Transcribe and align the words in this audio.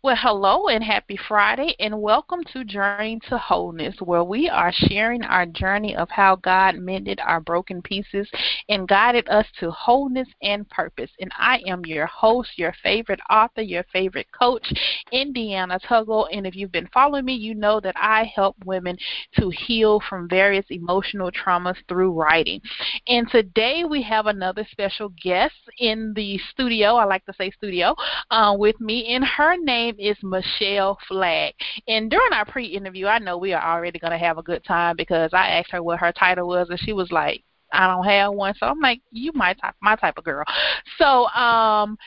Well, 0.00 0.14
hello 0.16 0.68
and 0.68 0.84
happy 0.84 1.18
Friday, 1.26 1.74
and 1.80 2.00
welcome 2.00 2.44
to 2.52 2.62
Journey 2.62 3.18
to 3.28 3.36
Wholeness, 3.36 3.96
where 4.00 4.22
we 4.22 4.48
are 4.48 4.70
sharing 4.72 5.24
our 5.24 5.44
journey 5.44 5.96
of 5.96 6.08
how 6.08 6.36
God 6.36 6.76
mended 6.76 7.18
our 7.18 7.40
broken 7.40 7.82
pieces 7.82 8.30
and 8.68 8.86
guided 8.86 9.28
us 9.28 9.44
to 9.58 9.72
wholeness 9.72 10.28
and 10.40 10.70
purpose. 10.70 11.10
And 11.18 11.32
I 11.36 11.62
am 11.66 11.84
your 11.84 12.06
host, 12.06 12.50
your 12.54 12.72
favorite 12.80 13.18
author, 13.28 13.60
your 13.60 13.82
favorite 13.92 14.28
coach, 14.30 14.72
Indiana 15.10 15.80
Tuggle. 15.80 16.28
And 16.32 16.46
if 16.46 16.54
you've 16.54 16.70
been 16.70 16.88
following 16.94 17.24
me, 17.24 17.34
you 17.34 17.56
know 17.56 17.80
that 17.80 17.96
I 17.96 18.30
help 18.32 18.54
women 18.64 18.96
to 19.40 19.50
heal 19.50 20.00
from 20.08 20.28
various 20.28 20.66
emotional 20.70 21.32
traumas 21.32 21.76
through 21.88 22.12
writing. 22.12 22.60
And 23.08 23.28
today 23.28 23.82
we 23.82 24.02
have 24.02 24.26
another 24.26 24.64
special 24.70 25.12
guest 25.20 25.56
in 25.80 26.12
the 26.14 26.38
studio. 26.52 26.94
I 26.94 27.04
like 27.04 27.26
to 27.26 27.34
say 27.36 27.50
studio 27.50 27.96
uh, 28.30 28.54
with 28.56 28.80
me, 28.80 29.06
and 29.08 29.24
her 29.24 29.56
name 29.56 29.87
name 29.88 29.96
is 29.98 30.16
Michelle 30.22 30.98
Flagg. 31.08 31.54
And 31.86 32.10
during 32.10 32.32
our 32.32 32.44
pre 32.44 32.66
interview, 32.66 33.06
I 33.06 33.18
know 33.18 33.38
we 33.38 33.52
are 33.52 33.76
already 33.76 33.98
going 33.98 34.12
to 34.12 34.18
have 34.18 34.38
a 34.38 34.42
good 34.42 34.64
time 34.64 34.96
because 34.96 35.30
I 35.32 35.48
asked 35.48 35.70
her 35.72 35.82
what 35.82 36.00
her 36.00 36.12
title 36.12 36.48
was, 36.48 36.68
and 36.70 36.78
she 36.80 36.92
was 36.92 37.10
like, 37.10 37.42
I 37.72 37.86
don't 37.86 38.04
have 38.04 38.32
one. 38.32 38.54
So 38.58 38.66
I'm 38.66 38.80
like, 38.80 39.02
you 39.10 39.30
my 39.34 39.52
type 39.54 39.74
my 39.82 39.94
type 39.96 40.16
of 40.16 40.24
girl. 40.24 40.44
So 40.96 41.26
um 41.28 41.98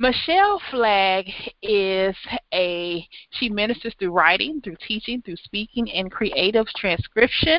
Michelle 0.00 0.60
Flagg 0.70 1.26
is 1.60 2.14
a 2.54 3.04
she 3.30 3.48
ministers 3.48 3.94
through 3.98 4.12
writing, 4.12 4.60
through 4.60 4.76
teaching, 4.86 5.20
through 5.22 5.36
speaking, 5.42 5.90
and 5.90 6.12
creative 6.12 6.66
transcription. 6.76 7.58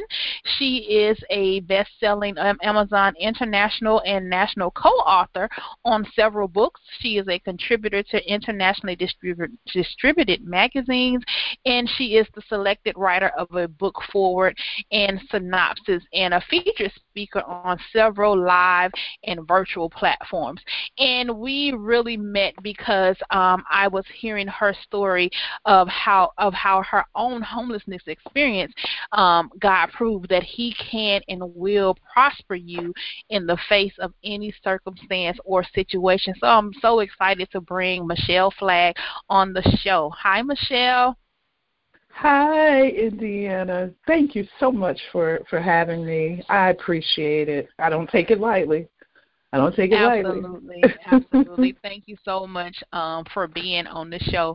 She 0.58 0.78
is 0.78 1.18
a 1.30 1.60
best-selling 1.62 2.38
um, 2.38 2.58
Amazon 2.64 3.14
international 3.20 4.02
and 4.06 4.30
national 4.30 4.72
co-author 4.72 5.50
on 5.84 6.08
several 6.16 6.48
books. 6.48 6.80
She 7.00 7.18
is 7.18 7.28
a 7.28 7.40
contributor 7.40 8.04
to 8.04 8.32
internationally 8.32 8.96
distributed 8.96 9.58
distributed 9.74 10.42
magazines, 10.42 11.24
and 11.66 11.90
she 11.98 12.16
is 12.16 12.28
the 12.36 12.42
selected 12.48 12.96
writer 12.96 13.32
of 13.38 13.54
a 13.54 13.68
book 13.68 13.96
foreword 14.14 14.58
and 14.94 15.20
synopsis 15.30 16.04
and 16.14 16.34
a 16.34 16.42
featured 16.50 16.94
speaker 17.10 17.42
on 17.42 17.78
several 17.92 18.38
live 18.42 18.92
and 19.26 19.46
virtual 19.46 19.90
platforms. 19.90 20.62
And 20.98 21.38
we 21.38 21.74
really 21.78 22.16
met 22.32 22.54
because 22.64 23.16
um, 23.32 23.64
I 23.72 23.88
was 23.88 24.06
hearing 24.14 24.48
her 24.48 24.74
story 24.84 25.30
of 25.66 25.88
how 25.88 26.32
of 26.38 26.54
how 26.54 26.84
her 26.84 27.04
own 27.16 27.42
homelessness 27.42 28.04
experience. 28.08 28.74
Um, 29.12 29.50
God 29.60 29.90
proved 29.92 30.30
that 30.30 30.44
He 30.44 30.74
can 30.92 31.22
and 31.28 31.42
will 31.56 31.98
prosper 32.14 32.56
you 32.56 32.94
in 33.30 33.46
the 33.46 33.58
face 33.68 33.94
of 34.00 34.14
any 34.24 34.54
circumstance 34.64 35.38
or 35.46 35.64
situation. 35.76 36.34
So 36.40 36.48
I'm 36.48 36.74
so 36.82 37.00
excited 37.00 37.50
to 37.52 37.62
bring 37.62 38.08
Michelle 38.08 38.54
Flagg 38.58 38.96
on 39.30 39.54
the 39.54 39.64
show. 39.82 40.12
Hi, 40.18 40.42
Michelle. 40.42 41.18
Hi, 42.12 42.90
Indiana. 42.90 43.92
Thank 44.06 44.36
you 44.36 44.46
so 44.60 44.72
much 44.72 45.00
for 45.12 45.40
for 45.50 45.62
having 45.62 46.06
me. 46.06 46.44
I 46.50 46.70
appreciate 46.70 47.48
it. 47.48 47.70
I 47.80 47.90
don't 47.90 48.10
take 48.10 48.30
it 48.30 48.40
lightly. 48.40 48.88
I 49.52 49.58
don't 49.58 49.76
take 49.76 49.92
it 49.92 49.96
absolutely, 49.96 50.82
lightly. 50.82 50.96
absolutely. 51.12 51.76
Thank 51.82 52.04
you 52.06 52.16
so 52.24 52.46
much 52.46 52.76
um, 52.94 53.26
for 53.34 53.48
being 53.48 53.88
on 53.88 54.12
the 54.12 54.20
show. 54.20 54.50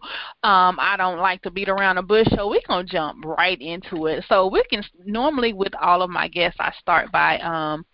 Um, 0.44 0.78
I 0.80 0.94
don't 0.96 1.18
like 1.18 1.42
to 1.42 1.50
beat 1.50 1.68
around 1.68 1.96
the 1.96 2.02
bush, 2.02 2.28
so 2.36 2.48
we're 2.48 2.60
gonna 2.68 2.86
jump 2.86 3.24
right 3.24 3.60
into 3.60 4.06
it. 4.06 4.24
So 4.28 4.46
we 4.46 4.62
can 4.70 4.84
normally 5.04 5.52
with 5.52 5.74
all 5.80 6.02
of 6.02 6.10
my 6.10 6.28
guests, 6.28 6.58
I 6.60 6.72
start 6.78 7.10
by 7.10 7.38
um, 7.40 7.84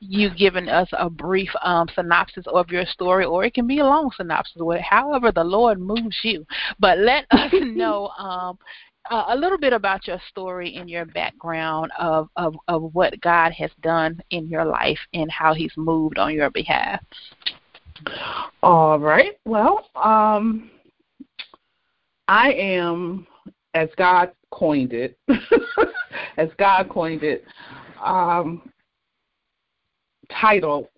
you 0.00 0.30
giving 0.30 0.68
us 0.68 0.88
a 0.92 1.10
brief 1.10 1.50
um, 1.62 1.86
synopsis 1.94 2.46
of 2.46 2.70
your 2.70 2.86
story, 2.86 3.26
or 3.26 3.44
it 3.44 3.52
can 3.52 3.66
be 3.66 3.80
a 3.80 3.84
long 3.84 4.10
synopsis, 4.16 4.62
however 4.88 5.30
the 5.30 5.44
Lord 5.44 5.78
moves 5.78 6.16
you. 6.22 6.46
But 6.78 6.98
let 6.98 7.26
us 7.30 7.52
know 7.52 8.08
um, 8.18 8.58
uh, 9.10 9.24
a 9.28 9.36
little 9.36 9.58
bit 9.58 9.72
about 9.72 10.06
your 10.06 10.20
story 10.28 10.76
and 10.76 10.88
your 10.88 11.04
background 11.04 11.90
of, 11.98 12.28
of, 12.36 12.54
of 12.68 12.94
what 12.94 13.20
God 13.20 13.52
has 13.52 13.70
done 13.82 14.20
in 14.30 14.48
your 14.48 14.64
life 14.64 14.98
and 15.14 15.30
how 15.30 15.54
He's 15.54 15.72
moved 15.76 16.18
on 16.18 16.34
your 16.34 16.50
behalf. 16.50 17.02
All 18.62 18.98
right. 18.98 19.38
Well, 19.44 19.88
um, 19.94 20.70
I 22.28 22.52
am, 22.52 23.26
as 23.74 23.88
God 23.96 24.32
coined 24.50 24.92
it, 24.92 25.18
as 26.36 26.48
God 26.58 26.88
coined 26.88 27.22
it, 27.22 27.44
um, 28.04 28.70
title. 30.30 30.88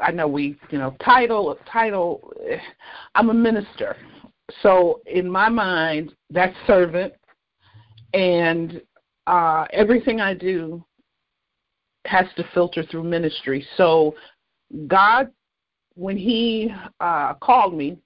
I 0.00 0.12
know 0.12 0.28
we, 0.28 0.56
you 0.70 0.78
know, 0.78 0.96
title, 1.04 1.56
title. 1.70 2.32
I'm 3.14 3.30
a 3.30 3.34
minister, 3.34 3.96
so 4.62 5.00
in 5.06 5.28
my 5.28 5.48
mind, 5.48 6.14
that's 6.30 6.54
servant 6.66 7.12
and 8.14 8.80
uh, 9.26 9.66
everything 9.72 10.20
I 10.20 10.34
do 10.34 10.84
has 12.06 12.26
to 12.36 12.44
filter 12.54 12.82
through 12.84 13.04
ministry. 13.04 13.66
So 13.76 14.14
God, 14.86 15.30
when 15.94 16.16
He 16.16 16.72
uh, 17.00 17.34
called 17.34 17.74
me, 17.74 17.98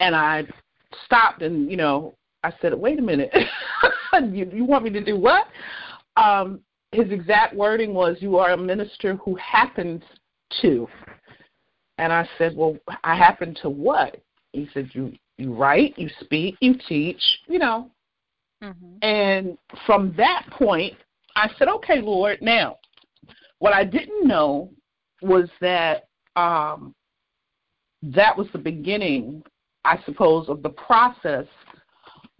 and 0.00 0.16
I 0.16 0.44
stopped 1.06 1.42
and 1.42 1.70
you 1.70 1.76
know 1.76 2.14
I 2.42 2.52
said, 2.60 2.74
"Wait 2.74 2.98
a 2.98 3.02
minute, 3.02 3.32
you, 4.32 4.50
you 4.52 4.64
want 4.64 4.84
me 4.84 4.90
to 4.90 5.02
do 5.02 5.16
what?" 5.16 5.46
Um, 6.16 6.60
his 6.90 7.10
exact 7.10 7.54
wording 7.54 7.94
was, 7.94 8.16
"You 8.20 8.36
are 8.36 8.52
a 8.52 8.56
minister 8.56 9.14
who 9.16 9.34
happens 9.36 10.02
to." 10.60 10.88
And 11.98 12.12
I 12.12 12.28
said, 12.36 12.56
"Well, 12.56 12.76
I 13.04 13.16
happen 13.16 13.54
to 13.62 13.70
what?" 13.70 14.20
He 14.52 14.68
said, 14.74 14.90
"You 14.92 15.12
you 15.38 15.54
write, 15.54 15.98
you 15.98 16.08
speak, 16.20 16.56
you 16.60 16.74
teach, 16.88 17.22
you 17.46 17.58
know. 17.58 17.90
Mm-hmm. 18.62 18.96
And 19.02 19.58
from 19.86 20.14
that 20.16 20.46
point, 20.50 20.94
I 21.34 21.50
said, 21.58 21.68
okay, 21.68 22.00
Lord, 22.00 22.40
now, 22.42 22.78
what 23.58 23.72
I 23.72 23.84
didn't 23.84 24.26
know 24.26 24.70
was 25.20 25.48
that 25.60 26.08
um, 26.36 26.94
that 28.02 28.36
was 28.36 28.46
the 28.52 28.58
beginning, 28.58 29.42
I 29.84 29.98
suppose, 30.04 30.48
of 30.48 30.62
the 30.62 30.70
process 30.70 31.46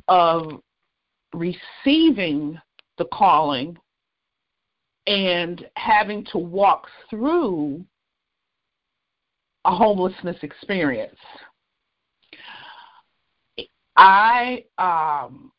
of 0.09 0.61
receiving 1.33 2.61
the 2.99 3.05
calling 3.13 3.77
and 5.07 5.67
having 5.77 6.25
to 6.27 6.39
walk 6.39 6.87
through 7.09 7.85
a 9.65 9.75
homelessness 9.75 10.37
experience. 10.43 11.19
I, 13.97 14.65
um, 14.79 15.53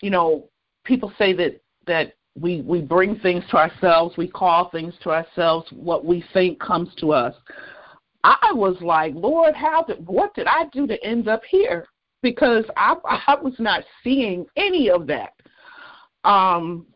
you 0.00 0.10
know, 0.10 0.48
people 0.84 1.12
say 1.18 1.32
that 1.34 1.60
that 1.86 2.14
we 2.38 2.62
we 2.62 2.80
bring 2.80 3.18
things 3.18 3.44
to 3.50 3.56
ourselves, 3.56 4.16
we 4.16 4.28
call 4.28 4.70
things 4.70 4.94
to 5.02 5.10
ourselves. 5.10 5.68
What 5.72 6.04
we 6.04 6.24
think 6.32 6.60
comes 6.60 6.94
to 6.98 7.12
us. 7.12 7.34
I 8.24 8.52
was 8.52 8.76
like, 8.80 9.14
Lord, 9.16 9.54
how 9.54 9.82
did 9.82 10.06
what 10.06 10.34
did 10.34 10.46
I 10.46 10.66
do 10.72 10.86
to 10.86 11.04
end 11.04 11.28
up 11.28 11.42
here? 11.48 11.86
Because 12.22 12.64
I 12.76 12.94
I 13.26 13.36
was 13.40 13.54
not 13.58 13.84
seeing 14.02 14.46
any 14.56 14.90
of 14.90 15.06
that. 15.08 15.32
Um, 16.24 16.86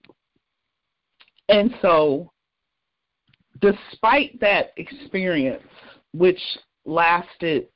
and 1.48 1.74
so, 1.82 2.30
despite 3.60 4.38
that 4.40 4.72
experience, 4.76 5.62
which 6.12 6.40
lasted 6.84 7.68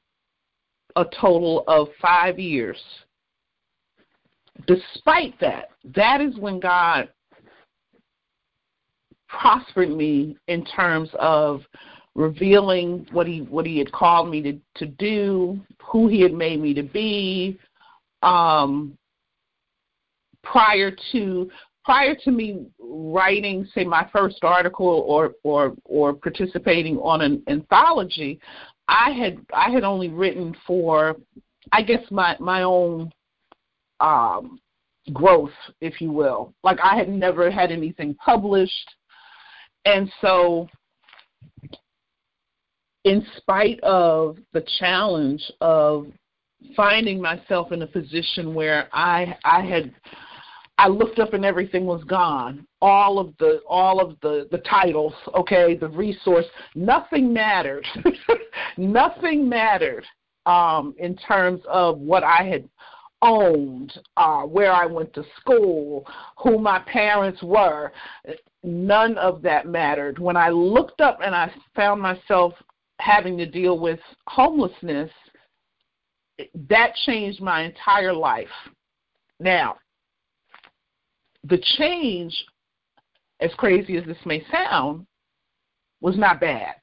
a 0.96 1.04
total 1.20 1.64
of 1.66 1.88
five 2.00 2.38
years. 2.38 2.78
Despite 4.66 5.38
that, 5.40 5.70
that 5.94 6.20
is 6.20 6.36
when 6.36 6.60
God 6.60 7.08
prospered 9.28 9.90
me 9.90 10.36
in 10.48 10.64
terms 10.64 11.08
of 11.18 11.62
revealing 12.14 13.06
what 13.12 13.26
he 13.26 13.40
what 13.42 13.64
he 13.64 13.78
had 13.78 13.90
called 13.92 14.28
me 14.28 14.42
to, 14.42 14.58
to 14.76 14.86
do, 14.86 15.60
who 15.82 16.08
he 16.08 16.20
had 16.20 16.32
made 16.32 16.60
me 16.60 16.74
to 16.74 16.82
be. 16.82 17.58
Um, 18.22 18.98
prior 20.42 20.94
to 21.12 21.50
prior 21.84 22.14
to 22.24 22.30
me 22.30 22.66
writing, 22.78 23.66
say, 23.74 23.84
my 23.84 24.08
first 24.12 24.38
article 24.42 25.04
or 25.06 25.32
or 25.44 25.74
or 25.84 26.12
participating 26.12 26.98
on 26.98 27.20
an 27.20 27.42
anthology, 27.48 28.40
I 28.90 29.10
had 29.12 29.38
I 29.54 29.70
had 29.70 29.84
only 29.84 30.08
written 30.08 30.54
for 30.66 31.16
I 31.72 31.82
guess 31.82 32.02
my 32.10 32.36
my 32.40 32.62
own 32.62 33.12
um 34.00 34.58
growth, 35.12 35.50
if 35.80 36.00
you 36.00 36.10
will. 36.10 36.52
Like 36.64 36.78
I 36.82 36.96
had 36.96 37.08
never 37.08 37.50
had 37.50 37.70
anything 37.70 38.14
published. 38.16 38.90
And 39.84 40.12
so 40.20 40.68
in 43.04 43.24
spite 43.36 43.80
of 43.80 44.36
the 44.52 44.64
challenge 44.78 45.42
of 45.60 46.08
finding 46.76 47.22
myself 47.22 47.72
in 47.72 47.82
a 47.82 47.86
position 47.86 48.54
where 48.54 48.88
I 48.92 49.36
I 49.44 49.62
had 49.62 49.94
I 50.80 50.88
looked 50.88 51.18
up 51.18 51.34
and 51.34 51.44
everything 51.44 51.84
was 51.84 52.02
gone. 52.04 52.66
All 52.80 53.18
of 53.18 53.34
the 53.38 53.60
all 53.68 54.00
of 54.00 54.16
the 54.22 54.48
the 54.50 54.58
titles, 54.58 55.12
okay, 55.34 55.76
the 55.76 55.90
resource, 55.90 56.46
nothing 56.74 57.34
mattered. 57.34 57.86
nothing 58.78 59.46
mattered 59.46 60.06
um, 60.46 60.94
in 60.96 61.16
terms 61.16 61.60
of 61.68 61.98
what 61.98 62.24
I 62.24 62.44
had 62.44 62.66
owned, 63.20 63.92
uh, 64.16 64.44
where 64.44 64.72
I 64.72 64.86
went 64.86 65.12
to 65.12 65.24
school, 65.38 66.06
who 66.38 66.58
my 66.58 66.78
parents 66.78 67.42
were. 67.42 67.92
None 68.64 69.18
of 69.18 69.42
that 69.42 69.66
mattered. 69.66 70.18
When 70.18 70.38
I 70.38 70.48
looked 70.48 71.02
up 71.02 71.18
and 71.22 71.34
I 71.34 71.52
found 71.76 72.00
myself 72.00 72.54
having 73.00 73.36
to 73.36 73.44
deal 73.44 73.78
with 73.78 74.00
homelessness, 74.28 75.10
that 76.70 76.94
changed 77.04 77.42
my 77.42 77.64
entire 77.64 78.14
life. 78.14 78.48
Now, 79.40 79.76
the 81.44 81.58
change, 81.78 82.36
as 83.40 83.50
crazy 83.56 83.96
as 83.96 84.04
this 84.04 84.18
may 84.24 84.44
sound, 84.50 85.06
was 86.00 86.16
not 86.16 86.40
bad. 86.40 86.74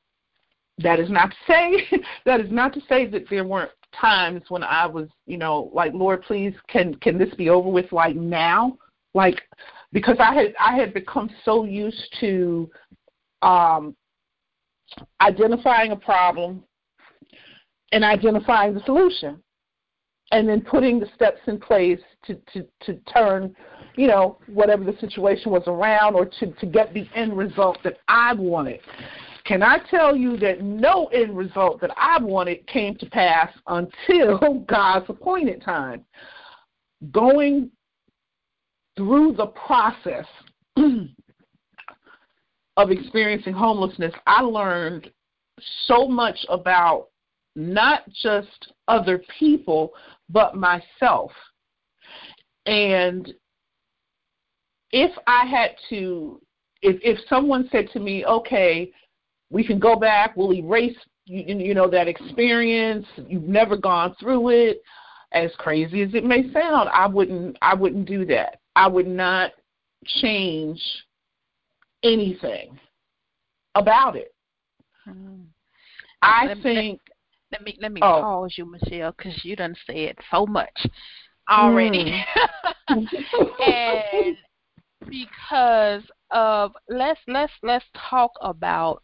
That 0.80 1.00
is 1.00 1.10
not 1.10 1.32
to 1.32 1.38
say 1.48 2.00
that 2.26 2.40
is 2.40 2.52
not 2.52 2.74
to 2.74 2.82
say 2.88 3.08
that 3.08 3.30
there 3.30 3.44
weren't 3.44 3.72
times 4.00 4.44
when 4.50 4.64
I 4.64 4.86
was, 4.86 5.08
you 5.26 5.38
know, 5.38 5.72
like 5.74 5.94
Lord, 5.94 6.22
please, 6.24 6.54
can 6.68 6.96
can 6.96 7.18
this 7.18 7.34
be 7.36 7.50
over 7.50 7.70
with 7.70 7.92
like 7.92 8.16
now? 8.16 8.78
Like 9.14 9.42
because 9.92 10.18
I 10.20 10.34
had 10.34 10.54
I 10.60 10.76
had 10.76 10.94
become 10.94 11.30
so 11.44 11.64
used 11.64 12.16
to 12.20 12.70
um, 13.42 13.96
identifying 15.22 15.92
a 15.92 15.96
problem 15.96 16.64
and 17.92 18.04
identifying 18.04 18.74
the 18.74 18.82
solution 18.82 19.42
and 20.32 20.48
then 20.48 20.62
putting 20.62 21.00
the 21.00 21.08
steps 21.16 21.40
in 21.48 21.60
place 21.60 22.00
to, 22.26 22.36
to, 22.54 22.68
to 22.82 22.96
turn, 23.14 23.56
you 23.98 24.08
know, 24.08 24.38
whatever 24.48 24.86
the 24.86 24.96
situation 25.00 25.52
was 25.52 25.64
around 25.68 26.14
or 26.16 26.26
to, 26.26 26.52
to 26.54 26.66
get 26.66 26.94
the 26.94 27.10
end 27.16 27.36
result 27.36 27.80
that 27.84 27.98
I 28.08 28.34
wanted. 28.34 28.80
Can 29.44 29.64
I 29.64 29.80
tell 29.90 30.16
you 30.16 30.38
that 30.38 30.62
no 30.62 31.08
end 31.08 31.36
result 31.36 31.82
that 31.82 31.92
I 31.98 32.22
wanted 32.22 32.66
came 32.68 32.96
to 32.98 33.06
pass 33.08 33.50
until 33.66 34.60
God's 34.68 35.10
appointed 35.10 35.64
time? 35.64 36.06
Going 37.12 37.72
through 38.96 39.34
the 39.34 39.48
process 39.48 40.26
of 42.78 42.92
experiencing 42.92 43.54
homelessness, 43.54 44.14
I 44.28 44.42
learned 44.42 45.10
so 45.88 46.08
much 46.08 46.38
about 46.50 47.08
not 47.56 48.08
just 48.10 48.74
other 48.88 49.24
people, 49.40 49.94
but 50.30 50.56
myself. 50.56 51.32
And 52.68 53.34
if 54.92 55.12
I 55.28 55.46
had 55.46 55.72
to, 55.90 56.42
if, 56.82 56.98
if 57.04 57.20
someone 57.28 57.68
said 57.72 57.90
to 57.94 58.00
me, 58.00 58.26
okay, 58.26 58.92
we 59.50 59.66
can 59.66 59.80
go 59.80 59.96
back, 59.96 60.36
we'll 60.36 60.54
erase, 60.54 60.98
you, 61.26 61.44
you 61.56 61.74
know, 61.74 61.90
that 61.90 62.08
experience, 62.08 63.06
you've 63.28 63.44
never 63.44 63.78
gone 63.78 64.16
through 64.20 64.50
it, 64.50 64.82
as 65.34 65.52
crazy 65.58 66.02
as 66.02 66.14
it 66.14 66.24
may 66.24 66.52
sound, 66.54 66.90
I 66.90 67.06
wouldn't, 67.06 67.58
I 67.62 67.74
wouldn't 67.76 68.08
do 68.08 68.26
that. 68.28 68.60
I 68.76 68.88
would 68.88 69.08
not 69.08 69.52
change 70.22 70.82
anything 72.04 72.80
about 73.76 74.16
it. 74.16 74.34
Mm. 75.08 75.46
I 76.22 76.46
let 76.48 76.64
think 76.64 77.00
let 77.52 77.64
me 77.64 77.78
let 77.82 77.92
me 77.92 78.02
oh. 78.04 78.22
pause 78.22 78.54
you, 78.58 78.66
Michelle, 78.66 79.14
because 79.18 79.34
you 79.44 79.56
done 79.56 79.76
said 79.86 80.16
so 80.32 80.46
much 80.46 80.86
already, 81.50 82.24
mm. 82.90 82.90
and 82.90 84.38
because 85.10 86.04
of 86.32 86.74
let's 86.90 87.20
let's 87.28 87.54
let's 87.64 87.86
talk 88.10 88.32
about 88.42 89.02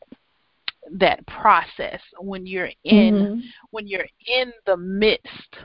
that 0.91 1.25
process 1.27 2.01
when 2.19 2.45
you're 2.45 2.71
in 2.83 3.13
mm-hmm. 3.13 3.39
when 3.71 3.88
you're 3.88 4.07
in 4.27 4.51
the 4.65 4.77
midst 4.77 5.55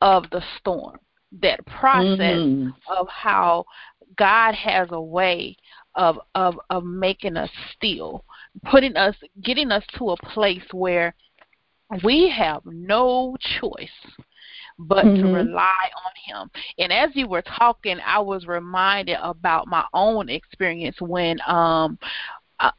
of 0.00 0.24
the 0.30 0.42
storm. 0.58 0.98
That 1.42 1.64
process 1.66 2.38
mm-hmm. 2.38 2.68
of 2.88 3.08
how 3.08 3.64
God 4.16 4.54
has 4.54 4.88
a 4.90 5.00
way 5.00 5.56
of 5.94 6.18
of 6.34 6.58
of 6.70 6.84
making 6.84 7.36
us 7.36 7.50
still, 7.74 8.24
putting 8.70 8.96
us, 8.96 9.16
getting 9.42 9.70
us 9.72 9.84
to 9.98 10.10
a 10.10 10.16
place 10.16 10.62
where 10.72 11.14
we 12.04 12.32
have 12.36 12.62
no 12.64 13.36
choice 13.60 13.88
but 14.78 15.04
mm-hmm. 15.04 15.22
to 15.22 15.32
rely 15.32 15.90
on 16.04 16.12
him. 16.24 16.50
And 16.78 16.92
as 16.92 17.10
you 17.14 17.28
were 17.28 17.42
talking, 17.42 17.98
I 18.04 18.18
was 18.18 18.46
reminded 18.46 19.18
about 19.22 19.68
my 19.68 19.84
own 19.92 20.28
experience 20.28 20.96
when 21.00 21.38
um 21.46 21.98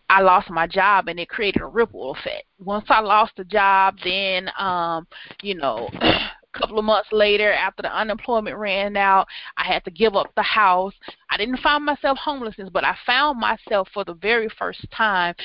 I 0.10 0.22
lost 0.22 0.50
my 0.50 0.66
job 0.66 1.08
and 1.08 1.20
it 1.20 1.30
created 1.30 1.62
a 1.62 1.68
ripple 1.68 2.12
effect. 2.12 2.46
Once 2.60 2.86
I 2.90 3.00
lost 3.00 3.34
the 3.38 3.44
job, 3.44 3.98
then 4.04 4.50
um, 4.58 5.08
you 5.44 5.54
know, 5.54 5.90
a 6.02 6.60
couple 6.60 6.80
of 6.80 6.86
months 6.86 7.10
later 7.12 7.54
after 7.54 7.84
the 7.84 7.96
unemployment 7.96 8.58
ran 8.58 8.98
out, 8.98 9.28
I 9.56 9.66
had 9.66 9.84
to 9.86 9.92
give 9.92 10.16
up 10.16 10.32
the 10.36 10.42
house. 10.42 10.94
I 11.30 11.38
didn't 11.38 11.58
find 11.58 11.86
myself 11.86 12.18
homelessness, 12.18 12.70
but 12.74 12.84
I 12.84 12.96
found 13.06 13.40
myself 13.40 13.88
for 13.94 14.04
the 14.04 14.16
very 14.16 14.50
first 14.58 14.84
time 14.92 15.36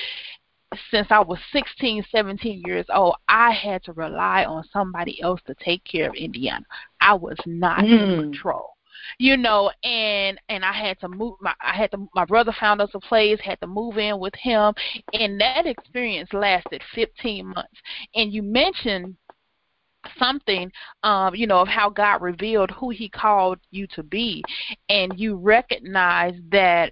since 0.91 1.07
I 1.09 1.19
was 1.19 1.39
16, 1.51 2.05
17 2.11 2.63
years 2.65 2.85
old, 2.93 3.15
I 3.27 3.51
had 3.51 3.83
to 3.85 3.93
rely 3.93 4.45
on 4.45 4.63
somebody 4.71 5.21
else 5.21 5.41
to 5.47 5.55
take 5.55 5.83
care 5.83 6.09
of 6.09 6.15
Indiana. 6.15 6.65
I 7.01 7.13
was 7.13 7.37
not 7.45 7.79
mm. 7.79 7.91
in 7.91 8.21
control. 8.21 8.69
You 9.19 9.35
know, 9.35 9.69
and 9.83 10.39
and 10.49 10.63
I 10.63 10.71
had 10.71 10.99
to 11.01 11.09
move 11.09 11.35
my 11.41 11.53
I 11.61 11.75
had 11.75 11.91
to 11.91 12.07
my 12.15 12.25
brother 12.25 12.53
found 12.57 12.81
us 12.81 12.89
a 12.93 12.99
place, 12.99 13.39
had 13.41 13.59
to 13.59 13.67
move 13.67 13.97
in 13.97 14.17
with 14.17 14.33
him, 14.35 14.73
and 15.11 15.39
that 15.41 15.65
experience 15.65 16.29
lasted 16.31 16.81
15 16.95 17.47
months. 17.47 17.81
And 18.15 18.31
you 18.31 18.41
mentioned 18.41 19.15
something 20.19 20.71
um 21.03 21.33
you 21.33 21.47
know 21.47 21.59
of 21.59 21.67
how 21.67 21.89
God 21.89 22.21
revealed 22.21 22.71
who 22.71 22.89
he 22.89 23.07
called 23.07 23.57
you 23.71 23.87
to 23.87 24.03
be 24.03 24.43
and 24.89 25.17
you 25.17 25.37
recognize 25.37 26.35
that 26.51 26.91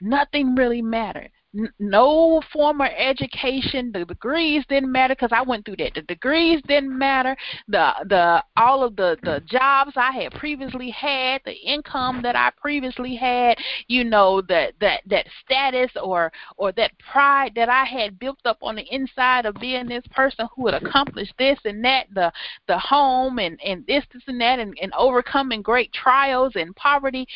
nothing 0.00 0.54
really 0.54 0.80
mattered 0.80 1.30
no 1.78 2.42
formal 2.52 2.86
education. 2.86 3.90
The 3.92 4.04
degrees 4.04 4.64
didn't 4.68 4.92
matter 4.92 5.14
because 5.14 5.32
I 5.32 5.42
went 5.42 5.64
through 5.64 5.76
that. 5.76 5.94
The 5.94 6.02
degrees 6.02 6.60
didn't 6.66 6.96
matter. 6.96 7.36
The 7.68 7.92
the 8.08 8.44
all 8.56 8.82
of 8.82 8.96
the 8.96 9.16
the 9.22 9.42
jobs 9.46 9.92
I 9.96 10.12
had 10.12 10.32
previously 10.32 10.90
had, 10.90 11.42
the 11.44 11.54
income 11.54 12.22
that 12.22 12.36
I 12.36 12.50
previously 12.60 13.16
had, 13.16 13.58
you 13.88 14.04
know, 14.04 14.42
that 14.42 14.74
that 14.80 15.02
that 15.06 15.26
status 15.44 15.90
or 16.02 16.32
or 16.56 16.72
that 16.72 16.92
pride 16.98 17.52
that 17.56 17.68
I 17.68 17.84
had 17.84 18.18
built 18.18 18.40
up 18.44 18.58
on 18.62 18.76
the 18.76 18.94
inside 18.94 19.46
of 19.46 19.54
being 19.56 19.86
this 19.86 20.04
person 20.10 20.48
who 20.54 20.66
had 20.66 20.82
accomplished 20.82 21.34
this 21.38 21.58
and 21.64 21.84
that, 21.84 22.06
the 22.14 22.32
the 22.66 22.78
home 22.78 23.38
and 23.38 23.58
and 23.64 23.84
this 23.86 24.04
this 24.12 24.22
and 24.26 24.40
that, 24.40 24.58
and, 24.58 24.76
and 24.80 24.92
overcoming 24.94 25.62
great 25.62 25.92
trials 25.92 26.52
and 26.56 26.74
poverty. 26.76 27.26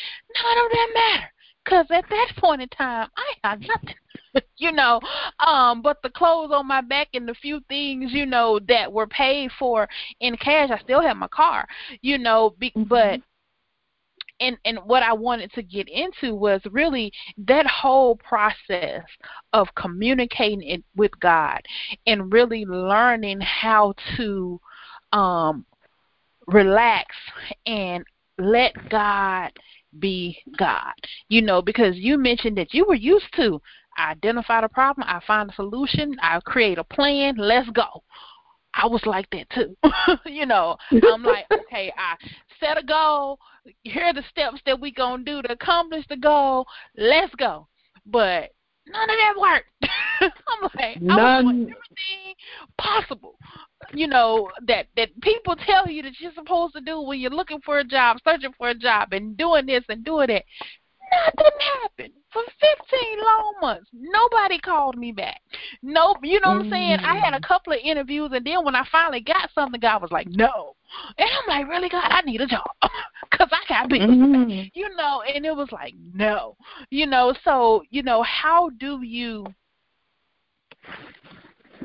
None 0.43 0.65
of 0.65 0.71
that 0.71 0.87
matter 0.93 1.31
because 1.63 1.85
at 1.91 2.09
that 2.09 2.31
point 2.37 2.61
in 2.61 2.69
time 2.69 3.09
I 3.15 3.33
had 3.43 3.61
nothing. 3.61 3.95
you 4.57 4.71
know, 4.71 4.99
um, 5.45 5.81
but 5.81 5.97
the 6.03 6.09
clothes 6.09 6.51
on 6.53 6.67
my 6.67 6.81
back 6.81 7.09
and 7.13 7.27
the 7.27 7.33
few 7.35 7.59
things, 7.67 8.11
you 8.13 8.25
know, 8.25 8.59
that 8.67 8.91
were 8.91 9.07
paid 9.07 9.51
for 9.57 9.87
in 10.19 10.37
cash, 10.37 10.69
I 10.71 10.79
still 10.79 11.01
have 11.01 11.17
my 11.17 11.27
car, 11.27 11.67
you 12.01 12.17
know, 12.17 12.55
be, 12.57 12.69
mm-hmm. 12.71 12.83
but 12.83 13.21
and 14.39 14.57
and 14.65 14.79
what 14.85 15.03
I 15.03 15.13
wanted 15.13 15.53
to 15.53 15.61
get 15.61 15.87
into 15.87 16.35
was 16.35 16.61
really 16.71 17.11
that 17.37 17.65
whole 17.67 18.15
process 18.15 19.03
of 19.53 19.67
communicating 19.75 20.63
it 20.63 20.83
with 20.95 21.11
God 21.19 21.61
and 22.07 22.33
really 22.33 22.65
learning 22.65 23.39
how 23.41 23.93
to 24.17 24.59
um 25.13 25.65
relax 26.47 27.15
and 27.65 28.03
let 28.37 28.73
God 28.89 29.51
be 29.99 30.37
God. 30.57 30.93
You 31.29 31.41
know, 31.41 31.61
because 31.61 31.95
you 31.97 32.17
mentioned 32.17 32.57
that 32.57 32.73
you 32.73 32.85
were 32.85 32.95
used 32.95 33.31
to 33.35 33.61
I 33.97 34.11
identify 34.11 34.61
the 34.61 34.69
problem, 34.69 35.07
I 35.07 35.21
find 35.25 35.49
a 35.49 35.53
solution, 35.53 36.15
I 36.21 36.39
create 36.41 36.77
a 36.77 36.83
plan, 36.83 37.35
let's 37.37 37.69
go. 37.69 38.03
I 38.73 38.87
was 38.87 39.05
like 39.05 39.29
that 39.31 39.49
too. 39.49 39.75
you 40.25 40.45
know, 40.45 40.77
I'm 40.91 41.23
like, 41.23 41.45
okay, 41.53 41.91
I 41.97 42.15
set 42.59 42.77
a 42.77 42.83
goal. 42.83 43.39
Here 43.83 44.03
are 44.03 44.13
the 44.13 44.23
steps 44.29 44.61
that 44.65 44.79
we 44.79 44.91
gonna 44.91 45.23
do 45.23 45.41
to 45.41 45.51
accomplish 45.51 46.05
the 46.07 46.17
goal. 46.17 46.65
Let's 46.97 47.33
go. 47.35 47.67
But 48.05 48.51
none 48.87 49.09
of 49.09 49.15
that 49.17 49.33
worked. 49.39 49.71
I'm 50.21 50.69
like, 50.75 51.01
none. 51.01 51.19
I 51.19 51.41
was 51.41 51.53
doing 51.53 51.61
everything 51.61 52.35
possible. 52.77 53.35
You 53.93 54.07
know 54.07 54.49
that 54.67 54.87
that 54.95 55.09
people 55.21 55.55
tell 55.55 55.89
you 55.89 56.03
that 56.03 56.19
you're 56.19 56.33
supposed 56.33 56.73
to 56.75 56.81
do 56.81 57.01
when 57.01 57.19
you're 57.19 57.31
looking 57.31 57.59
for 57.61 57.79
a 57.79 57.83
job, 57.83 58.17
searching 58.23 58.53
for 58.57 58.69
a 58.69 58.75
job, 58.75 59.11
and 59.11 59.35
doing 59.35 59.65
this 59.65 59.83
and 59.89 60.05
doing 60.05 60.27
that. 60.27 60.43
Nothing 61.11 61.51
happened 61.81 62.13
for 62.31 62.41
15 62.43 63.19
long 63.23 63.55
months. 63.61 63.89
Nobody 63.93 64.59
called 64.59 64.97
me 64.97 65.11
back. 65.11 65.41
Nope. 65.81 66.17
You 66.23 66.39
know 66.39 66.49
what 66.49 66.65
I'm 66.65 66.69
saying? 66.69 66.99
I 66.99 67.17
had 67.17 67.33
a 67.33 67.39
mm. 67.39 67.47
couple 67.47 67.73
of 67.73 67.79
interviews, 67.83 68.31
and 68.33 68.45
then 68.45 68.63
when 68.63 68.75
I 68.75 68.85
finally 68.91 69.21
got 69.21 69.49
something, 69.53 69.79
God 69.79 70.01
was 70.01 70.11
like, 70.11 70.27
no. 70.27 70.75
And 71.17 71.27
I'm 71.29 71.47
like, 71.47 71.69
really, 71.69 71.89
God, 71.89 72.07
I 72.09 72.21
need 72.21 72.41
a 72.41 72.47
job 72.47 72.69
because 73.31 73.49
I 73.51 73.59
got 73.67 73.89
bills. 73.89 74.09
Mm-hmm. 74.09 74.69
You 74.73 74.95
know, 74.95 75.23
and 75.23 75.45
it 75.45 75.55
was 75.55 75.69
like, 75.71 75.93
no. 76.13 76.55
You 76.89 77.07
know, 77.07 77.33
so, 77.43 77.83
you 77.89 78.03
know, 78.03 78.23
how 78.23 78.69
do 78.79 79.01
you 79.01 79.45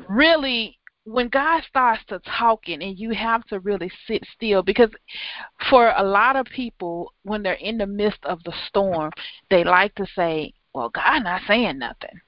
really 0.07 0.77
when 1.07 1.29
God 1.29 1.63
starts 1.63 2.03
to 2.09 2.19
talking 2.37 2.83
and 2.83 2.99
you 2.99 3.11
have 3.11 3.45
to 3.47 3.59
really 3.61 3.89
sit 4.07 4.23
still 4.35 4.61
because 4.61 4.89
for 5.69 5.93
a 5.95 6.03
lot 6.03 6.35
of 6.35 6.45
people 6.47 7.13
when 7.23 7.41
they're 7.41 7.53
in 7.53 7.77
the 7.77 7.87
midst 7.87 8.19
of 8.23 8.43
the 8.43 8.53
storm, 8.67 9.11
they 9.49 9.63
like 9.63 9.95
to 9.95 10.05
say, 10.15 10.53
Well, 10.73 10.89
God 10.89 11.23
not 11.23 11.41
saying 11.47 11.79
nothing. 11.79 12.19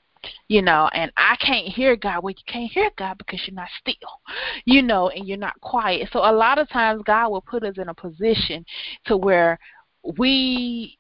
You 0.48 0.62
know, 0.62 0.90
and 0.94 1.12
I 1.16 1.38
can't 1.38 1.68
hear 1.68 1.96
God. 1.96 2.24
Well, 2.24 2.32
you 2.32 2.44
can't 2.46 2.72
hear 2.72 2.90
God 2.98 3.18
because 3.18 3.42
you're 3.46 3.56
not 3.56 3.70
still, 3.80 3.96
you 4.66 4.82
know, 4.82 5.10
and 5.10 5.26
you're 5.26 5.38
not 5.38 5.60
quiet. 5.62 6.10
So 6.12 6.20
a 6.20 6.32
lot 6.32 6.58
of 6.58 6.70
times 6.70 7.04
God 7.06 7.30
will 7.30 7.42
put 7.42 7.64
us 7.64 7.78
in 7.78 7.88
a 7.88 7.94
position 7.94 8.66
to 9.06 9.16
where 9.16 9.58
we 10.18 10.99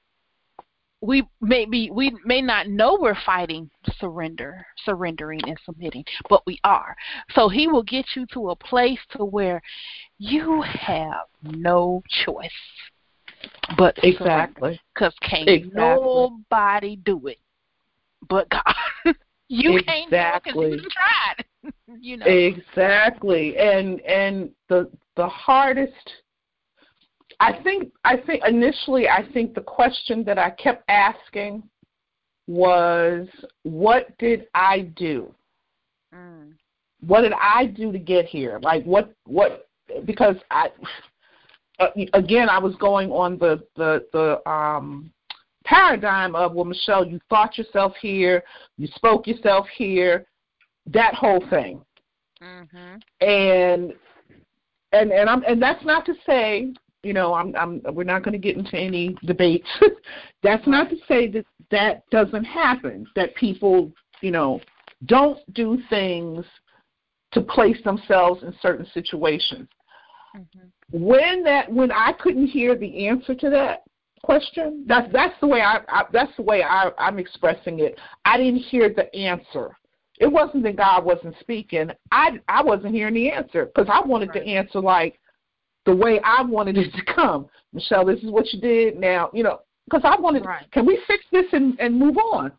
we 1.01 1.24
may 1.41 1.65
be 1.65 1.89
we 1.91 2.15
may 2.25 2.41
not 2.41 2.68
know 2.68 2.98
we're 3.00 3.18
fighting 3.25 3.70
surrender 3.98 4.65
surrendering 4.84 5.39
and 5.48 5.58
submitting 5.65 6.03
but 6.29 6.46
we 6.46 6.60
are. 6.63 6.96
So 7.32 7.50
he 7.50 7.68
will 7.68 7.84
get 7.84 8.06
you 8.15 8.25
to 8.34 8.50
a 8.50 8.56
place 8.56 9.00
to 9.18 9.24
where 9.24 9.62
you 10.18 10.62
have 10.62 11.27
no 11.44 12.03
choice 12.25 12.51
but 13.77 13.98
exactly. 14.03 14.79
Because 14.94 15.13
can't 15.22 15.48
exactly. 15.48 15.74
nobody 15.75 16.96
do 16.98 17.27
it 17.27 17.39
but 18.27 18.50
god. 18.50 18.63
You 19.51 19.77
exactly. 19.77 19.94
can't 20.13 20.44
do 20.44 20.62
it 20.62 20.72
because 20.72 20.84
you 20.84 20.89
tried 20.91 21.74
you 22.00 22.18
know. 22.18 22.25
Exactly. 22.27 23.58
And 23.58 24.00
and 24.01 24.51
the 24.68 24.89
the 25.15 25.27
hardest 25.27 25.94
I 27.39 27.62
think 27.63 27.91
I 28.03 28.17
think 28.17 28.43
initially 28.46 29.08
I 29.08 29.25
think 29.31 29.53
the 29.53 29.62
question 29.62 30.24
that 30.25 30.38
I 30.38 30.50
kept 30.51 30.84
asking 30.89 31.63
was 32.48 33.27
what 33.63 34.17
did 34.17 34.48
I 34.53 34.91
do? 34.96 35.34
Mm. 36.13 36.53
What 37.05 37.22
did 37.22 37.34
I 37.34 37.67
do 37.67 37.91
to 37.91 38.00
get 38.00 38.25
here? 38.25 38.60
Like 38.62 38.84
what 38.84 39.13
what 39.25 39.67
because 40.05 40.36
I 40.51 40.69
uh, 41.79 41.88
again 42.13 42.50
I 42.50 42.60
was 42.60 42.75
going 42.75 43.12
on 43.12 43.38
the 43.38 43.63
the 43.77 44.05
the 44.12 44.50
um 44.50 45.12
paradigm 45.63 46.36
of 46.36 46.53
well 46.53 46.65
Michelle 46.65 47.05
you 47.05 47.19
thought 47.29 47.58
yourself 47.58 47.93
here, 48.01 48.43
you 48.77 48.88
spoke 48.96 49.27
yourself 49.27 49.65
here, 49.77 50.25
that 50.88 51.13
whole 51.13 51.43
thing. 51.50 51.81
Mm-hmm. 52.41 53.25
And 53.25 53.93
and 54.91 55.12
and 55.12 55.29
I'm 55.29 55.43
and 55.43 55.62
that's 55.62 55.86
not 55.86 56.05
to 56.08 56.13
say 56.25 56.74
you 57.03 57.13
know, 57.13 57.34
I'm, 57.34 57.56
I'm, 57.56 57.82
we're 57.94 58.03
not 58.03 58.24
going 58.24 58.34
to 58.34 58.39
get 58.39 58.58
into 58.58 58.77
any 58.77 59.15
debates. 59.25 59.68
That's 60.44 60.65
not 60.68 60.89
to 60.89 60.98
say 61.08 61.27
that 61.32 61.46
that 61.72 62.10
doesn't 62.10 62.44
happen, 62.44 63.08
that 63.15 63.36
people, 63.36 63.91
you 64.22 64.32
know, 64.32 64.60
don't 65.06 65.39
do 65.53 65.79
things 65.89 66.46
to 67.32 67.41
place 67.41 67.77
themselves 67.84 68.44
in 68.44 68.53
certain 68.62 68.86
situations. 68.94 69.68
Mm-hmm. 70.36 70.68
When 70.91 71.44
that, 71.44 71.72
when 71.72 71.91
I 71.91 72.13
couldn't 72.20 72.48
hear 72.48 72.75
the 72.75 73.08
answer 73.08 73.34
to 73.36 73.50
that 73.51 73.84
question, 74.24 74.84
that's 74.88 75.12
that's 75.13 75.39
the 75.39 75.48
way 75.48 75.62
I, 75.62 75.79
I 75.88 76.03
that's 76.12 76.36
the 76.36 76.44
way 76.44 76.63
I, 76.63 76.91
I'm 76.98 77.20
expressing 77.20 77.79
it. 77.79 78.00
I 78.25 78.38
didn't 78.38 78.60
hear 78.60 78.94
the 78.94 79.13
answer. 79.15 79.75
It 80.20 80.27
wasn't 80.27 80.63
that 80.63 80.75
God 80.75 81.06
wasn't 81.06 81.36
speaking. 81.39 81.91
I 82.12 82.39
I 82.48 82.62
wasn't 82.62 82.94
hearing 82.94 83.13
the 83.13 83.32
answer 83.32 83.65
because 83.65 83.88
I 83.91 84.06
wanted 84.06 84.29
right. 84.29 84.44
to 84.44 84.50
answer 84.50 84.79
like, 84.79 85.19
the 85.89 85.96
way 85.96 86.19
I 86.24 86.43
wanted 86.43 86.77
it 86.77 86.93
to 86.93 87.13
come. 87.13 87.48
Michelle, 87.74 88.05
this 88.05 88.19
is 88.19 88.29
what 88.29 88.53
you 88.53 88.62
did. 88.62 89.00
Now, 89.00 89.31
you 89.34 89.43
know, 89.43 89.62
because 89.86 90.01
I 90.03 90.19
wanted, 90.19 90.46
right. 90.46 90.69
can 90.72 90.86
we 90.86 91.00
fix 91.08 91.25
this 91.31 91.46
and, 91.51 91.79
and 91.79 91.98
move 91.98 92.17
on? 92.17 92.51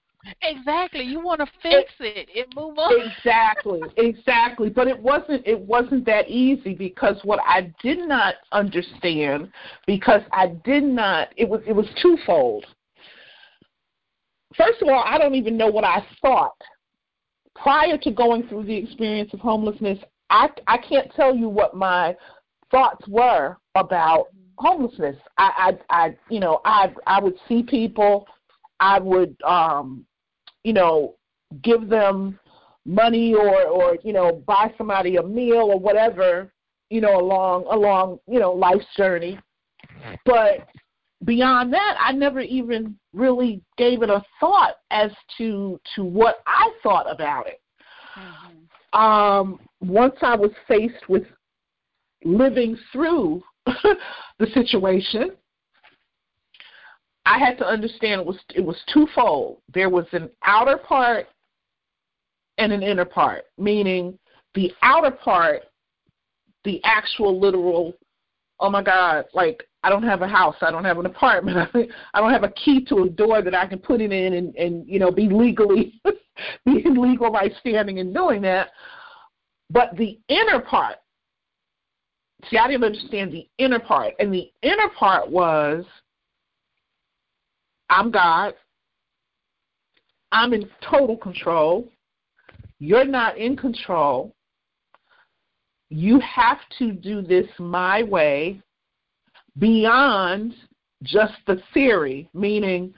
Exactly. 0.43 1.03
You 1.03 1.21
want 1.21 1.41
to 1.41 1.47
fix 1.63 1.93
it, 2.01 2.29
it 2.35 2.47
and 2.47 2.55
move 2.55 2.77
on. 2.77 2.93
Exactly, 3.01 3.81
exactly. 3.97 4.69
But 4.69 4.87
it 4.87 4.99
wasn't 4.99 5.47
it 5.47 5.59
wasn't 5.59 6.05
that 6.07 6.29
easy 6.29 6.75
because 6.75 7.17
what 7.25 7.41
I 7.47 7.73
did 7.83 8.01
not 8.01 8.35
understand 8.53 9.51
because 9.87 10.21
I 10.31 10.49
did 10.63 10.83
not 10.83 11.29
it 11.39 11.49
was 11.49 11.63
it 11.67 11.73
was 11.73 11.87
twofold. 12.03 12.67
First 14.57 14.83
of 14.83 14.89
all, 14.89 15.03
I 15.07 15.17
don't 15.17 15.37
even 15.37 15.57
know 15.57 15.69
what 15.69 15.85
I 15.85 16.05
thought 16.21 16.57
prior 17.57 17.97
to 17.97 18.11
going 18.11 18.47
through 18.49 18.65
the 18.65 18.77
experience 18.77 19.33
of 19.33 19.41
homelessness. 19.41 19.99
I 20.29 20.49
I 20.67 20.77
can't 20.77 21.11
tell 21.15 21.35
you 21.35 21.49
what 21.49 21.75
my 21.75 22.15
thoughts 22.71 23.07
were 23.09 23.57
about 23.75 24.27
homelessness. 24.59 25.17
I, 25.39 25.75
I, 25.91 26.05
I, 26.05 26.17
you 26.29 26.41
know, 26.41 26.61
I, 26.65 26.93
I 27.07 27.21
would 27.21 27.37
see 27.49 27.63
people, 27.63 28.27
I 28.79 28.99
would, 28.99 29.37
um, 29.43 30.05
you 30.65 30.73
know, 30.73 31.17
give 31.63 31.89
them 31.89 32.39
money 32.85 33.35
or, 33.35 33.67
or 33.67 33.97
you 34.03 34.13
know, 34.13 34.43
buy 34.47 34.73
somebody 34.77 35.17
a 35.17 35.23
meal 35.23 35.71
or 35.73 35.79
whatever, 35.79 36.53
you 36.91 37.01
know, 37.01 37.19
along, 37.19 37.65
along, 37.71 38.19
you 38.27 38.39
know, 38.39 38.53
life's 38.53 38.87
journey. 38.97 39.39
But 40.25 40.69
beyond 41.25 41.73
that, 41.73 41.97
I 42.01 42.13
never 42.13 42.41
even 42.41 42.97
really 43.13 43.63
gave 43.77 44.03
it 44.03 44.11
a 44.11 44.23
thought 44.39 44.75
as 44.91 45.11
to 45.39 45.81
to 45.95 46.05
what 46.05 46.43
I 46.47 46.73
thought 46.83 47.11
about 47.11 47.47
it. 47.47 47.61
Mm-hmm. 48.19 48.99
Um, 48.99 49.61
once 49.81 50.17
I 50.23 50.35
was 50.35 50.51
faced 50.67 51.09
with 51.09 51.25
living 52.25 52.77
through 52.93 53.43
the 53.67 54.47
situation, 54.55 55.33
I 57.27 57.39
had 57.39 57.59
to 57.59 57.67
understand 57.67 58.23
it 58.23 58.27
was 58.27 58.39
it 58.55 58.65
was 58.65 58.77
twofold. 58.93 59.59
There 59.73 59.91
was 59.91 60.07
an 60.13 60.31
outer 60.45 60.77
part 60.77 61.27
and 62.59 62.73
an 62.73 62.83
inner 62.83 63.05
part, 63.05 63.45
meaning 63.59 64.19
the 64.55 64.73
outer 64.83 65.11
part, 65.11 65.63
the 66.65 66.81
actual 66.85 67.41
literal, 67.41 67.95
oh 68.59 68.71
my 68.71 68.83
God, 68.83 69.27
like 69.33 69.65
I 69.83 69.89
don't 69.89 70.03
have 70.03 70.23
a 70.23 70.29
house, 70.29 70.57
I 70.61 70.71
don't 70.71 70.85
have 70.85 70.99
an 70.99 71.07
apartment, 71.07 71.71
I 72.15 72.21
don't 72.21 72.33
have 72.33 72.45
a 72.45 72.51
key 72.51 72.85
to 72.87 73.05
a 73.05 73.09
door 73.09 73.43
that 73.43 73.55
I 73.55 73.67
can 73.67 73.79
put 73.79 74.01
it 74.01 74.13
in 74.13 74.35
and, 74.35 74.55
and 74.57 74.87
you 74.89 74.99
know 74.99 75.11
be 75.11 75.29
legally 75.29 76.01
be 76.65 76.85
in 76.85 77.01
legal 77.01 77.31
right 77.31 77.53
standing 77.61 77.99
and 77.99 78.15
doing 78.15 78.43
that. 78.43 78.71
But 79.71 79.97
the 79.97 80.19
inner 80.29 80.61
part, 80.61 80.97
See, 82.49 82.59
I 82.59 82.69
didn't 82.69 82.85
understand 82.85 83.33
the 83.33 83.47
inner 83.59 83.79
part. 83.79 84.15
And 84.19 84.33
the 84.33 84.51
inner 84.63 84.89
part 84.99 85.29
was 85.31 85.85
I'm 87.91 88.11
God. 88.11 88.55
I'm 90.33 90.53
in 90.53 90.69
total 90.89 91.17
control. 91.17 91.89
You're 92.79 93.05
not 93.05 93.37
in 93.37 93.57
control. 93.57 94.35
You 95.91 96.21
have 96.21 96.59
to 96.79 96.93
do 96.93 97.21
this 97.21 97.47
my 97.59 98.05
way 98.05 98.63
beyond 99.59 100.55
just 101.03 101.35
the 101.47 101.61
theory, 101.75 102.29
meaning, 102.33 102.95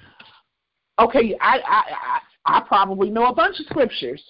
okay, 0.99 1.34
I, 1.40 1.58
I, 1.58 1.82
I, 2.44 2.58
I 2.58 2.61
probably 2.61 3.08
know 3.08 3.26
a 3.26 3.34
bunch 3.34 3.58
of 3.61 3.66
scriptures. 3.66 4.22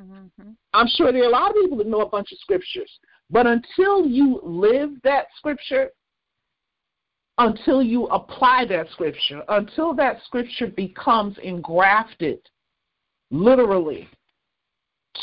Mm-hmm. 0.00 0.50
I'm 0.72 0.86
sure 0.86 1.12
there 1.12 1.22
are 1.22 1.28
a 1.28 1.30
lot 1.30 1.50
of 1.50 1.56
people 1.56 1.78
that 1.78 1.88
know 1.88 2.02
a 2.02 2.08
bunch 2.08 2.30
of 2.30 2.38
scriptures. 2.38 2.90
But 3.30 3.46
until 3.46 4.06
you 4.06 4.40
live 4.42 4.90
that 5.04 5.26
scripture, 5.36 5.90
until 7.36 7.82
you 7.82 8.06
apply 8.06 8.64
that 8.66 8.90
scripture, 8.90 9.42
until 9.48 9.94
that 9.94 10.22
scripture 10.24 10.68
becomes 10.68 11.36
engrafted 11.42 12.40
literally 13.30 14.08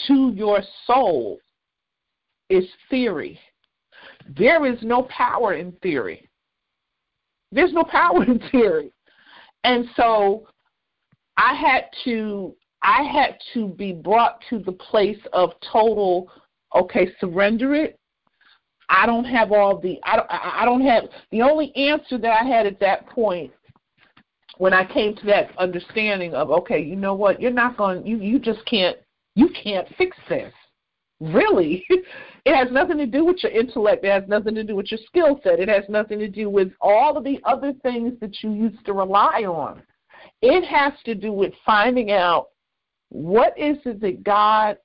to 0.08 0.32
your 0.36 0.62
soul, 0.86 1.40
is 2.50 2.66
theory. 2.90 3.40
There 4.38 4.66
is 4.66 4.78
no 4.82 5.04
power 5.04 5.54
in 5.54 5.72
theory. 5.82 6.30
There's 7.52 7.74
no 7.74 7.84
power 7.84 8.24
in 8.24 8.40
theory. 8.52 8.92
And 9.64 9.86
so 9.96 10.48
I 11.38 11.56
had 11.56 11.86
to 12.04 12.56
I 12.84 13.02
had 13.02 13.38
to 13.56 13.70
be 13.70 13.94
brought 13.94 14.40
to 14.52 14.60
the 14.60 14.74
place 14.74 15.18
of 15.34 15.52
total 15.72 16.30
okay, 16.76 17.10
surrender 17.20 17.74
it. 17.76 18.00
I 18.90 19.06
don't 19.06 19.26
have 19.26 19.52
all 19.52 19.80
the 19.80 20.00
I 20.04 20.16
don't 20.16 20.28
I 20.30 20.66
don't 20.66 20.86
have 20.86 21.06
the 21.32 21.42
only 21.42 21.76
answer 21.76 22.18
that 22.18 22.32
I 22.32 22.44
had 22.44 22.68
at 22.68 22.80
that 22.82 23.08
point 23.10 23.52
when 24.58 24.74
I 24.74 24.86
came 24.86 25.16
to 25.16 25.26
that 25.26 25.58
understanding 25.58 26.34
of 26.36 26.52
okay, 26.52 26.80
you 26.80 26.96
know 26.96 27.16
what, 27.16 27.42
you're 27.42 27.52
not 27.52 27.78
going 27.78 28.06
you 28.06 28.18
you 28.18 28.40
just 28.40 28.64
can't 28.66 28.98
you 29.36 29.50
can't 29.64 29.88
fix 29.98 30.16
this. 30.30 30.54
Really. 31.20 31.86
It 32.46 32.56
has 32.56 32.72
nothing 32.72 33.00
to 33.00 33.08
do 33.08 33.26
with 33.26 33.42
your 33.42 33.52
intellect. 33.52 34.06
It 34.06 34.12
has 34.12 34.22
nothing 34.28 34.54
to 34.54 34.64
do 34.64 34.76
with 34.76 34.92
your 34.92 35.00
skill 35.08 35.40
set. 35.44 35.60
It 35.60 35.68
has 35.68 35.84
nothing 35.90 36.20
to 36.20 36.28
do 36.28 36.48
with 36.48 36.72
all 36.80 37.18
of 37.18 37.24
the 37.24 37.40
other 37.44 37.74
things 37.82 38.14
that 38.22 38.44
you 38.44 38.54
used 38.54 38.86
to 38.86 38.94
rely 38.94 39.46
on. 39.48 39.82
It 40.44 40.64
has 40.64 40.94
to 41.06 41.16
do 41.16 41.32
with 41.32 41.54
finding 41.66 42.12
out 42.12 42.50
what 43.10 43.58
is 43.58 43.78
it 43.86 44.00
that 44.02 44.24
God 44.24 44.78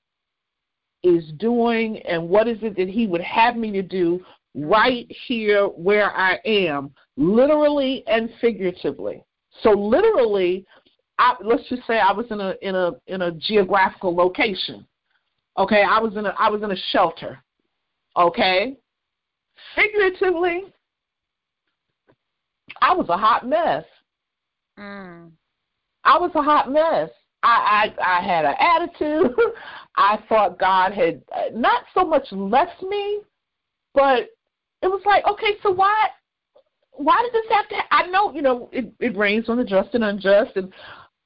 is 1.03 1.25
doing 1.39 1.99
and 2.03 2.29
what 2.29 2.49
is 2.49 2.59
it 2.63 2.77
that 2.77 2.89
he 2.89 3.07
would 3.07 3.23
have 3.23 3.57
me 3.57 3.73
to 3.73 3.83
do 3.83 4.25
right 4.55 5.07
here 5.27 5.67
where 5.67 6.15
I 6.17 6.39
am, 6.45 6.93
literally 7.17 8.05
and 8.07 8.31
figuratively. 8.41 9.23
So 9.63 9.71
literally, 9.71 10.67
I, 11.19 11.35
let's 11.43 11.69
just 11.69 11.87
say 11.87 11.99
I 11.99 12.13
was 12.13 12.27
in 12.31 12.41
a 12.41 12.55
in 12.63 12.75
a 12.75 12.93
in 13.07 13.23
a 13.23 13.33
geographical 13.33 14.15
location. 14.15 14.87
Okay, 15.59 15.83
I 15.83 15.99
was 15.99 16.17
in 16.17 16.27
a 16.27 16.35
I 16.39 16.49
was 16.49 16.63
in 16.63 16.71
a 16.71 16.77
shelter. 16.91 17.43
Okay? 18.17 18.77
Figuratively, 19.75 20.65
I 22.81 22.95
was 22.95 23.09
a 23.09 23.17
hot 23.17 23.47
mess. 23.47 23.85
Mm. 24.79 25.31
I 26.05 26.19
was 26.19 26.31
a 26.35 26.43
hot 26.43 26.71
mess. 26.71 27.11
I 27.43 27.93
I, 27.99 28.19
I 28.19 28.23
had 28.23 28.45
an 28.45 28.55
attitude. 28.59 29.35
I 29.97 30.19
thought 30.29 30.59
God 30.59 30.93
had 30.93 31.23
uh, 31.35 31.51
not 31.53 31.85
so 31.95 32.05
much 32.05 32.27
left 32.31 32.83
me, 32.83 33.21
but 33.93 34.31
it 34.83 34.89
was 34.89 35.03
like, 35.05 35.27
okay, 35.27 35.57
so 35.63 35.71
why 35.71 36.09
why 36.93 37.23
did 37.23 37.33
this 37.33 37.51
have 37.51 37.69
to? 37.69 37.75
Ha- 37.77 37.89
I 37.91 38.07
know, 38.07 38.33
you 38.33 38.43
know, 38.43 38.69
it, 38.73 38.93
it 39.01 39.17
rains 39.17 39.49
on 39.49 39.57
the 39.57 39.65
just 39.65 39.95
and 39.95 40.05
unjust, 40.05 40.57
and 40.57 40.73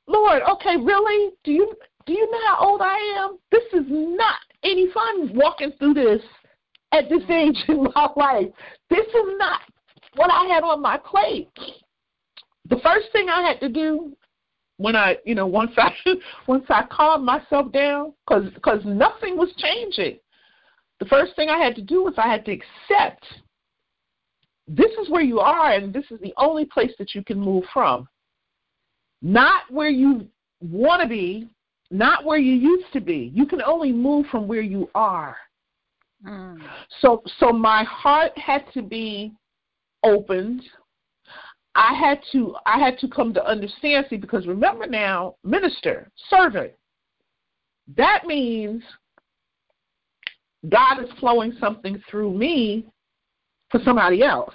Lord, 0.06 0.42
okay, 0.50 0.76
really? 0.76 1.32
Do 1.44 1.52
you 1.52 1.72
do 2.06 2.12
you 2.12 2.30
know 2.30 2.38
how 2.48 2.68
old 2.68 2.80
I 2.80 2.96
am? 3.18 3.38
This 3.50 3.64
is 3.72 3.86
not 3.88 4.38
any 4.62 4.90
fun 4.92 5.30
walking 5.34 5.72
through 5.78 5.94
this 5.94 6.22
at 6.92 7.08
this 7.08 7.22
age 7.28 7.56
in 7.68 7.84
my 7.94 8.08
life. 8.16 8.48
This 8.90 9.06
is 9.06 9.38
not 9.38 9.60
what 10.16 10.30
I 10.30 10.46
had 10.46 10.62
on 10.62 10.80
my 10.80 10.98
plate. 10.98 11.48
The 12.68 12.80
first 12.82 13.06
thing 13.12 13.28
I 13.28 13.42
had 13.42 13.60
to 13.60 13.68
do 13.68 14.16
when 14.76 14.96
I, 14.96 15.16
you 15.24 15.34
know, 15.34 15.46
once 15.46 15.72
I 15.76 15.92
once 16.46 16.64
I 16.68 16.84
calmed 16.90 17.24
myself 17.24 17.72
down, 17.72 18.12
because 18.26 18.52
because 18.54 18.80
nothing 18.84 19.36
was 19.36 19.52
changing. 19.58 20.18
The 21.00 21.06
first 21.06 21.34
thing 21.36 21.48
I 21.48 21.58
had 21.58 21.74
to 21.76 21.82
do 21.82 22.04
was 22.04 22.14
I 22.16 22.28
had 22.28 22.44
to 22.46 22.52
accept 22.52 23.24
this 24.66 24.90
is 25.02 25.10
where 25.10 25.22
you 25.22 25.40
are, 25.40 25.72
and 25.72 25.92
this 25.92 26.04
is 26.10 26.20
the 26.20 26.32
only 26.38 26.64
place 26.64 26.92
that 26.98 27.14
you 27.14 27.22
can 27.22 27.38
move 27.38 27.64
from. 27.72 28.08
Not 29.20 29.62
where 29.70 29.90
you 29.90 30.26
want 30.60 31.02
to 31.02 31.08
be, 31.08 31.48
not 31.90 32.24
where 32.24 32.38
you 32.38 32.54
used 32.54 32.92
to 32.92 33.00
be. 33.00 33.30
You 33.34 33.46
can 33.46 33.62
only 33.62 33.92
move 33.92 34.26
from 34.30 34.48
where 34.48 34.62
you 34.62 34.90
are. 34.94 35.36
Mm. 36.26 36.58
So 37.00 37.22
so 37.38 37.52
my 37.52 37.84
heart 37.84 38.36
had 38.38 38.64
to 38.72 38.82
be 38.82 39.32
opened. 40.02 40.62
I 41.74 41.94
had 41.94 42.20
to 42.32 42.54
I 42.66 42.78
had 42.78 42.98
to 42.98 43.08
come 43.08 43.34
to 43.34 43.44
understand 43.44 44.06
see 44.08 44.16
because 44.16 44.46
remember 44.46 44.86
now, 44.86 45.36
minister, 45.42 46.10
servant. 46.30 46.72
That 47.96 48.24
means 48.26 48.82
God 50.68 51.02
is 51.02 51.10
flowing 51.18 51.54
something 51.60 52.02
through 52.10 52.32
me 52.32 52.86
for 53.70 53.80
somebody 53.84 54.22
else. 54.22 54.54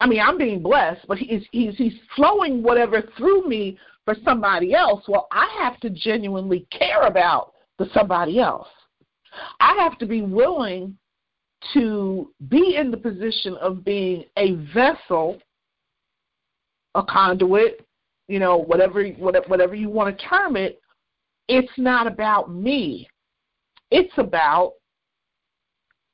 I 0.00 0.06
mean, 0.06 0.20
I'm 0.20 0.38
being 0.38 0.62
blessed, 0.62 1.06
but 1.08 1.18
he's 1.18 1.42
he's 1.52 1.76
he's 1.76 1.94
flowing 2.14 2.62
whatever 2.62 3.02
through 3.16 3.48
me 3.48 3.78
for 4.04 4.14
somebody 4.24 4.74
else. 4.74 5.04
Well, 5.08 5.26
I 5.32 5.48
have 5.62 5.80
to 5.80 5.90
genuinely 5.90 6.66
care 6.70 7.02
about 7.02 7.52
the 7.78 7.88
somebody 7.92 8.38
else. 8.40 8.68
I 9.60 9.74
have 9.78 9.98
to 9.98 10.06
be 10.06 10.22
willing 10.22 10.96
to 11.74 12.30
be 12.48 12.76
in 12.76 12.90
the 12.90 12.96
position 12.96 13.56
of 13.56 13.84
being 13.84 14.24
a 14.36 14.52
vessel, 14.72 15.38
a 16.96 17.04
conduit, 17.04 17.86
you 18.26 18.38
know, 18.38 18.56
whatever 18.56 19.06
whatever 19.06 19.74
you 19.74 19.88
want 19.88 20.16
to 20.16 20.24
term 20.26 20.56
it. 20.56 20.80
It's 21.48 21.72
not 21.76 22.06
about 22.08 22.52
me. 22.52 23.08
It's 23.90 24.12
about 24.18 24.72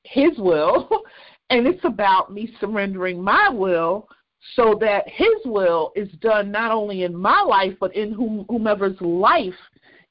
his 0.05 0.37
will 0.37 0.89
and 1.51 1.67
it's 1.67 1.85
about 1.85 2.33
me 2.33 2.55
surrendering 2.61 3.23
my 3.23 3.49
will 3.49 4.09
so 4.57 4.77
that 4.81 5.05
his 5.07 5.29
will 5.45 5.93
is 5.95 6.11
done 6.21 6.51
not 6.51 6.73
only 6.73 7.05
in 7.05 7.15
my 7.15 7.41
life 7.41 7.75
but 7.81 7.95
in 7.95 8.13
whom, 8.13 8.45
whomever's 8.49 9.01
life 9.01 9.55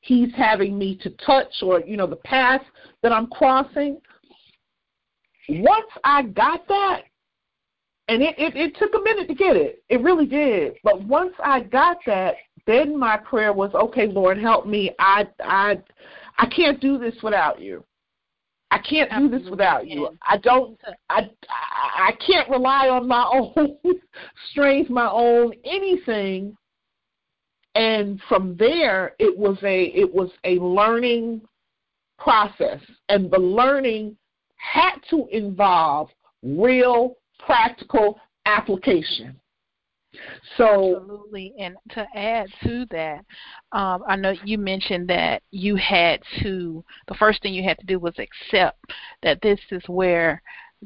he's 0.02 0.34
having 0.36 0.78
me 0.78 0.96
to 0.96 1.10
touch 1.26 1.54
or 1.62 1.82
you 1.82 1.98
know 1.98 2.08
the 2.08 2.16
path 2.16 2.62
that 3.02 3.12
I'm 3.12 3.28
crossing. 3.28 4.00
Once 5.50 5.92
I 6.04 6.24
got 6.24 6.68
that, 6.68 7.02
and 8.12 8.22
it, 8.22 8.36
it, 8.38 8.58
it 8.58 8.76
took 8.76 8.94
a 8.94 9.00
minute 9.00 9.30
to 9.30 9.34
get 9.34 9.56
it. 9.56 9.84
It 9.88 10.02
really 10.02 10.26
did. 10.26 10.74
But 10.84 11.02
once 11.02 11.32
I 11.42 11.62
got 11.62 11.96
that, 12.06 12.36
then 12.68 13.00
my 13.00 13.16
prayer 13.16 13.54
was, 13.54 13.74
okay, 13.74 14.06
Lord, 14.06 14.38
help 14.38 14.68
me. 14.68 14.92
I 15.00 15.28
I 15.42 15.82
I 16.38 16.46
can't 16.48 16.82
do 16.82 16.98
this 16.98 17.16
without 17.24 17.62
you. 17.62 17.86
I 18.70 18.80
can't 18.80 19.10
do 19.12 19.30
this 19.30 19.50
without 19.50 19.88
you. 19.88 20.10
I 20.28 20.38
don't. 20.38 20.78
I 21.10 21.30
I 21.50 22.12
can't 22.26 22.50
rely 22.50 22.90
on 22.90 23.08
my 23.08 23.24
own 23.34 23.78
strength, 24.52 24.90
my 24.90 25.10
own 25.10 25.54
anything. 25.64 26.58
And 27.76 28.20
from 28.28 28.58
there, 28.58 29.16
it 29.20 29.36
was 29.38 29.58
a 29.64 29.86
it 29.86 30.14
was 30.14 30.32
a 30.44 30.56
learning 30.60 31.44
process, 32.20 32.82
and 33.08 33.32
the 33.32 33.40
learning 33.40 34.18
had 34.58 34.98
to 35.12 35.28
involve 35.32 36.10
real 36.44 37.16
practical 37.46 38.20
application. 38.46 39.40
So 40.58 40.98
absolutely, 40.98 41.54
and 41.58 41.76
to 41.92 42.06
add 42.16 42.48
to 42.64 42.86
that, 42.92 43.24
um, 43.72 44.04
I 44.08 44.18
know 44.18 44.34
you 44.44 44.58
mentioned 44.58 45.10
that 45.10 45.42
you 45.52 45.76
had 45.78 46.22
to. 46.42 46.84
The 47.08 47.16
first 47.16 47.42
thing 47.42 47.54
you 47.54 47.64
had 47.64 47.80
to 47.80 47.86
do 47.86 47.98
was 47.98 48.14
accept 48.20 48.78
that 49.24 49.42
this 49.42 49.60
is 49.72 49.84
where 49.88 50.42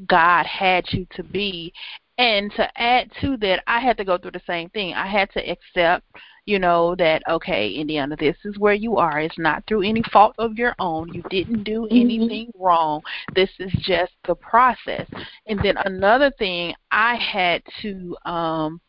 God 0.07 0.45
had 0.45 0.85
you 0.89 1.07
to 1.15 1.23
be, 1.23 1.73
and 2.17 2.51
to 2.53 2.81
add 2.81 3.11
to 3.21 3.37
that, 3.37 3.63
I 3.67 3.79
had 3.79 3.97
to 3.97 4.05
go 4.05 4.17
through 4.17 4.31
the 4.31 4.41
same 4.47 4.69
thing. 4.69 4.93
I 4.93 5.07
had 5.07 5.31
to 5.31 5.49
accept, 5.49 6.05
you 6.45 6.59
know, 6.59 6.95
that 6.95 7.23
okay, 7.29 7.71
Indiana, 7.71 8.15
this 8.15 8.37
is 8.45 8.57
where 8.57 8.73
you 8.73 8.97
are. 8.97 9.19
It's 9.19 9.37
not 9.37 9.63
through 9.67 9.83
any 9.83 10.03
fault 10.11 10.35
of 10.37 10.57
your 10.57 10.75
own. 10.79 11.13
You 11.13 11.23
didn't 11.29 11.63
do 11.63 11.83
Mm-hmm. 11.83 11.95
anything 11.95 12.51
wrong. 12.57 13.01
This 13.33 13.49
is 13.59 13.71
just 13.79 14.13
the 14.25 14.35
process. 14.35 15.07
And 15.47 15.59
then 15.61 15.77
another 15.85 16.31
thing 16.37 16.73
I 16.91 17.15
had 17.15 17.61
to 17.81 18.15
um 18.25 18.81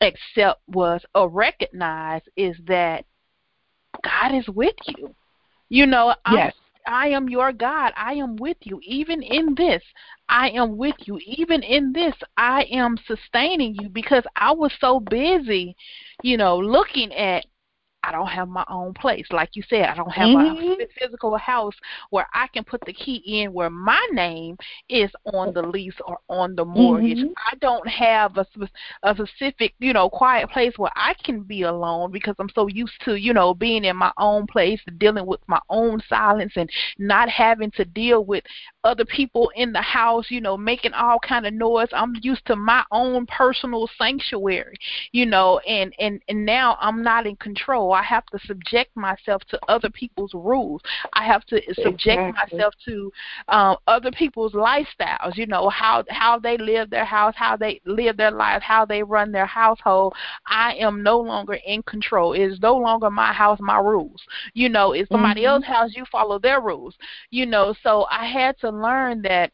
accept 0.00 0.60
was 0.66 1.04
or 1.14 1.28
recognize 1.28 2.22
is 2.36 2.56
that 2.66 3.04
God 4.02 4.34
is 4.34 4.48
with 4.48 4.74
you. 4.96 5.14
You 5.68 5.86
know, 5.86 6.14
I'm, 6.24 6.36
yes, 6.38 6.54
I 6.86 7.08
am 7.08 7.28
your 7.28 7.52
God. 7.52 7.92
I 7.96 8.14
am 8.14 8.36
with 8.36 8.56
you. 8.62 8.80
Even 8.82 9.22
in 9.22 9.54
this, 9.54 9.82
I 10.28 10.50
am 10.50 10.76
with 10.76 10.96
you. 11.00 11.18
Even 11.24 11.62
in 11.62 11.92
this, 11.92 12.14
I 12.36 12.64
am 12.70 12.96
sustaining 13.06 13.74
you 13.80 13.88
because 13.88 14.24
I 14.36 14.52
was 14.52 14.72
so 14.80 15.00
busy, 15.00 15.76
you 16.22 16.36
know, 16.36 16.58
looking 16.58 17.12
at 17.14 17.44
I 18.02 18.12
don't 18.12 18.26
have 18.28 18.48
my 18.48 18.64
own 18.68 18.92
place. 18.94 19.26
Like 19.30 19.54
you 19.54 19.62
said, 19.68 19.84
I 19.88 19.94
don't 19.94 20.10
have 20.12 20.30
Mhm. 20.30 20.80
a 20.80 20.86
physical 20.98 21.36
house 21.36 21.74
where 22.10 22.26
I 22.34 22.46
can 22.48 22.64
put 22.64 22.84
the 22.84 22.92
key 22.92 23.22
in 23.26 23.52
where 23.52 23.70
my 23.70 24.04
name 24.12 24.56
is 24.88 25.10
on 25.32 25.52
the 25.52 25.62
lease 25.62 25.98
or 26.06 26.18
on 26.28 26.54
the 26.56 26.64
mortgage. 26.64 27.22
Mhm. 27.22 27.32
I 27.50 27.56
don't 27.56 27.86
have 27.88 28.36
a, 28.38 28.46
a 29.02 29.14
specific, 29.14 29.74
you 29.78 29.92
know, 29.92 30.08
quiet 30.08 30.50
place 30.50 30.76
where 30.78 30.90
I 30.96 31.14
can 31.22 31.42
be 31.42 31.62
alone 31.62 32.10
because 32.10 32.34
I'm 32.38 32.50
so 32.54 32.66
used 32.68 33.00
to, 33.04 33.14
you 33.14 33.32
know, 33.32 33.54
being 33.54 33.84
in 33.84 33.96
my 33.96 34.12
own 34.18 34.46
place, 34.46 34.80
dealing 34.98 35.26
with 35.26 35.40
my 35.46 35.60
own 35.68 36.00
silence 36.08 36.52
and 36.56 36.70
not 36.98 37.28
having 37.28 37.70
to 37.72 37.84
deal 37.84 38.24
with 38.24 38.44
other 38.84 39.04
people 39.04 39.50
in 39.54 39.72
the 39.72 39.80
house, 39.80 40.26
you 40.28 40.40
know, 40.40 40.56
making 40.56 40.92
all 40.92 41.18
kind 41.20 41.46
of 41.46 41.54
noise. 41.54 41.88
I'm 41.92 42.14
used 42.22 42.44
to 42.46 42.56
my 42.56 42.84
own 42.90 43.26
personal 43.26 43.88
sanctuary, 43.96 44.76
you 45.12 45.26
know, 45.26 45.58
and 45.60 45.94
and 45.98 46.20
and 46.28 46.44
now 46.44 46.76
I'm 46.80 47.02
not 47.02 47.26
in 47.26 47.36
control. 47.36 47.92
I 47.92 48.02
have 48.02 48.26
to 48.26 48.38
subject 48.46 48.96
myself 48.96 49.42
to 49.50 49.58
other 49.68 49.90
people's 49.90 50.34
rules. 50.34 50.82
I 51.12 51.24
have 51.26 51.44
to 51.46 51.60
subject 51.74 52.22
Exactly. 52.22 52.58
myself 52.58 52.74
to 52.86 53.12
um, 53.48 53.76
other 53.86 54.10
people's 54.10 54.52
lifestyles. 54.52 55.36
You 55.36 55.46
know 55.46 55.68
how 55.68 56.04
how 56.08 56.38
they 56.38 56.56
live 56.58 56.90
their 56.90 57.04
house, 57.04 57.34
how 57.36 57.56
they 57.56 57.80
live 57.86 58.16
their 58.16 58.30
life, 58.32 58.62
how 58.62 58.84
they 58.84 59.02
run 59.02 59.30
their 59.32 59.46
household. 59.46 60.14
I 60.46 60.74
am 60.74 61.02
no 61.02 61.20
longer 61.20 61.54
in 61.66 61.82
control. 61.84 62.32
It 62.32 62.42
is 62.42 62.60
no 62.60 62.76
longer 62.76 63.10
my 63.10 63.32
house, 63.32 63.58
my 63.60 63.78
rules. 63.78 64.22
You 64.54 64.68
know, 64.68 64.92
it's 64.92 65.10
somebody 65.10 65.42
Mhm. 65.42 65.46
else's 65.46 65.68
house. 65.68 65.94
You 65.94 66.04
follow 66.10 66.38
their 66.38 66.60
rules. 66.60 66.96
You 67.30 67.46
know, 67.46 67.74
so 67.82 68.06
I 68.10 68.26
had 68.26 68.58
to 68.60 68.71
learn 68.72 69.22
that 69.22 69.52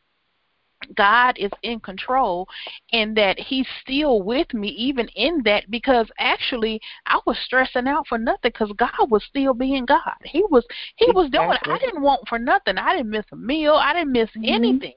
God 0.95 1.37
is 1.39 1.51
in 1.63 1.81
control 1.81 2.49
and 2.93 3.17
that 3.17 3.39
he's 3.39 3.67
still 3.83 4.23
with 4.23 4.53
me 4.55 4.69
even 4.69 5.09
in 5.09 5.43
that 5.45 5.71
because 5.71 6.09
actually 6.19 6.81
I 7.07 7.19
was 7.27 7.37
stressing 7.45 7.89
out 7.89 8.07
for 8.07 8.19
nothing 8.19 8.53
because 8.53 8.73
God 8.77 9.11
was 9.11 9.25
still 9.25 9.55
being 9.55 9.85
God. 9.85 10.17
He 10.25 10.43
was 10.51 10.65
he 10.97 11.11
was 11.15 11.31
doing. 11.31 11.59
I 11.63 11.79
didn't 11.79 12.03
want 12.03 12.27
for 12.29 12.39
nothing. 12.39 12.79
I 12.79 12.97
didn't 12.97 13.11
miss 13.11 13.27
a 13.33 13.37
meal. 13.37 13.75
I 13.75 13.93
didn't 13.93 14.13
miss 14.13 14.31
Mhm. 14.37 14.45
anything. 14.49 14.95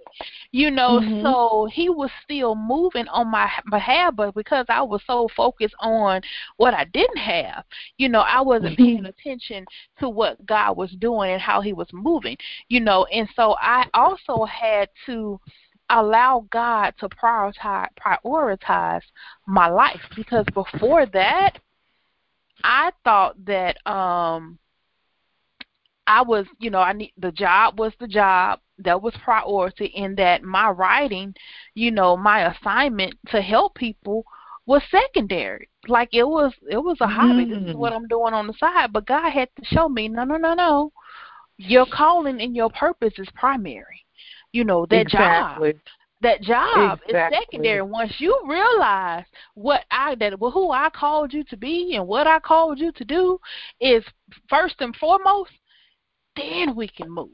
You 0.52 0.70
know, 0.70 1.00
Mhm. 1.00 1.22
so 1.22 1.68
he 1.72 1.90
was 1.90 2.12
still 2.24 2.56
moving 2.56 3.08
on 3.08 3.30
my 3.30 3.50
behalf 3.70 4.16
but 4.16 4.36
because 4.36 4.66
I 4.70 4.82
was 4.82 5.02
so 5.08 5.28
focused 5.36 5.76
on 5.80 6.22
what 6.58 6.74
I 6.74 6.86
didn't 6.86 7.18
have, 7.18 7.64
you 7.98 8.10
know, 8.10 8.22
I 8.22 8.42
wasn't 8.42 8.78
paying 8.78 9.06
attention 9.06 9.66
to 10.00 10.10
what 10.10 10.46
God 10.46 10.78
was 10.78 10.92
doing 11.00 11.32
and 11.32 11.42
how 11.42 11.62
he 11.62 11.74
was 11.74 11.88
moving, 11.94 12.38
you 12.70 12.80
know, 12.80 13.06
and 13.06 13.28
so 13.36 13.56
I 13.62 13.88
also 13.94 14.46
had 14.46 14.90
to 15.06 15.40
allow 15.92 16.46
God 16.50 16.94
to 17.00 17.10
prioritize 17.10 17.90
prioritize 18.00 19.02
my 19.46 19.68
life 19.68 20.02
because 20.16 20.46
before 20.54 21.06
that 21.08 21.60
I 22.64 22.92
thought 23.04 23.44
that 23.46 23.86
um 23.86 24.58
I 26.08 26.24
was, 26.24 26.46
you 26.60 26.70
know, 26.70 26.80
I 26.80 26.94
need 26.94 27.14
the 27.18 27.32
job 27.32 27.80
was 27.80 27.94
the 28.00 28.08
job 28.08 28.60
that 28.80 29.02
was 29.02 29.14
priority 29.24 29.86
in 29.86 30.16
that 30.16 30.44
my 30.44 30.70
writing, 30.70 31.34
you 31.76 31.92
know, 31.92 32.18
my 32.18 32.52
assignment 32.52 33.14
to 33.28 33.42
help 33.42 33.76
people 33.76 34.26
was 34.66 34.82
secondary. 34.90 35.70
Like 35.88 36.10
it 36.14 36.24
was 36.24 36.54
it 36.70 36.78
was 36.78 36.98
a 37.02 37.08
hobby. 37.08 37.46
This 37.46 37.70
is 37.70 37.76
what 37.76 37.94
mm. 37.94 37.98
I'm 37.98 38.08
doing 38.08 38.34
on 38.34 38.48
the 38.48 38.54
side. 38.60 38.92
But 38.94 39.08
God 39.08 39.30
had 39.30 39.50
to 39.58 39.66
show 39.66 39.88
me, 39.88 40.08
no, 40.08 40.24
no, 40.24 40.38
no, 40.38 40.54
no. 40.54 40.92
Your 41.58 41.86
calling 41.86 42.42
and 42.42 42.56
your 42.56 42.70
purpose 42.72 43.14
is 43.18 43.30
primary. 43.36 44.06
You 44.54 44.66
know, 44.66 44.86
that 44.88 45.02
exactly. 45.02 45.74
job 45.74 45.82
that 46.22 46.42
job 46.42 47.00
exactly. 47.08 47.38
is 47.38 47.44
secondary. 47.44 47.82
Once 47.82 48.14
you 48.20 48.40
realize 48.48 49.26
what 49.56 49.86
I 49.92 50.16
that 50.16 50.40
well, 50.40 50.52
who 50.52 50.72
I 50.72 50.90
called 50.90 51.34
you 51.34 51.44
to 51.46 51.58
be 51.58 51.96
and 51.96 52.08
what 52.08 52.28
I 52.28 52.40
called 52.40 52.80
you 52.80 52.92
to 52.94 53.06
do 53.06 53.40
is 53.80 54.04
first 54.50 54.76
and 54.80 54.96
foremost, 54.96 55.52
then 56.36 56.76
we 56.76 56.88
can 56.88 57.10
move. 57.10 57.30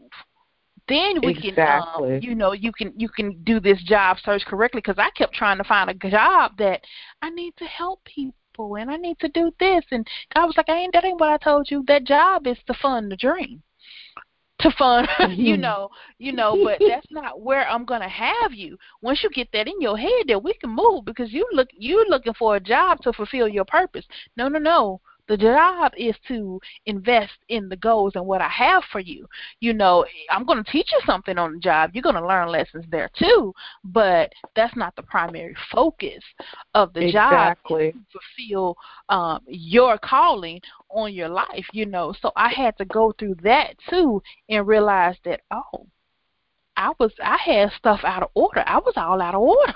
Then 0.87 1.19
we 1.21 1.31
exactly. 1.31 1.51
can, 1.51 2.15
um, 2.15 2.19
you 2.21 2.33
know, 2.33 2.53
you 2.53 2.71
can 2.71 2.93
you 2.95 3.09
can 3.09 3.43
do 3.43 3.59
this 3.59 3.81
job 3.83 4.17
search 4.23 4.45
correctly. 4.45 4.79
Because 4.79 4.97
I 4.97 5.09
kept 5.17 5.33
trying 5.33 5.57
to 5.57 5.65
find 5.65 5.89
a 5.89 6.09
job 6.09 6.53
that 6.57 6.81
I 7.21 7.29
need 7.29 7.55
to 7.57 7.65
help 7.65 8.03
people 8.05 8.75
and 8.75 8.89
I 8.89 8.95
need 8.95 9.19
to 9.19 9.27
do 9.29 9.51
this, 9.59 9.83
and 9.91 10.07
God 10.33 10.45
was 10.45 10.55
like, 10.55 10.69
I 10.69 10.77
ain't 10.77 10.93
that 10.93 11.03
ain't 11.03 11.19
what 11.19 11.29
I 11.29 11.37
told 11.37 11.69
you. 11.69 11.83
That 11.87 12.05
job 12.05 12.47
is 12.47 12.57
to 12.67 12.73
fund 12.73 13.11
the 13.11 13.17
dream 13.17 13.63
to 14.59 14.71
fund 14.77 15.07
you 15.37 15.53
mm-hmm. 15.53 15.61
know 15.61 15.89
you 16.17 16.31
know 16.31 16.57
but 16.63 16.79
that's 16.87 17.05
not 17.11 17.41
where 17.41 17.67
i'm 17.69 17.85
going 17.85 18.01
to 18.01 18.07
have 18.07 18.53
you. 18.53 18.77
Once 19.01 19.21
you 19.23 19.29
get 19.29 19.49
that 19.53 19.67
in 19.67 19.79
your 19.81 19.97
head 19.97 20.27
that 20.27 20.43
we 20.43 20.53
can 20.55 20.69
move 20.69 21.05
because 21.05 21.31
you 21.31 21.47
look 21.51 21.69
you're 21.77 22.07
looking 22.09 22.33
for 22.33 22.55
a 22.55 22.59
job 22.59 22.99
to 23.01 23.13
fulfill 23.13 23.47
your 23.47 23.65
purpose. 23.65 24.05
No 24.35 24.47
no 24.47 24.59
no 24.59 25.01
the 25.27 25.37
job 25.37 25.91
is 25.97 26.15
to 26.27 26.59
invest 26.85 27.33
in 27.49 27.69
the 27.69 27.75
goals 27.75 28.13
and 28.15 28.25
what 28.25 28.41
I 28.41 28.47
have 28.47 28.83
for 28.91 28.99
you. 28.99 29.27
You 29.59 29.73
know, 29.73 30.05
I'm 30.29 30.45
going 30.45 30.63
to 30.63 30.71
teach 30.71 30.89
you 30.91 30.99
something 31.05 31.37
on 31.37 31.53
the 31.53 31.59
job. 31.59 31.91
You're 31.93 32.03
going 32.03 32.15
to 32.15 32.25
learn 32.25 32.49
lessons 32.49 32.85
there 32.89 33.09
too, 33.17 33.53
but 33.83 34.31
that's 34.55 34.75
not 34.75 34.95
the 34.95 35.03
primary 35.03 35.55
focus 35.71 36.23
of 36.73 36.93
the 36.93 37.07
exactly. 37.07 37.91
job 37.91 38.01
to 38.11 38.19
fulfill 38.37 38.77
um, 39.09 39.41
your 39.47 39.97
calling 39.97 40.61
on 40.89 41.13
your 41.13 41.29
life. 41.29 41.65
You 41.73 41.85
know, 41.85 42.13
so 42.21 42.31
I 42.35 42.49
had 42.49 42.77
to 42.77 42.85
go 42.85 43.13
through 43.17 43.35
that 43.43 43.75
too 43.89 44.21
and 44.49 44.67
realize 44.67 45.15
that 45.25 45.41
oh, 45.51 45.87
I 46.77 46.93
was 46.99 47.11
I 47.21 47.37
had 47.43 47.71
stuff 47.77 48.01
out 48.03 48.23
of 48.23 48.29
order. 48.35 48.63
I 48.65 48.77
was 48.77 48.93
all 48.95 49.21
out 49.21 49.35
of 49.35 49.41
order. 49.41 49.73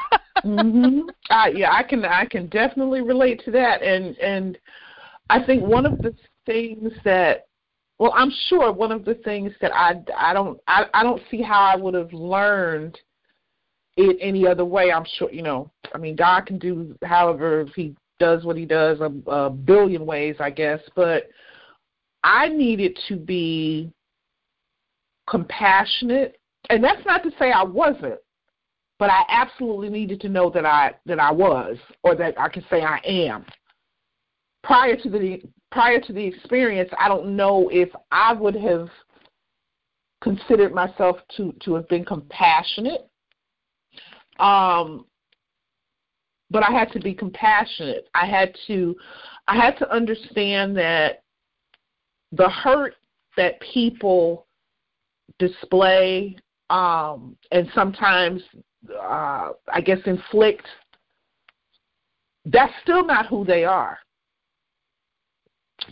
mhm. 0.44 1.02
Uh, 1.30 1.48
yeah, 1.54 1.72
I 1.72 1.82
can 1.82 2.04
I 2.04 2.24
can 2.24 2.46
definitely 2.48 3.02
relate 3.02 3.42
to 3.44 3.50
that 3.52 3.82
and 3.82 4.16
and 4.18 4.58
I 5.30 5.42
think 5.44 5.62
one 5.62 5.86
of 5.86 5.98
the 5.98 6.14
things 6.46 6.92
that 7.04 7.46
well, 7.98 8.12
I'm 8.14 8.32
sure 8.48 8.72
one 8.72 8.90
of 8.90 9.04
the 9.04 9.14
things 9.14 9.52
that 9.60 9.74
I 9.74 10.02
I 10.16 10.32
don't 10.32 10.60
I, 10.66 10.86
I 10.92 11.02
don't 11.02 11.22
see 11.30 11.42
how 11.42 11.60
I 11.62 11.76
would 11.76 11.94
have 11.94 12.12
learned 12.12 12.98
it 13.96 14.16
any 14.20 14.46
other 14.46 14.64
way. 14.64 14.92
I'm 14.92 15.06
sure 15.16 15.30
you 15.32 15.42
know. 15.42 15.70
I 15.94 15.98
mean, 15.98 16.16
God 16.16 16.46
can 16.46 16.58
do 16.58 16.96
however 17.04 17.66
He 17.76 17.94
does 18.18 18.44
what 18.44 18.56
He 18.56 18.66
does 18.66 19.00
a, 19.00 19.12
a 19.30 19.50
billion 19.50 20.04
ways, 20.04 20.36
I 20.40 20.50
guess. 20.50 20.80
But 20.96 21.30
I 22.24 22.48
needed 22.48 22.98
to 23.08 23.16
be 23.16 23.92
compassionate, 25.28 26.38
and 26.70 26.82
that's 26.82 27.04
not 27.06 27.22
to 27.22 27.30
say 27.38 27.52
I 27.52 27.62
wasn't, 27.62 28.18
but 28.98 29.08
I 29.08 29.22
absolutely 29.28 29.88
needed 29.88 30.20
to 30.22 30.28
know 30.28 30.50
that 30.50 30.66
I 30.66 30.94
that 31.06 31.20
I 31.20 31.30
was, 31.30 31.76
or 32.02 32.16
that 32.16 32.38
I 32.38 32.48
can 32.48 32.64
say 32.68 32.82
I 32.82 32.98
am 33.04 33.46
prior 34.64 34.96
to 34.96 35.08
the 35.08 35.42
prior 35.70 36.00
to 36.00 36.12
the 36.12 36.24
experience, 36.24 36.90
I 36.98 37.08
don't 37.08 37.36
know 37.36 37.68
if 37.72 37.88
I 38.10 38.32
would 38.32 38.56
have 38.56 38.88
considered 40.22 40.74
myself 40.74 41.18
to 41.36 41.54
to 41.64 41.74
have 41.74 41.88
been 41.88 42.04
compassionate. 42.04 43.08
Um, 44.38 45.06
but 46.50 46.62
I 46.64 46.72
had 46.72 46.90
to 46.92 47.00
be 47.00 47.14
compassionate. 47.14 48.08
I 48.14 48.26
had 48.26 48.54
to 48.66 48.96
I 49.46 49.56
had 49.56 49.78
to 49.78 49.90
understand 49.92 50.76
that 50.76 51.22
the 52.32 52.48
hurt 52.48 52.94
that 53.36 53.60
people 53.60 54.46
display 55.38 56.36
um, 56.70 57.36
and 57.50 57.68
sometimes 57.74 58.42
uh, 58.90 59.50
I 59.72 59.80
guess 59.84 59.98
inflict 60.06 60.66
that's 62.46 62.72
still 62.82 63.04
not 63.06 63.26
who 63.26 63.44
they 63.44 63.64
are. 63.64 63.98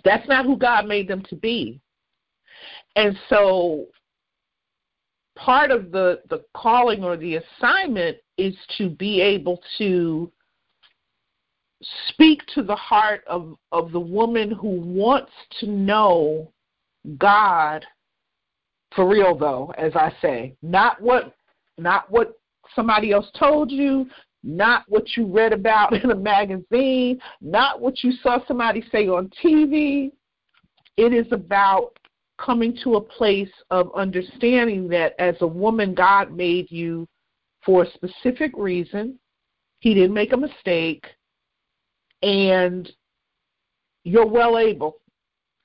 That's 0.05 0.27
not 0.29 0.47
who 0.47 0.57
God 0.57 0.87
made 0.87 1.09
them 1.09 1.23
to 1.29 1.37
be. 1.37 1.81
And 2.97 3.17
so 3.29 3.87
part 5.37 5.71
of 5.71 5.91
the, 5.91 6.21
the 6.29 6.45
calling 6.55 7.03
or 7.03 7.17
the 7.17 7.37
assignment 7.37 8.19
is 8.39 8.55
to 8.79 8.91
be 8.91 9.21
able 9.21 9.61
to 9.79 10.31
speak 12.09 12.43
to 12.55 12.63
the 12.63 12.77
heart 12.77 13.25
of, 13.27 13.57
of 13.73 13.93
the 13.93 14.01
woman 14.01 14.51
who 14.51 14.81
wants 14.81 15.33
to 15.61 15.67
know 15.67 16.53
God 17.19 17.85
for 18.95 19.09
real 19.09 19.37
though, 19.37 19.73
as 19.79 19.93
I 19.97 20.15
say. 20.21 20.55
Not 20.63 21.01
what 21.01 21.35
not 21.79 22.11
what 22.11 22.35
somebody 22.75 23.13
else 23.13 23.27
told 23.39 23.71
you, 23.71 24.09
not 24.43 24.85
what 24.89 25.17
you 25.17 25.27
read 25.27 25.53
about 25.53 25.93
in 26.05 26.11
a 26.11 26.15
magazine, 26.15 27.21
not 27.41 27.81
what 27.81 28.03
you 28.03 28.13
saw 28.23 28.39
somebody 28.47 28.85
say 28.91 29.09
on 29.09 29.31
TV. 29.43 30.11
It 30.97 31.13
is 31.13 31.27
about 31.33 31.99
coming 32.39 32.77
to 32.83 32.97
a 32.97 33.01
place 33.01 33.53
of 33.71 33.91
understanding 33.95 34.89
that 34.89 35.15
as 35.19 35.37
a 35.41 35.47
woman, 35.47 35.95
God 35.95 36.33
made 36.33 36.71
you 36.71 37.07
for 37.65 37.85
a 37.85 37.91
specific 37.93 38.53
reason. 38.57 39.19
He 39.81 39.95
didn't 39.95 40.15
make 40.15 40.33
a 40.33 40.37
mistake. 40.37 41.05
And 42.23 42.91
you're 44.05 44.27
well 44.27 44.59
able, 44.59 44.99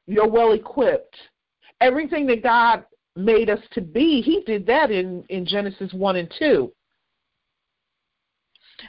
you're 0.06 0.28
well 0.28 0.54
equipped. 0.54 1.16
Everything 1.82 2.26
that 2.28 2.44
God 2.44 2.84
made 3.16 3.50
us 3.50 3.60
to 3.74 3.82
be, 3.82 4.22
He 4.22 4.44
did 4.46 4.66
that 4.68 4.92
in, 4.92 5.24
in 5.30 5.46
Genesis 5.46 5.92
1 5.94 6.16
and 6.16 6.34
2 6.40 6.72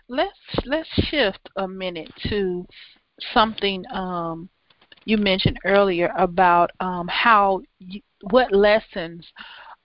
let's 0.09 0.39
let's 0.65 0.89
shift 1.09 1.49
a 1.57 1.67
minute 1.67 2.11
to 2.29 2.67
something 3.33 3.85
um, 3.93 4.49
you 5.05 5.17
mentioned 5.17 5.59
earlier 5.65 6.13
about 6.19 6.71
um, 6.81 7.09
how 7.09 7.61
you, 7.79 8.01
what 8.31 8.53
lessons 8.53 9.27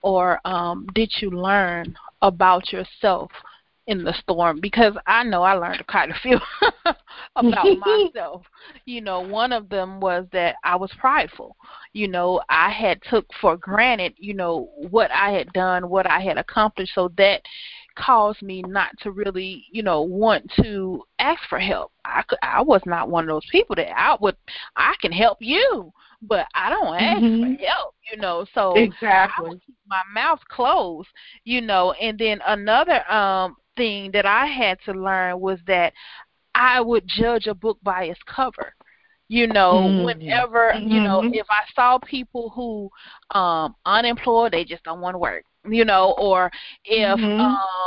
or 0.02 0.38
um, 0.44 0.86
did 0.94 1.10
you 1.20 1.30
learn 1.30 1.96
about 2.22 2.72
yourself 2.72 3.30
in 3.86 4.02
the 4.02 4.14
storm 4.14 4.60
because 4.60 4.94
I 5.06 5.24
know 5.24 5.42
I 5.42 5.54
learned 5.54 5.86
quite 5.86 6.10
a 6.10 6.14
few 6.22 6.38
about 7.36 7.78
myself. 7.78 8.42
You 8.86 9.02
know, 9.02 9.20
one 9.20 9.52
of 9.52 9.68
them 9.68 10.00
was 10.00 10.26
that 10.32 10.56
I 10.64 10.76
was 10.76 10.90
prideful. 10.98 11.56
You 11.92 12.08
know, 12.08 12.40
I 12.48 12.70
had 12.70 13.00
took 13.08 13.26
for 13.40 13.56
granted, 13.56 14.14
you 14.16 14.34
know, 14.34 14.70
what 14.90 15.10
I 15.10 15.32
had 15.32 15.52
done, 15.52 15.88
what 15.90 16.06
I 16.06 16.20
had 16.20 16.38
accomplished 16.38 16.94
so 16.94 17.12
that 17.18 17.42
caused 17.96 18.42
me 18.42 18.62
not 18.62 18.90
to 19.00 19.10
really, 19.10 19.64
you 19.70 19.82
know, 19.82 20.02
want 20.02 20.50
to 20.62 21.02
ask 21.18 21.40
for 21.48 21.58
help. 21.58 21.92
I 22.04 22.22
could, 22.22 22.38
I 22.42 22.62
was 22.62 22.82
not 22.86 23.08
one 23.08 23.24
of 23.24 23.28
those 23.28 23.46
people 23.50 23.76
that 23.76 23.96
I 23.96 24.16
would 24.20 24.36
I 24.76 24.94
can 25.00 25.12
help 25.12 25.38
you, 25.40 25.92
but 26.22 26.46
I 26.54 26.70
don't 26.70 26.94
ask 26.96 27.22
mm-hmm. 27.22 27.54
for 27.54 27.64
help, 27.64 27.94
you 28.10 28.20
know. 28.20 28.46
So 28.54 28.74
exactly. 28.74 29.46
I 29.46 29.48
would 29.48 29.64
keep 29.64 29.76
my 29.86 30.02
mouth 30.12 30.40
closed, 30.48 31.08
you 31.44 31.60
know. 31.60 31.92
And 31.92 32.18
then 32.18 32.40
another 32.46 33.10
um 33.10 33.56
thing 33.76 34.10
that 34.12 34.26
I 34.26 34.46
had 34.46 34.78
to 34.86 34.92
learn 34.92 35.40
was 35.40 35.58
that 35.66 35.92
I 36.54 36.80
would 36.80 37.04
judge 37.06 37.46
a 37.46 37.54
book 37.54 37.78
by 37.82 38.04
its 38.04 38.20
cover 38.26 38.74
you 39.26 39.46
know 39.46 39.76
mm-hmm. 39.76 40.04
whenever 40.04 40.72
mm-hmm. 40.74 40.86
you 40.86 41.00
know 41.00 41.22
mm-hmm. 41.22 41.32
if 41.32 41.46
i 41.48 41.62
saw 41.74 41.98
people 42.00 42.50
who 42.50 42.90
um 43.30 43.74
unemployed 43.86 44.52
they 44.52 44.66
just 44.66 44.84
don't 44.84 45.00
want 45.00 45.14
to 45.14 45.18
work 45.18 45.46
you 45.68 45.84
know, 45.84 46.14
or 46.18 46.50
if 46.84 47.18
mm-hmm. 47.18 47.40
um 47.40 47.83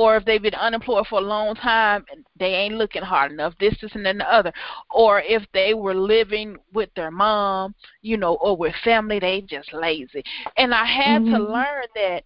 or 0.00 0.16
if 0.16 0.24
they've 0.24 0.40
been 0.40 0.54
unemployed 0.54 1.06
for 1.08 1.18
a 1.18 1.22
long 1.22 1.54
time 1.54 2.06
and 2.10 2.24
they 2.38 2.54
ain't 2.54 2.76
looking 2.76 3.02
hard 3.02 3.32
enough, 3.32 3.52
this, 3.60 3.76
this, 3.82 3.94
and 3.94 4.06
then 4.06 4.16
the 4.16 4.34
other. 4.34 4.50
Or 4.90 5.20
if 5.20 5.44
they 5.52 5.74
were 5.74 5.94
living 5.94 6.56
with 6.72 6.88
their 6.96 7.10
mom, 7.10 7.74
you 8.00 8.16
know, 8.16 8.36
or 8.36 8.56
with 8.56 8.74
family, 8.82 9.18
they 9.18 9.42
just 9.42 9.74
lazy. 9.74 10.22
And 10.56 10.74
I 10.74 10.86
had 10.86 11.20
mm-hmm. 11.20 11.34
to 11.34 11.52
learn 11.52 11.84
that 11.96 12.24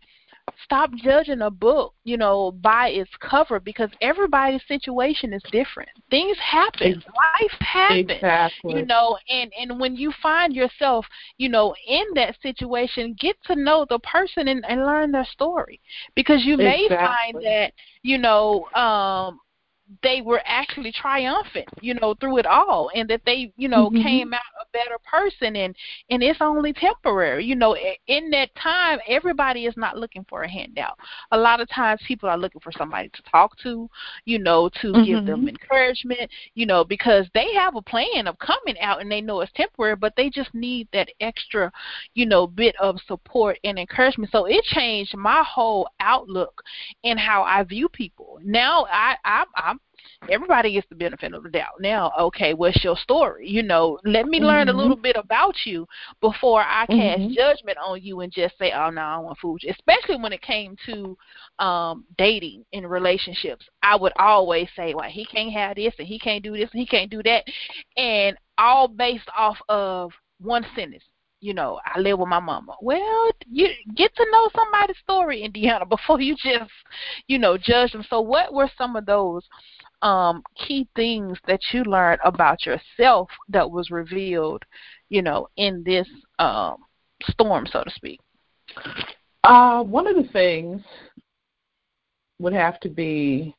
stop 0.62 0.90
judging 0.94 1.42
a 1.42 1.50
book, 1.50 1.94
you 2.04 2.16
know, 2.16 2.52
by 2.52 2.88
its 2.88 3.10
cover 3.20 3.60
because 3.60 3.90
everybody's 4.00 4.62
situation 4.68 5.32
is 5.32 5.42
different. 5.50 5.88
Things 6.10 6.36
happen. 6.38 7.02
Life 7.40 7.60
happens. 7.60 8.10
Exactly. 8.10 8.74
You 8.78 8.86
know, 8.86 9.18
and 9.28 9.52
and 9.58 9.80
when 9.80 9.96
you 9.96 10.12
find 10.22 10.54
yourself, 10.54 11.06
you 11.38 11.48
know, 11.48 11.74
in 11.86 12.04
that 12.14 12.36
situation, 12.42 13.16
get 13.18 13.36
to 13.44 13.56
know 13.56 13.86
the 13.88 13.98
person 14.00 14.48
and, 14.48 14.64
and 14.66 14.84
learn 14.86 15.10
their 15.12 15.26
story. 15.26 15.80
Because 16.14 16.44
you 16.44 16.56
may 16.56 16.84
exactly. 16.84 17.06
find 17.06 17.44
that, 17.44 17.72
you 18.02 18.18
know, 18.18 18.66
um 18.74 19.40
they 20.02 20.22
were 20.22 20.40
actually 20.44 20.92
triumphant, 20.92 21.68
you 21.80 21.94
know, 21.94 22.14
through 22.14 22.38
it 22.38 22.46
all, 22.46 22.90
and 22.94 23.08
that 23.10 23.20
they, 23.26 23.52
you 23.56 23.68
know, 23.68 23.90
mm-hmm. 23.90 24.02
came 24.02 24.32
out 24.32 24.40
a 24.60 24.66
better 24.72 24.98
person 25.04 25.56
and 25.56 25.74
and 26.10 26.22
it's 26.22 26.40
only 26.40 26.72
temporary 26.72 27.44
you 27.44 27.54
know 27.54 27.76
in 28.06 28.30
that 28.30 28.54
time 28.56 28.98
everybody 29.08 29.66
is 29.66 29.76
not 29.76 29.96
looking 29.96 30.24
for 30.28 30.42
a 30.42 30.50
handout 30.50 30.96
a 31.32 31.38
lot 31.38 31.60
of 31.60 31.68
times 31.70 32.00
people 32.06 32.28
are 32.28 32.38
looking 32.38 32.60
for 32.60 32.72
somebody 32.72 33.08
to 33.10 33.22
talk 33.30 33.56
to 33.58 33.88
you 34.24 34.38
know 34.38 34.68
to 34.80 34.88
mm-hmm. 34.88 35.04
give 35.04 35.26
them 35.26 35.48
encouragement 35.48 36.28
you 36.54 36.66
know 36.66 36.84
because 36.84 37.26
they 37.34 37.52
have 37.54 37.76
a 37.76 37.82
plan 37.82 38.26
of 38.26 38.38
coming 38.38 38.78
out 38.80 39.00
and 39.00 39.10
they 39.10 39.20
know 39.20 39.40
it's 39.40 39.52
temporary 39.54 39.96
but 39.96 40.14
they 40.16 40.28
just 40.28 40.52
need 40.54 40.88
that 40.92 41.08
extra 41.20 41.70
you 42.14 42.26
know 42.26 42.46
bit 42.46 42.74
of 42.80 42.96
support 43.06 43.58
and 43.64 43.78
encouragement 43.78 44.30
so 44.32 44.46
it 44.46 44.62
changed 44.64 45.16
my 45.16 45.42
whole 45.46 45.88
outlook 46.00 46.62
in 47.02 47.16
how 47.16 47.42
i 47.42 47.62
view 47.62 47.88
people 47.88 48.38
now 48.42 48.86
i 48.90 49.16
i 49.24 49.44
i'm 49.56 49.73
everybody 50.28 50.72
gets 50.72 50.88
the 50.88 50.94
benefit 50.94 51.34
of 51.34 51.42
the 51.42 51.50
doubt. 51.50 51.80
Now, 51.80 52.12
okay, 52.18 52.54
what's 52.54 52.82
your 52.82 52.96
story? 52.96 53.48
You 53.48 53.62
know, 53.62 53.98
let 54.04 54.26
me 54.26 54.40
learn 54.40 54.68
mm-hmm. 54.68 54.76
a 54.76 54.80
little 54.80 54.96
bit 54.96 55.16
about 55.16 55.54
you 55.64 55.86
before 56.20 56.62
I 56.62 56.86
cast 56.86 57.20
mm-hmm. 57.20 57.34
judgment 57.34 57.78
on 57.84 58.02
you 58.02 58.20
and 58.20 58.32
just 58.32 58.56
say, 58.58 58.72
oh 58.72 58.90
no, 58.90 59.00
I 59.00 59.18
want 59.18 59.38
food. 59.38 59.60
Especially 59.68 60.16
when 60.16 60.32
it 60.32 60.42
came 60.42 60.76
to 60.86 61.16
um 61.58 62.04
dating 62.18 62.64
in 62.72 62.86
relationships, 62.86 63.66
I 63.82 63.96
would 63.96 64.12
always 64.18 64.68
say, 64.76 64.94
well, 64.94 65.08
he 65.08 65.24
can't 65.26 65.52
have 65.52 65.76
this 65.76 65.94
and 65.98 66.08
he 66.08 66.18
can't 66.18 66.42
do 66.42 66.56
this 66.56 66.70
and 66.72 66.80
he 66.80 66.86
can't 66.86 67.10
do 67.10 67.22
that, 67.22 67.44
and 67.96 68.36
all 68.58 68.88
based 68.88 69.28
off 69.36 69.58
of 69.68 70.12
one 70.40 70.64
sentence 70.74 71.04
you 71.44 71.52
know, 71.52 71.78
I 71.84 72.00
live 72.00 72.18
with 72.18 72.28
my 72.28 72.40
mama. 72.40 72.74
Well, 72.80 73.30
you 73.50 73.68
get 73.94 74.16
to 74.16 74.26
know 74.32 74.48
somebody's 74.56 74.96
story, 75.02 75.42
Indiana, 75.42 75.84
before 75.88 76.18
you 76.18 76.34
just, 76.42 76.70
you 77.28 77.38
know, 77.38 77.58
judge 77.58 77.92
them. 77.92 78.02
So, 78.08 78.22
what 78.22 78.54
were 78.54 78.70
some 78.78 78.96
of 78.96 79.04
those 79.04 79.44
um, 80.00 80.42
key 80.56 80.88
things 80.96 81.36
that 81.46 81.60
you 81.72 81.84
learned 81.84 82.20
about 82.24 82.64
yourself 82.64 83.28
that 83.50 83.70
was 83.70 83.90
revealed, 83.90 84.62
you 85.10 85.20
know, 85.20 85.46
in 85.58 85.82
this 85.84 86.08
um, 86.38 86.76
storm, 87.28 87.66
so 87.70 87.84
to 87.84 87.90
speak? 87.90 88.20
Uh, 89.44 89.82
one 89.82 90.06
of 90.06 90.16
the 90.16 90.32
things 90.32 90.80
would 92.38 92.54
have 92.54 92.80
to 92.80 92.88
be 92.88 93.54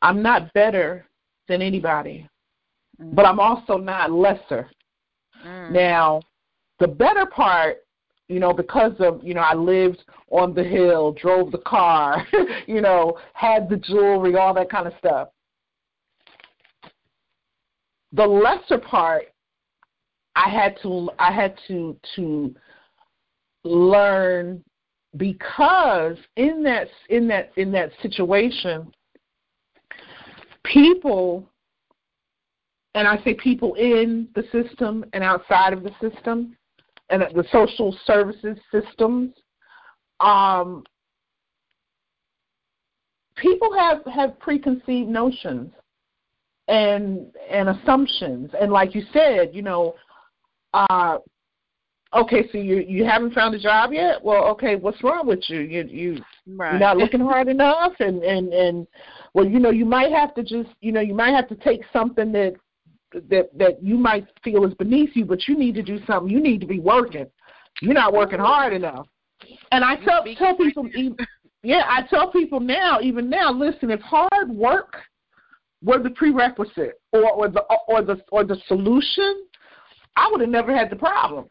I'm 0.00 0.22
not 0.22 0.50
better 0.54 1.04
than 1.48 1.60
anybody, 1.60 2.26
mm. 2.98 3.14
but 3.14 3.26
I'm 3.26 3.40
also 3.40 3.76
not 3.76 4.10
lesser. 4.10 4.70
Mm. 5.46 5.72
Now, 5.72 6.22
the 6.80 6.88
better 6.88 7.26
part 7.26 7.78
you 8.30 8.38
know, 8.38 8.52
because 8.52 8.92
of, 9.00 9.20
you 9.24 9.34
know, 9.34 9.40
I 9.40 9.54
lived 9.54 10.04
on 10.30 10.54
the 10.54 10.62
hill, 10.62 11.10
drove 11.20 11.50
the 11.50 11.58
car, 11.58 12.24
you 12.68 12.80
know, 12.80 13.18
had 13.34 13.68
the 13.68 13.76
jewelry, 13.76 14.36
all 14.36 14.54
that 14.54 14.70
kind 14.70 14.86
of 14.86 14.92
stuff. 15.00 15.30
The 18.12 18.24
lesser 18.24 18.78
part 18.78 19.24
I 20.36 20.48
had 20.48 20.78
to 20.82 21.10
I 21.18 21.32
had 21.32 21.56
to 21.68 21.96
to 22.16 22.54
learn 23.64 24.62
because 25.16 26.16
in 26.36 26.62
that 26.62 26.88
in 27.08 27.26
that 27.28 27.50
in 27.56 27.72
that 27.72 27.90
situation 28.00 28.92
people 30.64 31.48
and 32.94 33.06
I 33.06 33.22
say 33.24 33.34
people 33.34 33.74
in 33.74 34.28
the 34.34 34.44
system 34.52 35.04
and 35.12 35.22
outside 35.22 35.72
of 35.72 35.82
the 35.82 35.92
system 36.00 36.56
and 37.10 37.22
the 37.34 37.44
social 37.52 37.96
services 38.04 38.58
systems. 38.70 39.32
Um, 40.20 40.84
people 43.36 43.72
have, 43.76 44.04
have 44.12 44.38
preconceived 44.38 45.08
notions 45.08 45.72
and 46.68 47.26
and 47.50 47.68
assumptions, 47.70 48.50
and 48.60 48.70
like 48.70 48.94
you 48.94 49.02
said, 49.12 49.50
you 49.52 49.62
know, 49.62 49.94
uh, 50.72 51.18
okay, 52.14 52.48
so 52.52 52.58
you 52.58 52.76
you 52.76 53.04
haven't 53.04 53.34
found 53.34 53.54
a 53.54 53.58
job 53.58 53.92
yet. 53.92 54.22
Well, 54.22 54.44
okay, 54.50 54.76
what's 54.76 55.02
wrong 55.02 55.26
with 55.26 55.40
you? 55.48 55.60
You 55.60 55.84
you 55.84 56.22
right. 56.46 56.72
you're 56.72 56.80
not 56.80 56.96
looking 56.98 57.20
hard 57.20 57.48
enough, 57.48 57.94
and 57.98 58.22
and 58.22 58.52
and 58.52 58.86
well, 59.34 59.46
you 59.46 59.58
know, 59.58 59.70
you 59.70 59.84
might 59.84 60.12
have 60.12 60.32
to 60.34 60.42
just 60.42 60.70
you 60.80 60.92
know 60.92 61.00
you 61.00 61.14
might 61.14 61.34
have 61.34 61.48
to 61.48 61.56
take 61.56 61.80
something 61.92 62.30
that 62.32 62.54
that 63.12 63.50
that 63.56 63.82
you 63.82 63.96
might 63.96 64.26
feel 64.42 64.64
is 64.64 64.74
beneath 64.74 65.10
you, 65.14 65.24
but 65.24 65.48
you 65.48 65.56
need 65.56 65.74
to 65.74 65.82
do 65.82 65.98
something. 66.06 66.30
You 66.30 66.40
need 66.40 66.60
to 66.60 66.66
be 66.66 66.78
working. 66.78 67.26
You're 67.80 67.94
not 67.94 68.12
working 68.12 68.38
hard 68.38 68.72
enough. 68.72 69.06
And 69.72 69.84
I 69.84 69.96
tell 69.96 70.24
tell 70.36 70.56
people, 70.56 70.88
even, 70.94 71.16
yeah, 71.62 71.84
I 71.86 72.02
tell 72.08 72.30
people 72.30 72.60
now, 72.60 73.00
even 73.00 73.30
now, 73.30 73.52
listen, 73.52 73.90
if 73.90 74.00
hard 74.00 74.50
work 74.50 74.96
were 75.82 76.02
the 76.02 76.10
prerequisite 76.10 77.00
or 77.12 77.30
or 77.30 77.48
the 77.48 77.64
or 77.88 78.02
the 78.02 78.20
or 78.30 78.44
the 78.44 78.56
solution, 78.66 79.46
I 80.16 80.28
would 80.30 80.40
have 80.40 80.50
never 80.50 80.76
had 80.76 80.90
the 80.90 80.96
problem. 80.96 81.46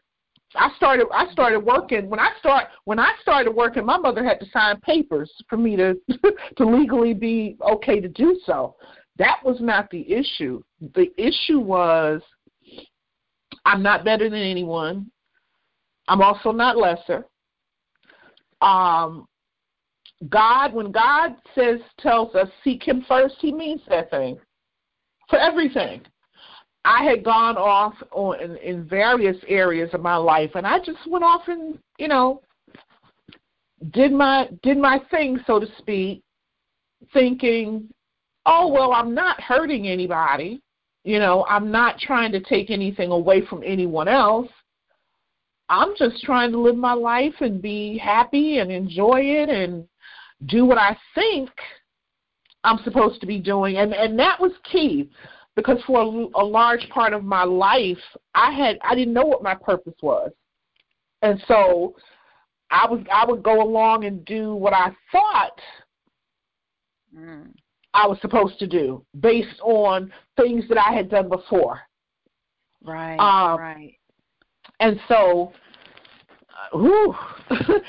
I 0.56 0.70
started 0.76 1.06
I 1.12 1.30
started 1.30 1.60
working 1.60 2.10
when 2.10 2.18
I 2.18 2.30
start 2.38 2.66
when 2.84 2.98
I 2.98 3.12
started 3.22 3.52
working 3.52 3.86
my 3.86 3.98
mother 3.98 4.24
had 4.24 4.40
to 4.40 4.46
sign 4.50 4.80
papers 4.80 5.30
for 5.48 5.56
me 5.56 5.76
to 5.76 5.94
to 6.56 6.64
legally 6.64 7.14
be 7.14 7.56
okay 7.62 8.00
to 8.00 8.08
do 8.08 8.38
so. 8.44 8.76
That 9.18 9.38
was 9.44 9.58
not 9.60 9.90
the 9.90 10.10
issue. 10.10 10.62
The 10.94 11.12
issue 11.16 11.58
was 11.58 12.22
I'm 13.64 13.82
not 13.82 14.04
better 14.04 14.28
than 14.30 14.40
anyone. 14.40 15.10
I'm 16.08 16.22
also 16.22 16.50
not 16.50 16.76
lesser. 16.76 17.26
Um, 18.62 19.26
God, 20.28 20.74
when 20.74 20.90
God 20.90 21.36
says 21.54 21.80
tells 21.98 22.34
us 22.34 22.48
seek 22.62 22.86
Him 22.86 23.04
first, 23.08 23.36
He 23.40 23.52
means 23.52 23.80
that 23.88 24.10
thing 24.10 24.38
for 25.28 25.38
everything. 25.38 26.02
I 26.84 27.04
had 27.04 27.24
gone 27.24 27.56
off 27.56 27.94
on 28.10 28.40
in, 28.40 28.56
in 28.56 28.88
various 28.88 29.36
areas 29.46 29.90
of 29.92 30.00
my 30.00 30.16
life, 30.16 30.52
and 30.54 30.66
I 30.66 30.78
just 30.78 30.98
went 31.06 31.24
off 31.24 31.42
and 31.46 31.78
you 31.98 32.08
know 32.08 32.42
did 33.92 34.12
my 34.12 34.48
did 34.62 34.78
my 34.78 35.00
thing, 35.10 35.38
so 35.46 35.58
to 35.58 35.66
speak, 35.78 36.22
thinking 37.12 37.88
oh, 38.46 38.68
well, 38.68 38.92
I'm 38.92 39.14
not 39.14 39.40
hurting 39.40 39.88
anybody. 39.88 40.62
You 41.04 41.18
know, 41.18 41.46
I'm 41.48 41.70
not 41.70 41.98
trying 41.98 42.32
to 42.32 42.40
take 42.40 42.70
anything 42.70 43.10
away 43.10 43.44
from 43.46 43.62
anyone 43.64 44.08
else. 44.08 44.48
I'm 45.68 45.94
just 45.96 46.22
trying 46.22 46.50
to 46.52 46.58
live 46.58 46.76
my 46.76 46.92
life 46.92 47.34
and 47.40 47.62
be 47.62 47.96
happy 47.96 48.58
and 48.58 48.70
enjoy 48.70 49.20
it 49.20 49.48
and 49.48 49.86
do 50.46 50.64
what 50.64 50.78
I 50.78 50.96
think 51.14 51.48
I'm 52.64 52.80
supposed 52.84 53.20
to 53.20 53.26
be 53.26 53.38
doing. 53.38 53.76
And 53.76 53.94
and 53.94 54.18
that 54.18 54.40
was 54.40 54.52
key 54.70 55.08
because 55.56 55.78
for 55.86 56.00
a, 56.00 56.42
a 56.42 56.44
large 56.44 56.86
part 56.90 57.12
of 57.12 57.24
my 57.24 57.44
life, 57.44 57.98
I 58.34 58.50
had 58.50 58.78
I 58.82 58.94
didn't 58.94 59.14
know 59.14 59.24
what 59.24 59.42
my 59.42 59.54
purpose 59.54 59.94
was. 60.02 60.32
And 61.22 61.42
so 61.46 61.94
I 62.70 62.86
was 62.90 63.00
I 63.12 63.24
would 63.24 63.42
go 63.42 63.62
along 63.62 64.04
and 64.04 64.24
do 64.24 64.54
what 64.54 64.72
I 64.72 64.90
thought 65.12 65.60
mm. 67.16 67.50
I 67.94 68.06
was 68.06 68.18
supposed 68.20 68.58
to 68.60 68.66
do 68.66 69.04
based 69.20 69.60
on 69.62 70.12
things 70.36 70.64
that 70.68 70.78
I 70.78 70.92
had 70.92 71.10
done 71.10 71.28
before. 71.28 71.80
Right. 72.82 73.16
Um, 73.16 73.58
right. 73.58 73.94
And 74.78 74.98
so, 75.08 75.52
uh, 76.72 76.78
whew, 76.78 77.14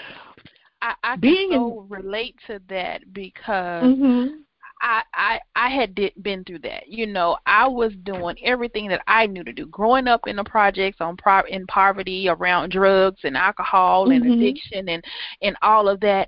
I, 0.81 0.93
I 1.03 1.15
being 1.15 1.51
so 1.51 1.81
in, 1.81 1.89
relate 1.89 2.35
to 2.47 2.59
that 2.69 3.13
because 3.13 3.83
mm-hmm. 3.83 4.35
I 4.81 5.03
I 5.13 5.39
I 5.55 5.69
had 5.69 5.95
did, 5.95 6.13
been 6.21 6.43
through 6.43 6.59
that. 6.59 6.87
You 6.87 7.05
know, 7.05 7.37
I 7.45 7.67
was 7.67 7.93
doing 8.03 8.35
everything 8.43 8.87
that 8.89 9.01
I 9.07 9.27
knew 9.27 9.43
to 9.43 9.53
do. 9.53 9.67
Growing 9.67 10.07
up 10.07 10.27
in 10.27 10.35
the 10.35 10.43
projects 10.43 10.97
on 10.99 11.15
pro- 11.17 11.45
in 11.47 11.65
poverty 11.67 12.27
around 12.27 12.71
drugs 12.71 13.19
and 13.23 13.37
alcohol 13.37 14.07
mm-hmm. 14.07 14.23
and 14.23 14.33
addiction 14.33 14.89
and 14.89 15.03
and 15.41 15.55
all 15.61 15.87
of 15.87 15.99
that. 16.01 16.27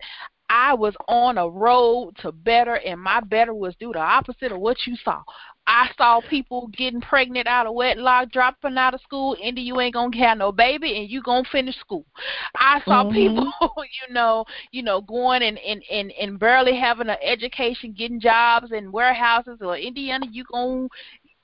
I 0.56 0.76
was 0.76 0.94
on 1.08 1.40
a 1.40 1.50
road 1.50 2.16
to 2.22 2.32
better, 2.32 2.76
and 2.76 3.02
my 3.02 3.22
better 3.22 3.56
was 3.56 3.76
do 3.80 3.92
the 3.92 4.00
opposite 4.00 4.52
of 4.52 4.60
what 4.60 4.78
you 4.86 4.96
saw. 5.04 5.24
I 5.66 5.90
saw 5.98 6.22
people 6.30 6.68
getting 6.78 7.02
pregnant 7.02 7.48
out 7.48 7.66
of 7.66 7.74
wedlock, 7.74 8.32
dropping 8.32 8.78
out 8.78 8.94
of 8.94 9.02
school. 9.02 9.36
Indy, 9.42 9.64
you 9.64 9.80
ain't 9.80 9.96
gonna 9.96 10.16
have 10.18 10.38
no 10.38 10.52
baby, 10.52 11.00
and 11.00 11.10
you 11.10 11.24
gonna 11.24 11.48
finish 11.52 11.76
school. 11.78 12.06
I 12.54 12.82
saw 12.86 13.04
mm-hmm. 13.04 13.16
people, 13.16 13.52
you 13.78 14.14
know, 14.14 14.46
you 14.72 14.84
know, 14.84 15.02
going 15.02 15.42
and, 15.42 15.58
and 15.58 15.82
and 15.90 16.12
and 16.12 16.40
barely 16.40 16.78
having 16.78 17.10
an 17.10 17.18
education, 17.24 17.96
getting 17.98 18.20
jobs 18.20 18.72
in 18.72 18.92
warehouses 18.92 19.58
or 19.60 19.76
Indiana. 19.76 20.28
You 20.30 20.44
gonna 20.52 20.88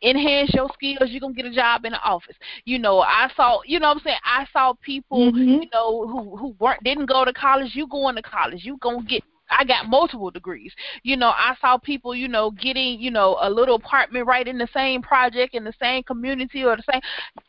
enhance 0.02 0.54
your 0.54 0.70
skills, 0.74 1.10
you're 1.10 1.20
gonna 1.20 1.34
get 1.34 1.46
a 1.46 1.52
job 1.52 1.86
in 1.86 1.92
the 1.92 2.02
office. 2.02 2.36
You 2.66 2.80
know, 2.80 3.00
I 3.00 3.30
saw 3.36 3.60
you 3.66 3.80
know 3.80 3.90
what 3.90 3.98
I'm 3.98 4.04
saying, 4.04 4.18
I 4.24 4.46
saw 4.52 4.74
people, 4.82 5.32
mm-hmm. 5.32 5.38
you 5.38 5.70
know, 5.74 6.08
who 6.08 6.36
who 6.38 6.56
weren't 6.60 6.84
didn't 6.84 7.08
go 7.08 7.26
to 7.26 7.34
college, 7.34 7.76
you 7.76 7.88
going 7.88 8.16
to 8.16 8.22
college, 8.22 8.64
you 8.64 8.78
gonna 8.78 9.04
get 9.04 9.24
I 9.50 9.66
got 9.66 9.88
multiple 9.88 10.32
degrees. 10.32 10.74
You 11.04 11.18
know, 11.18 11.30
I 11.30 11.56
saw 11.60 11.78
people, 11.78 12.16
you 12.16 12.28
know, 12.28 12.52
getting, 12.52 13.00
you 13.00 13.12
know, 13.12 13.38
a 13.42 13.50
little 13.50 13.76
apartment 13.76 14.28
right 14.28 14.48
in 14.48 14.58
the 14.58 14.68
same 14.74 15.02
project 15.02 15.56
in 15.56 15.64
the 15.64 15.74
same 15.82 16.04
community 16.04 16.64
or 16.64 16.76
the 16.76 16.84
same. 16.92 17.02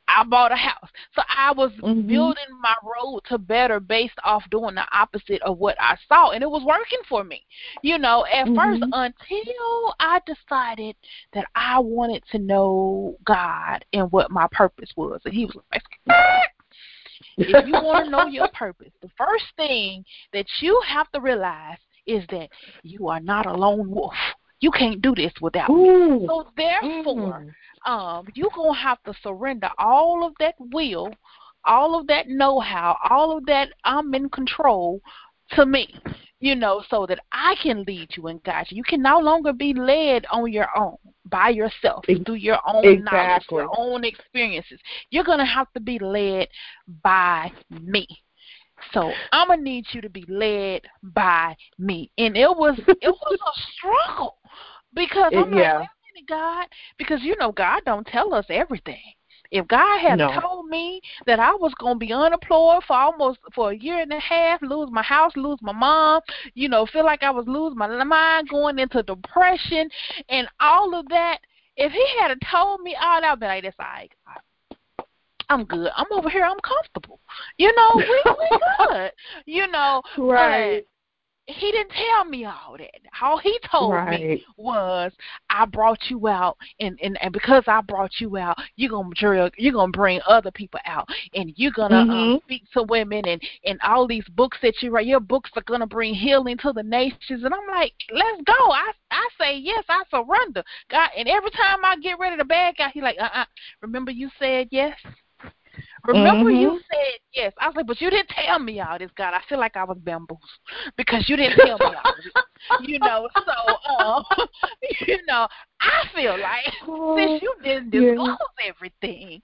I 0.08 0.24
bought 0.24 0.50
a 0.50 0.56
house, 0.56 0.88
so 1.14 1.22
I 1.28 1.52
was 1.52 1.70
mm-hmm. 1.72 2.08
building 2.08 2.42
my 2.60 2.74
road 2.82 3.20
to 3.28 3.38
better 3.38 3.78
based 3.78 4.18
off 4.24 4.42
doing 4.50 4.74
the 4.74 4.84
opposite 4.92 5.40
of 5.42 5.58
what 5.58 5.76
I 5.80 5.96
saw, 6.08 6.32
and 6.32 6.42
it 6.42 6.50
was 6.50 6.64
working 6.64 6.98
for 7.08 7.22
me. 7.22 7.46
You 7.82 7.96
know, 7.96 8.26
at 8.26 8.46
mm-hmm. 8.46 8.56
first 8.56 8.82
until 8.82 9.94
I 10.00 10.20
decided 10.26 10.96
that 11.32 11.46
I 11.54 11.78
wanted 11.78 12.24
to 12.32 12.38
know 12.38 13.16
God 13.24 13.84
and 13.92 14.10
what 14.10 14.32
my 14.32 14.48
purpose 14.50 14.90
was, 14.96 15.20
and 15.24 15.34
He 15.34 15.44
was 15.44 15.56
like 15.72 15.82
if 17.36 17.66
you 17.66 17.72
want 17.72 18.06
to 18.06 18.10
know 18.10 18.26
your 18.26 18.48
purpose, 18.54 18.92
the 19.02 19.10
first 19.16 19.44
thing 19.56 20.04
that 20.32 20.46
you 20.60 20.80
have 20.86 21.10
to 21.12 21.20
realize 21.20 21.78
is 22.10 22.24
that 22.30 22.48
you 22.82 23.08
are 23.08 23.20
not 23.20 23.46
a 23.46 23.52
lone 23.52 23.90
wolf. 23.90 24.14
You 24.60 24.70
can't 24.70 25.00
do 25.00 25.14
this 25.14 25.32
without 25.40 25.70
Ooh. 25.70 26.20
me. 26.20 26.26
So 26.26 26.46
therefore, 26.56 27.46
mm. 27.86 27.90
um, 27.90 28.26
you're 28.34 28.50
gonna 28.54 28.74
have 28.74 29.02
to 29.04 29.14
surrender 29.22 29.70
all 29.78 30.26
of 30.26 30.34
that 30.38 30.54
will, 30.58 31.10
all 31.64 31.98
of 31.98 32.06
that 32.08 32.28
know-how, 32.28 32.96
all 33.08 33.36
of 33.36 33.46
that 33.46 33.68
I'm 33.84 34.12
in 34.14 34.28
control 34.28 35.00
to 35.52 35.64
me. 35.64 35.94
You 36.42 36.54
know, 36.54 36.82
so 36.88 37.04
that 37.04 37.18
I 37.32 37.54
can 37.62 37.84
lead 37.86 38.16
you 38.16 38.28
and 38.28 38.42
guide 38.44 38.68
you. 38.70 38.78
You 38.78 38.82
can 38.82 39.02
no 39.02 39.18
longer 39.18 39.52
be 39.52 39.74
led 39.74 40.24
on 40.30 40.50
your 40.50 40.68
own 40.74 40.96
by 41.26 41.50
yourself 41.50 42.06
through 42.06 42.34
your 42.34 42.58
own 42.66 42.82
exactly. 42.82 43.02
knowledge, 43.02 43.46
your 43.50 43.68
own 43.78 44.04
experiences. 44.04 44.80
You're 45.10 45.24
going 45.24 45.38
to 45.38 45.44
have 45.44 45.70
to 45.74 45.80
be 45.80 45.98
led 45.98 46.48
by 47.02 47.52
me. 47.68 48.06
So 48.92 49.12
I'm 49.32 49.48
gonna 49.48 49.62
need 49.62 49.86
you 49.92 50.00
to 50.00 50.08
be 50.08 50.24
led 50.28 50.82
by 51.02 51.56
me, 51.78 52.10
and 52.18 52.36
it 52.36 52.48
was 52.48 52.78
it 52.86 53.10
was 53.10 53.38
a 53.40 53.60
struggle 53.72 54.38
because 54.94 55.32
I'm 55.36 55.50
yeah. 55.50 55.78
like, 55.78 55.88
God, 56.28 56.66
because 56.98 57.22
you 57.22 57.36
know 57.38 57.52
God 57.52 57.82
don't 57.86 58.06
tell 58.06 58.34
us 58.34 58.46
everything. 58.48 59.00
If 59.50 59.66
God 59.66 59.98
had 60.00 60.18
no. 60.18 60.30
told 60.40 60.68
me 60.68 61.00
that 61.26 61.40
I 61.40 61.52
was 61.52 61.74
going 61.80 61.94
to 61.94 61.98
be 61.98 62.12
unemployed 62.12 62.84
for 62.86 62.94
almost 62.94 63.40
for 63.52 63.72
a 63.72 63.76
year 63.76 64.00
and 64.00 64.12
a 64.12 64.20
half, 64.20 64.62
lose 64.62 64.90
my 64.92 65.02
house, 65.02 65.32
lose 65.34 65.58
my 65.60 65.72
mom, 65.72 66.20
you 66.54 66.68
know, 66.68 66.86
feel 66.86 67.04
like 67.04 67.24
I 67.24 67.30
was 67.30 67.46
losing 67.48 67.76
my 67.78 68.04
mind, 68.04 68.48
going 68.48 68.78
into 68.78 69.02
depression, 69.02 69.90
and 70.28 70.48
all 70.60 70.94
of 70.94 71.08
that, 71.08 71.38
if 71.76 71.90
He 71.90 72.06
had 72.20 72.36
told 72.50 72.82
me 72.82 72.96
all 73.00 73.20
that, 73.20 73.32
I'd 73.32 73.40
be 73.40 73.46
like, 73.46 73.64
"That's 73.64 73.76
all 73.80 73.86
right, 73.86 74.12
God. 74.26 74.40
I'm 75.50 75.64
good. 75.64 75.90
I'm 75.96 76.06
over 76.12 76.30
here. 76.30 76.44
I'm 76.44 76.60
comfortable. 76.60 77.20
You 77.58 77.74
know, 77.76 77.90
we 77.96 78.22
we 78.38 78.58
good. 78.86 79.12
You 79.46 79.66
know, 79.70 80.02
right 80.16 80.84
he 81.50 81.72
didn't 81.72 81.90
tell 81.90 82.24
me 82.24 82.44
all 82.44 82.76
that. 82.78 83.00
All 83.20 83.38
he 83.38 83.58
told 83.70 83.94
right. 83.94 84.20
me 84.20 84.44
was, 84.56 85.12
"I 85.48 85.66
brought 85.66 85.98
you 86.08 86.28
out, 86.28 86.56
and, 86.78 86.98
and 87.02 87.18
and 87.22 87.32
because 87.32 87.64
I 87.66 87.80
brought 87.80 88.20
you 88.20 88.36
out, 88.36 88.56
you're 88.76 88.90
gonna 88.90 89.10
drill, 89.14 89.50
you're 89.56 89.72
gonna 89.72 89.92
bring 89.92 90.20
other 90.26 90.50
people 90.50 90.80
out, 90.86 91.08
and 91.34 91.52
you're 91.56 91.72
gonna 91.72 91.96
um, 91.96 92.08
mm-hmm. 92.08 92.32
um, 92.34 92.40
speak 92.44 92.62
to 92.72 92.82
women, 92.84 93.26
and 93.26 93.42
and 93.64 93.78
all 93.82 94.06
these 94.06 94.28
books 94.30 94.58
that 94.62 94.80
you 94.80 94.90
write, 94.90 95.06
your 95.06 95.20
books 95.20 95.50
are 95.56 95.62
gonna 95.62 95.86
bring 95.86 96.14
healing 96.14 96.58
to 96.58 96.72
the 96.72 96.82
nations." 96.82 97.44
And 97.44 97.54
I'm 97.54 97.66
like, 97.70 97.92
"Let's 98.12 98.42
go!" 98.42 98.72
I 98.72 98.92
I 99.10 99.28
say 99.38 99.58
yes, 99.58 99.84
I 99.88 100.02
surrender, 100.10 100.62
God. 100.90 101.10
And 101.16 101.28
every 101.28 101.50
time 101.50 101.84
I 101.84 101.96
get 101.96 102.18
ready 102.18 102.36
to 102.36 102.44
back 102.44 102.80
out, 102.80 102.92
he 102.92 103.00
like, 103.00 103.16
"Uh 103.18 103.24
uh-uh. 103.24 103.40
uh, 103.42 103.46
remember 103.82 104.10
you 104.10 104.30
said 104.38 104.68
yes." 104.70 104.96
Remember 106.04 106.50
mm-hmm. 106.50 106.60
you 106.60 106.80
said 106.90 107.20
yes. 107.34 107.52
I 107.60 107.66
was 107.66 107.76
like, 107.76 107.86
but 107.86 108.00
you 108.00 108.10
didn't 108.10 108.28
tell 108.28 108.58
me 108.58 108.80
all 108.80 108.98
this, 108.98 109.10
God. 109.16 109.34
I 109.34 109.40
feel 109.48 109.58
like 109.58 109.76
I 109.76 109.84
was 109.84 109.98
bamboozled 110.02 110.40
because 110.96 111.28
you 111.28 111.36
didn't 111.36 111.58
tell 111.58 111.78
me 111.78 111.96
all 112.04 112.14
this. 112.16 112.32
You 112.82 112.98
know, 112.98 113.26
so 113.34 114.04
um, 114.04 114.24
you 115.06 115.18
know, 115.26 115.48
I 115.80 116.04
feel 116.14 116.38
like 116.38 117.16
since 117.16 117.42
you 117.42 117.54
didn't 117.64 117.90
disclose 117.90 118.36
yeah. 118.38 118.68
everything, 118.68 119.40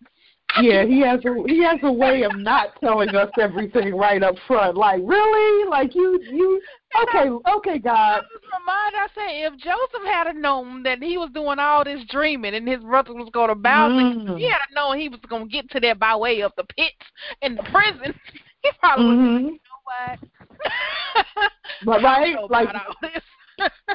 yeah, 0.60 0.84
he 0.84 1.00
has 1.00 1.20
a 1.24 1.34
he 1.46 1.62
has 1.64 1.78
a 1.82 1.92
way 1.92 2.22
of 2.22 2.36
not 2.36 2.80
telling 2.80 3.10
us 3.10 3.30
everything 3.38 3.94
right 3.94 4.22
up 4.22 4.36
front. 4.46 4.76
Like, 4.76 5.00
really? 5.04 5.68
Like 5.68 5.94
you 5.94 6.20
you 6.22 6.60
okay, 7.02 7.28
okay, 7.56 7.78
God. 7.78 8.22
Remind 8.58 8.94
I 8.96 9.06
say 9.14 9.42
if 9.44 9.52
Joseph 9.58 10.06
had 10.06 10.34
known 10.36 10.82
that 10.84 11.02
he 11.02 11.18
was 11.18 11.30
doing 11.34 11.58
all 11.58 11.84
this 11.84 12.04
dreaming 12.08 12.54
and 12.54 12.68
his 12.68 12.80
brother 12.80 13.14
was 13.14 13.28
going 13.32 13.48
to 13.48 13.54
bow, 13.54 13.88
mm. 13.88 14.38
he 14.38 14.48
had 14.48 14.66
known 14.74 14.98
he 14.98 15.08
was 15.08 15.20
going 15.28 15.44
to 15.44 15.52
get 15.52 15.70
to 15.70 15.80
there 15.80 15.94
by 15.94 16.16
way 16.16 16.40
of 16.40 16.52
the 16.56 16.64
pits 16.76 16.94
and 17.42 17.58
the 17.58 17.62
prison. 17.64 18.14
He 18.62 18.72
probably 18.80 19.04
mm-hmm. 19.04 19.44
was, 19.44 19.44
you 19.44 19.50
know 19.50 20.18
what? 20.18 21.50
but 21.84 22.02
right, 22.02 22.36
like 22.50 22.68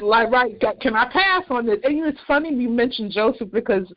like 0.02 0.30
right 0.30 0.60
can 0.80 0.96
i 0.96 1.08
pass 1.08 1.44
on 1.50 1.66
this 1.66 1.78
and 1.84 2.04
it's 2.04 2.18
funny 2.26 2.52
you 2.52 2.68
mentioned 2.68 3.12
joseph 3.12 3.50
because 3.52 3.92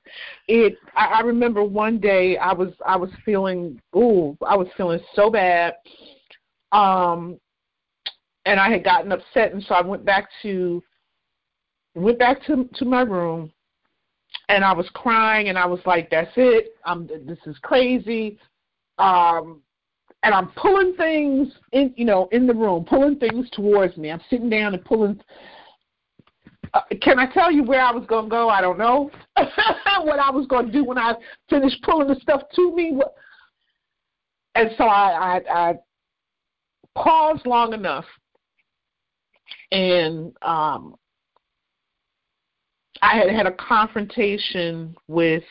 it 0.47 0.77
I, 0.95 1.05
I 1.05 1.19
remember 1.21 1.63
one 1.63 1.99
day 1.99 2.37
i 2.37 2.53
was 2.53 2.69
i 2.85 2.95
was 2.95 3.09
feeling 3.23 3.81
ooh 3.95 4.37
i 4.47 4.55
was 4.55 4.67
feeling 4.77 4.99
so 5.15 5.31
bad 5.31 5.73
um 6.71 7.39
and 8.45 8.59
i 8.59 8.69
had 8.69 8.83
gotten 8.83 9.11
upset 9.11 9.53
and 9.53 9.63
so 9.63 9.75
i 9.75 9.81
went 9.81 10.05
back 10.05 10.29
to 10.41 10.81
went 11.95 12.19
back 12.19 12.43
to 12.45 12.69
to 12.75 12.85
my 12.85 13.01
room 13.01 13.51
and 14.49 14.63
i 14.63 14.73
was 14.73 14.89
crying 14.93 15.49
and 15.49 15.57
i 15.57 15.65
was 15.65 15.79
like 15.85 16.09
that's 16.09 16.31
it 16.35 16.75
i'm 16.85 17.07
this 17.07 17.39
is 17.45 17.57
crazy 17.61 18.37
um 18.97 19.61
and 20.23 20.33
I'm 20.33 20.47
pulling 20.53 20.95
things 20.95 21.49
in, 21.71 21.93
you 21.95 22.03
know, 22.03 22.27
in 22.31 22.47
the 22.47 22.53
room, 22.53 22.83
pulling 22.83 23.19
things 23.19 23.47
towards 23.51 23.95
me. 23.95 24.09
I'm 24.09 24.21
sitting 24.27 24.49
down 24.49 24.73
and 24.73 24.83
pulling 24.83 25.21
uh, 26.73 26.81
can 27.01 27.19
I 27.19 27.31
tell 27.31 27.51
you 27.51 27.63
where 27.63 27.79
I 27.79 27.91
was 27.91 28.05
to 28.25 28.29
go? 28.29 28.49
I 28.49 28.59
don't 28.59 28.77
know. 28.77 29.09
what 29.37 30.19
I 30.19 30.29
was 30.29 30.45
to 30.49 30.71
do 30.71 30.83
when 30.83 30.97
I 30.97 31.13
finished 31.49 31.81
pulling 31.83 32.07
the 32.07 32.15
stuff 32.15 32.41
to 32.55 32.75
me. 32.75 32.99
And 34.55 34.69
so 34.77 34.83
I, 34.83 35.37
I, 35.47 35.69
I 35.69 35.73
paused 36.95 37.45
long 37.45 37.73
enough 37.73 38.05
and 39.71 40.33
um, 40.41 40.95
I 43.01 43.17
had 43.17 43.29
had 43.29 43.47
a 43.47 43.51
confrontation 43.51 44.95
with 45.07 45.43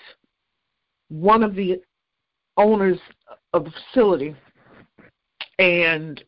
one 1.09 1.43
of 1.43 1.55
the 1.55 1.81
owners 2.57 2.99
of 3.53 3.65
the 3.65 3.71
facility, 3.71 4.35
and 5.59 6.23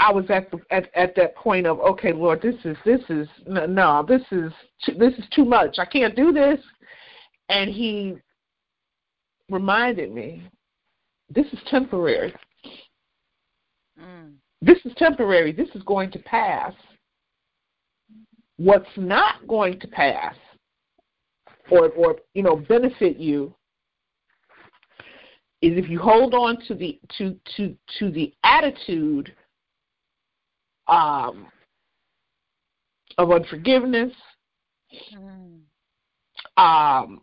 I 0.00 0.12
was 0.12 0.24
at 0.30 0.50
the 0.50 0.58
at, 0.70 0.90
at 0.94 1.14
that 1.16 1.36
point 1.36 1.66
of 1.66 1.78
okay, 1.80 2.12
Lord, 2.12 2.42
this 2.42 2.56
is 2.64 2.76
this 2.84 3.00
is 3.08 3.28
no, 3.46 4.04
this 4.06 4.22
is 4.32 4.52
this 4.98 5.14
is 5.14 5.24
too 5.34 5.44
much. 5.44 5.78
I 5.78 5.84
can't 5.84 6.16
do 6.16 6.32
this. 6.32 6.58
And 7.48 7.70
he 7.70 8.16
reminded 9.50 10.12
me, 10.12 10.48
this 11.28 11.46
is 11.52 11.58
temporary. 11.66 12.34
Mm. 14.00 14.32
This 14.62 14.78
is 14.84 14.92
temporary. 14.96 15.50
This 15.50 15.68
is 15.74 15.82
going 15.82 16.12
to 16.12 16.20
pass. 16.20 16.72
What's 18.58 18.86
not 18.96 19.46
going 19.48 19.80
to 19.80 19.88
pass, 19.88 20.36
or 21.68 21.88
or 21.90 22.16
you 22.34 22.44
know 22.44 22.56
benefit 22.56 23.16
you, 23.16 23.52
is 25.62 25.76
if 25.76 25.90
you 25.90 25.98
hold 25.98 26.32
on 26.32 26.58
to 26.68 26.74
the 26.76 27.00
to 27.18 27.36
to 27.56 27.76
to 27.98 28.10
the 28.12 28.32
attitude 28.44 29.34
um, 30.86 31.48
of 33.18 33.32
unforgiveness. 33.32 34.12
Mm. 35.12 35.58
Um, 36.56 37.22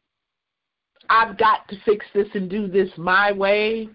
I've 1.10 1.38
got 1.38 1.68
to 1.70 1.78
fix 1.86 2.06
this 2.14 2.28
and 2.34 2.50
do 2.50 2.68
this 2.68 2.90
my 2.98 3.32
way. 3.32 3.88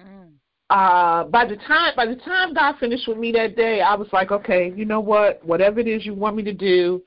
Mm. 0.00 0.34
Uh, 0.72 1.24
by 1.24 1.44
the 1.44 1.56
time 1.56 1.92
by 1.94 2.06
the 2.06 2.16
time 2.16 2.54
God 2.54 2.76
finished 2.80 3.06
with 3.06 3.18
me 3.18 3.30
that 3.32 3.56
day, 3.56 3.82
I 3.82 3.94
was 3.94 4.08
like, 4.10 4.32
okay, 4.32 4.72
you 4.74 4.86
know 4.86 5.00
what? 5.00 5.44
Whatever 5.44 5.80
it 5.80 5.86
is 5.86 6.06
you 6.06 6.14
want 6.14 6.34
me 6.34 6.42
to 6.44 6.54
do, 6.54 7.02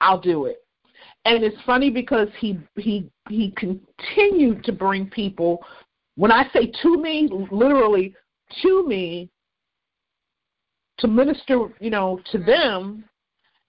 I'll 0.00 0.20
do 0.20 0.46
it. 0.46 0.56
And 1.24 1.44
it's 1.44 1.56
funny 1.64 1.88
because 1.88 2.26
he 2.40 2.58
he 2.74 3.08
he 3.28 3.52
continued 3.52 4.64
to 4.64 4.72
bring 4.72 5.08
people. 5.08 5.64
When 6.16 6.32
I 6.32 6.50
say 6.52 6.72
to 6.82 6.96
me, 6.96 7.28
literally 7.52 8.12
to 8.62 8.88
me, 8.88 9.30
to 10.98 11.06
minister, 11.06 11.68
you 11.78 11.90
know, 11.90 12.18
to 12.32 12.38
them. 12.38 13.04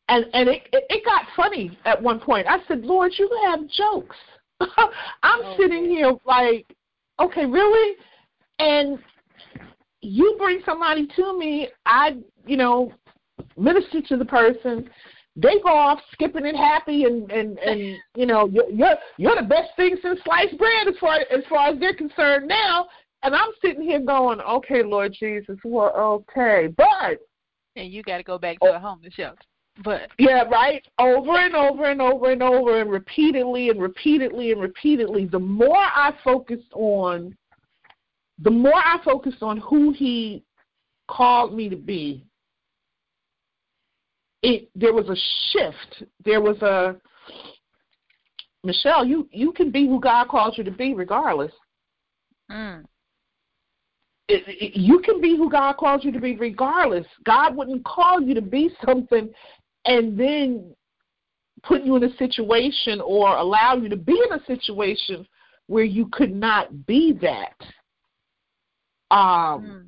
And 0.09 0.25
and 0.33 0.49
it, 0.49 0.63
it 0.71 1.05
got 1.05 1.25
funny 1.35 1.77
at 1.85 2.01
one 2.01 2.19
point. 2.19 2.47
I 2.49 2.57
said, 2.67 2.83
Lord, 2.83 3.11
you 3.19 3.29
have 3.45 3.59
jokes. 3.69 4.15
I'm 4.61 5.41
oh, 5.43 5.55
sitting 5.59 5.91
here 5.91 6.15
like, 6.25 6.65
okay, 7.19 7.45
really? 7.45 7.97
And 8.57 8.97
you 10.01 10.35
bring 10.37 10.61
somebody 10.65 11.07
to 11.15 11.37
me, 11.37 11.69
I, 11.85 12.17
you 12.45 12.57
know, 12.57 12.93
minister 13.57 14.01
to 14.01 14.17
the 14.17 14.25
person. 14.25 14.89
They 15.35 15.59
go 15.63 15.69
off 15.69 15.99
skipping 16.13 16.47
and 16.47 16.57
happy, 16.57 17.03
and 17.03 17.31
and 17.31 17.59
and 17.59 17.97
you 18.15 18.25
know, 18.25 18.47
you're 18.47 18.69
you're, 18.69 18.95
you're 19.17 19.35
the 19.35 19.47
best 19.47 19.69
thing 19.75 19.95
since 20.01 20.19
sliced 20.25 20.57
bread 20.57 20.87
as 20.87 20.95
far 20.99 21.19
as 21.19 21.43
far 21.47 21.69
as 21.69 21.79
they're 21.79 21.95
concerned 21.95 22.47
now. 22.47 22.87
And 23.23 23.35
I'm 23.35 23.49
sitting 23.63 23.81
here 23.81 23.99
going, 23.99 24.39
okay, 24.41 24.83
Lord 24.83 25.15
Jesus, 25.19 25.57
well, 25.63 25.91
okay. 25.95 26.69
But 26.75 27.19
And 27.75 27.91
you 27.91 28.03
got 28.03 28.17
to 28.17 28.23
go 28.23 28.37
back 28.37 28.59
to 28.59 28.67
oh. 28.67 28.75
a 28.75 28.79
homeless 28.79 29.13
shelter. 29.13 29.41
But 29.83 30.09
yeah, 30.17 30.43
right. 30.43 30.83
Over 30.97 31.37
and 31.37 31.55
over 31.55 31.85
and 31.85 32.01
over 32.01 32.31
and 32.31 32.41
over 32.41 32.81
and 32.81 32.89
repeatedly 32.89 33.69
and 33.69 33.81
repeatedly 33.81 34.51
and 34.51 34.61
repeatedly. 34.61 35.25
The 35.25 35.39
more 35.39 35.77
I 35.77 36.13
focused 36.23 36.73
on, 36.73 37.35
the 38.39 38.51
more 38.51 38.75
I 38.75 38.99
focused 39.03 39.41
on 39.41 39.57
who 39.57 39.91
he 39.91 40.43
called 41.07 41.53
me 41.53 41.69
to 41.69 41.75
be. 41.75 42.25
It 44.43 44.69
there 44.75 44.93
was 44.93 45.09
a 45.09 45.15
shift. 45.51 46.09
There 46.23 46.41
was 46.41 46.61
a 46.61 46.95
Michelle. 48.63 49.05
You 49.05 49.27
you 49.31 49.51
can 49.51 49.71
be 49.71 49.87
who 49.87 49.99
God 49.99 50.27
calls 50.27 50.57
you 50.57 50.63
to 50.63 50.71
be, 50.71 50.93
regardless. 50.93 51.51
Mm. 52.51 52.83
It, 54.29 54.43
it, 54.47 54.77
you 54.77 54.99
can 54.99 55.21
be 55.21 55.37
who 55.37 55.49
God 55.49 55.77
calls 55.77 56.03
you 56.03 56.11
to 56.11 56.19
be 56.19 56.35
regardless. 56.35 57.05
God 57.25 57.55
wouldn't 57.55 57.85
call 57.85 58.21
you 58.21 58.33
to 58.33 58.41
be 58.41 58.69
something 58.85 59.29
and 59.85 60.19
then 60.19 60.75
put 61.63 61.83
you 61.83 61.95
in 61.95 62.03
a 62.03 62.15
situation 62.17 63.01
or 63.01 63.37
allow 63.37 63.75
you 63.75 63.89
to 63.89 63.95
be 63.95 64.19
in 64.29 64.37
a 64.37 64.45
situation 64.45 65.25
where 65.67 65.85
you 65.85 66.07
could 66.11 66.33
not 66.33 66.85
be 66.85 67.17
that. 67.21 67.55
Um, 69.11 69.17
mm. 69.19 69.85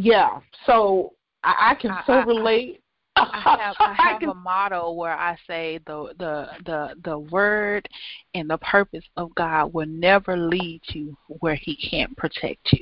Yeah, 0.00 0.40
so 0.64 1.14
I, 1.42 1.70
I 1.70 1.74
can 1.74 1.90
I, 1.90 2.02
so 2.06 2.22
relate. 2.24 2.80
I 3.16 3.40
have 3.58 3.76
I 3.80 3.94
have 3.98 4.22
a 4.22 4.34
motto 4.34 4.92
where 4.92 5.12
I 5.12 5.36
say 5.46 5.80
the 5.86 6.14
the 6.18 6.48
the 6.64 6.94
the 7.02 7.18
word 7.18 7.88
and 8.34 8.48
the 8.48 8.58
purpose 8.58 9.04
of 9.16 9.34
God 9.34 9.72
will 9.74 9.88
never 9.88 10.36
lead 10.36 10.80
you 10.88 11.16
where 11.40 11.56
He 11.56 11.74
can't 11.76 12.16
protect 12.16 12.72
you, 12.72 12.78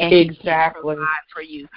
and 0.00 0.12
exactly 0.12 0.96
for 1.32 1.42
you. 1.42 1.68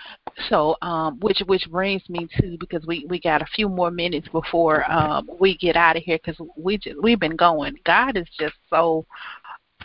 So, 0.49 0.75
um, 0.81 1.19
which 1.19 1.43
which 1.45 1.69
brings 1.69 2.01
me 2.09 2.27
to 2.39 2.57
because 2.59 2.85
we 2.87 3.05
we 3.07 3.19
got 3.19 3.43
a 3.43 3.47
few 3.55 3.69
more 3.69 3.91
minutes 3.91 4.27
before 4.29 4.89
um 4.91 5.29
we 5.39 5.57
get 5.57 5.75
out 5.75 5.95
of 5.95 6.03
here 6.03 6.17
because 6.23 6.43
we 6.57 6.79
just, 6.79 7.01
we've 7.03 7.19
been 7.19 7.35
going. 7.35 7.75
God 7.85 8.17
is 8.17 8.27
just 8.39 8.55
so 8.69 9.05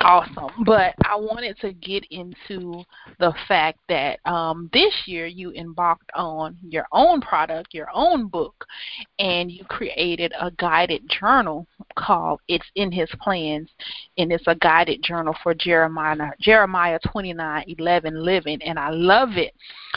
Awesome. 0.03 0.65
But 0.65 0.95
I 1.05 1.15
wanted 1.15 1.59
to 1.61 1.73
get 1.75 2.05
into 2.11 2.83
the 3.19 3.35
fact 3.47 3.79
that 3.89 4.19
um, 4.25 4.71
this 4.73 4.95
year 5.05 5.27
you 5.27 5.53
embarked 5.53 6.11
on 6.15 6.57
your 6.63 6.87
own 6.91 7.21
product, 7.21 7.75
your 7.75 7.89
own 7.93 8.29
book, 8.29 8.65
and 9.19 9.53
you 9.53 9.63
created 9.67 10.33
a 10.41 10.51
guided 10.53 11.03
journal 11.09 11.67
called 11.97 12.41
It's 12.49 12.65
in 12.77 12.91
His 12.91 13.11
Plans. 13.21 13.69
And 14.17 14.33
it's 14.33 14.47
a 14.47 14.55
guided 14.55 15.03
journal 15.03 15.37
for 15.43 15.53
Jeremiah 15.55 16.31
Jeremiah 16.41 16.99
twenty 17.07 17.35
nine 17.35 17.65
eleven 17.69 18.25
living. 18.25 18.63
And 18.63 18.79
I 18.79 18.89
love 18.91 19.37
it. 19.37 19.55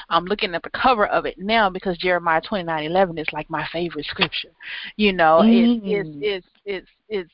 I'm 0.09 0.25
looking 0.25 0.53
at 0.53 0.63
the 0.63 0.69
cover 0.71 1.07
of 1.07 1.25
it 1.25 1.37
now 1.37 1.69
because 1.69 1.97
Jeremiah 1.97 2.41
twenty 2.41 2.65
nine 2.65 2.83
eleven 2.83 3.17
is 3.17 3.27
like 3.31 3.49
my 3.49 3.65
favorite 3.71 4.05
scripture. 4.07 4.51
You 4.97 5.13
know, 5.13 5.41
it's 5.45 5.81
it's 5.85 6.09
it's 6.21 6.47
it's 6.65 6.87
it's 7.07 7.31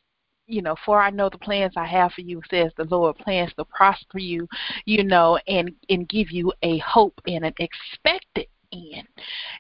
you 0.50 0.62
know, 0.62 0.76
for 0.86 1.02
I 1.02 1.12
know 1.12 1.30
the 1.30 1.38
plans 1.38 1.74
I 1.78 1.86
have 1.86 2.12
for 2.14 2.22
you, 2.22 2.41
says 2.50 2.72
the 2.76 2.86
Lord, 2.86 3.18
plans 3.18 3.52
to 3.58 3.66
prosper 3.66 4.20
you, 4.20 4.47
you 4.86 5.04
know, 5.04 5.39
and 5.47 5.72
and 5.89 6.10
give 6.10 6.32
you 6.32 6.52
a 6.64 6.80
hope 6.80 7.20
and 7.28 7.45
an 7.45 7.54
expected 7.60 8.47
end. 8.72 9.08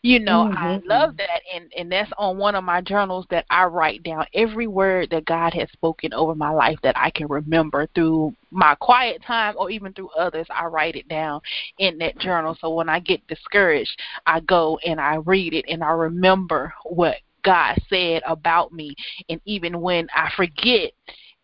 You 0.01 0.19
know, 0.19 0.45
mm-hmm. 0.45 0.57
I 0.57 0.81
love 0.85 1.17
that 1.17 1.41
and 1.53 1.71
and 1.77 1.91
that's 1.91 2.11
on 2.17 2.37
one 2.37 2.55
of 2.55 2.63
my 2.63 2.81
journals 2.81 3.25
that 3.29 3.45
I 3.49 3.65
write 3.65 4.03
down 4.03 4.25
every 4.33 4.67
word 4.67 5.09
that 5.11 5.25
God 5.25 5.53
has 5.53 5.69
spoken 5.71 6.13
over 6.13 6.35
my 6.35 6.51
life 6.51 6.77
that 6.83 6.97
I 6.97 7.11
can 7.11 7.27
remember 7.27 7.87
through 7.93 8.33
my 8.51 8.75
quiet 8.75 9.21
time 9.23 9.55
or 9.57 9.69
even 9.69 9.93
through 9.93 10.09
others. 10.17 10.47
I 10.49 10.65
write 10.65 10.95
it 10.95 11.07
down 11.07 11.41
in 11.77 11.97
that 11.99 12.17
journal. 12.19 12.57
So 12.59 12.73
when 12.73 12.89
I 12.89 12.99
get 12.99 13.25
discouraged, 13.27 13.99
I 14.25 14.39
go 14.41 14.79
and 14.85 14.99
I 14.99 15.15
read 15.15 15.53
it 15.53 15.65
and 15.67 15.83
I 15.83 15.91
remember 15.91 16.73
what 16.83 17.17
God 17.43 17.77
said 17.89 18.21
about 18.25 18.71
me. 18.71 18.95
And 19.29 19.39
even 19.45 19.81
when 19.81 20.07
I 20.15 20.31
forget, 20.35 20.91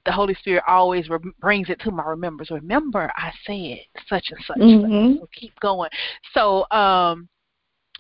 the 0.06 0.12
Holy 0.12 0.36
Spirit 0.36 0.64
always 0.68 1.10
re- 1.10 1.20
brings 1.40 1.70
it 1.70 1.80
to 1.82 1.92
my 1.92 2.06
remembrance. 2.06 2.52
Remember, 2.52 3.12
I 3.16 3.32
said 3.46 3.80
such 4.08 4.28
and 4.32 4.46
such. 4.46 4.58
Mm-hmm. 4.58 5.20
So 5.20 5.30
keep 5.34 5.60
going. 5.60 5.90
So, 6.34 6.66
um, 6.72 7.28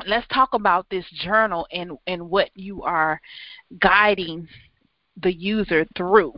let's 0.05 0.27
talk 0.27 0.53
about 0.53 0.85
this 0.89 1.05
journal 1.23 1.65
and 1.71 1.91
and 2.05 2.29
what 2.29 2.49
you 2.53 2.83
are 2.83 3.19
guiding 3.79 4.47
the 5.23 5.33
user 5.33 5.85
through 5.95 6.33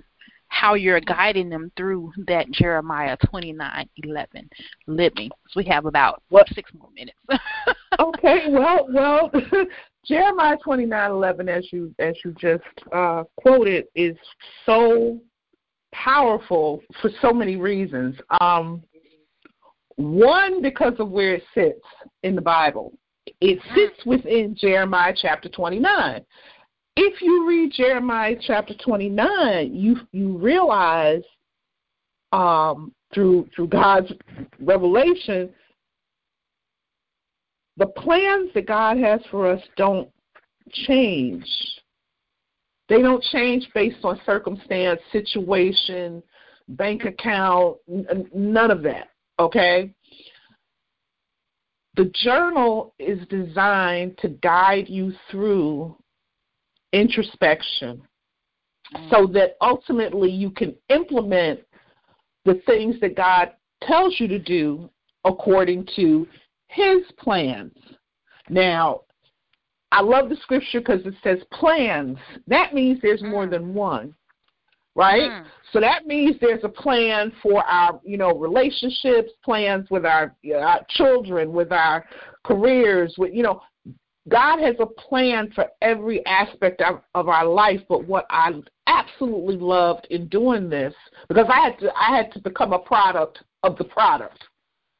how 0.50 0.76
you're 0.76 1.02
guiding 1.02 1.50
them 1.50 1.72
through 1.76 2.12
that 2.28 2.50
Jeremiah 2.52 3.18
29:11 3.26 4.50
living. 4.88 5.30
So 5.50 5.58
we 5.58 5.66
have 5.66 5.86
about 5.86 6.24
what 6.30 6.48
six 6.54 6.72
more 6.74 6.90
minutes. 6.96 7.18
okay, 8.00 8.46
well, 8.50 8.88
well, 8.90 9.32
Jeremiah 10.08 10.58
29:11, 10.66 11.50
as 11.50 11.72
you 11.72 11.94
as 12.00 12.16
you 12.24 12.34
just 12.40 12.64
uh, 12.94 13.24
quoted, 13.36 13.86
is 13.96 14.16
so 14.66 15.20
powerful 15.94 16.82
for 17.02 17.10
so 17.22 17.34
many 17.34 17.58
reasons. 17.58 18.16
Um, 18.40 18.84
one, 19.96 20.62
because 20.62 20.94
of 21.00 21.10
where 21.10 21.36
it 21.36 21.44
sits 21.54 21.82
in 22.24 22.36
the 22.36 22.42
Bible, 22.42 22.94
it 23.42 23.60
sits 23.76 24.06
within 24.06 24.56
Jeremiah 24.56 25.14
chapter 25.20 25.50
29. 25.50 26.24
If 26.96 27.22
you 27.22 27.48
read 27.48 27.74
Jeremiah 27.74 28.36
chapter 28.40 28.76
29, 28.76 29.76
you 29.76 29.98
you 30.14 30.38
realize 30.38 31.24
um, 32.32 32.94
through 33.14 33.50
through 33.56 33.68
God's 33.68 34.12
revelation 34.60 35.50
the 37.78 37.88
plans 37.88 38.50
that 38.56 38.68
God 38.68 38.98
has 38.98 39.22
for 39.30 39.48
us 39.48 39.62
don't 39.78 40.10
change. 40.72 41.46
They 42.90 43.02
don't 43.02 43.24
change 43.32 43.68
based 43.74 44.04
on 44.04 44.20
circumstance, 44.26 45.00
situation, 45.12 46.24
bank 46.70 47.06
account, 47.06 47.78
none 48.34 48.72
of 48.72 48.82
that, 48.84 49.10
okay? 49.40 49.94
The 51.96 52.12
journal 52.24 52.94
is 53.00 53.20
designed 53.28 54.18
to 54.20 54.30
guide 54.30 54.88
you 54.88 55.14
through 55.30 55.96
introspection 56.94 58.02
mm. 58.96 59.10
so 59.10 59.28
that 59.34 59.58
ultimately 59.62 60.30
you 60.30 60.50
can 60.52 60.76
implement 60.90 61.60
the 62.46 62.62
things 62.66 62.96
that 63.02 63.16
God 63.16 63.52
tells 63.84 64.20
you 64.20 64.28
to 64.28 64.40
do 64.40 64.90
according 65.26 65.88
to 65.96 66.28
his 66.68 67.04
plans. 67.18 67.78
Now, 68.50 69.02
I 69.92 70.02
love 70.02 70.30
the 70.30 70.36
scripture 70.38 70.80
because 70.80 71.06
it 71.06 71.14
says 71.24 71.40
plans. 71.52 72.18
That 72.48 72.74
means 72.74 73.00
there's 73.02 73.24
more 73.24 73.48
mm. 73.48 73.52
than 73.52 73.74
one, 73.74 74.14
right? 74.96 75.30
Mm. 75.30 75.46
So 75.72 75.80
that 75.80 76.06
means 76.06 76.36
there's 76.40 76.64
a 76.64 76.70
plan 76.70 77.32
for 77.42 77.64
our, 77.64 78.00
you 78.04 78.18
know, 78.18 78.32
relationships, 78.38 79.32
plans 79.44 79.88
with 79.90 80.06
our, 80.06 80.36
our 80.56 80.86
children, 80.90 81.54
with 81.54 81.72
our 81.72 82.06
careers, 82.44 83.16
with, 83.18 83.34
you 83.34 83.44
know, 83.44 83.62
God 84.30 84.60
has 84.60 84.76
a 84.80 84.86
plan 84.86 85.52
for 85.56 85.68
every 85.82 86.26
aspect 86.26 86.82
of, 86.82 87.02
of 87.16 87.30
our 87.30 87.46
life. 87.46 87.80
But 87.88 88.06
what 88.06 88.26
I 88.30 88.52
absolutely 88.88 89.56
loved 89.56 90.06
in 90.10 90.28
doing 90.28 90.70
this, 90.70 90.94
because 91.30 91.48
I 91.50 91.62
had 91.62 91.80
to, 91.80 91.92
I 91.96 92.18
had 92.18 92.34
to 92.34 92.42
become 92.42 92.74
a 92.74 92.80
product 92.80 93.42
of 93.64 93.78
the 93.78 93.86
product 93.86 94.44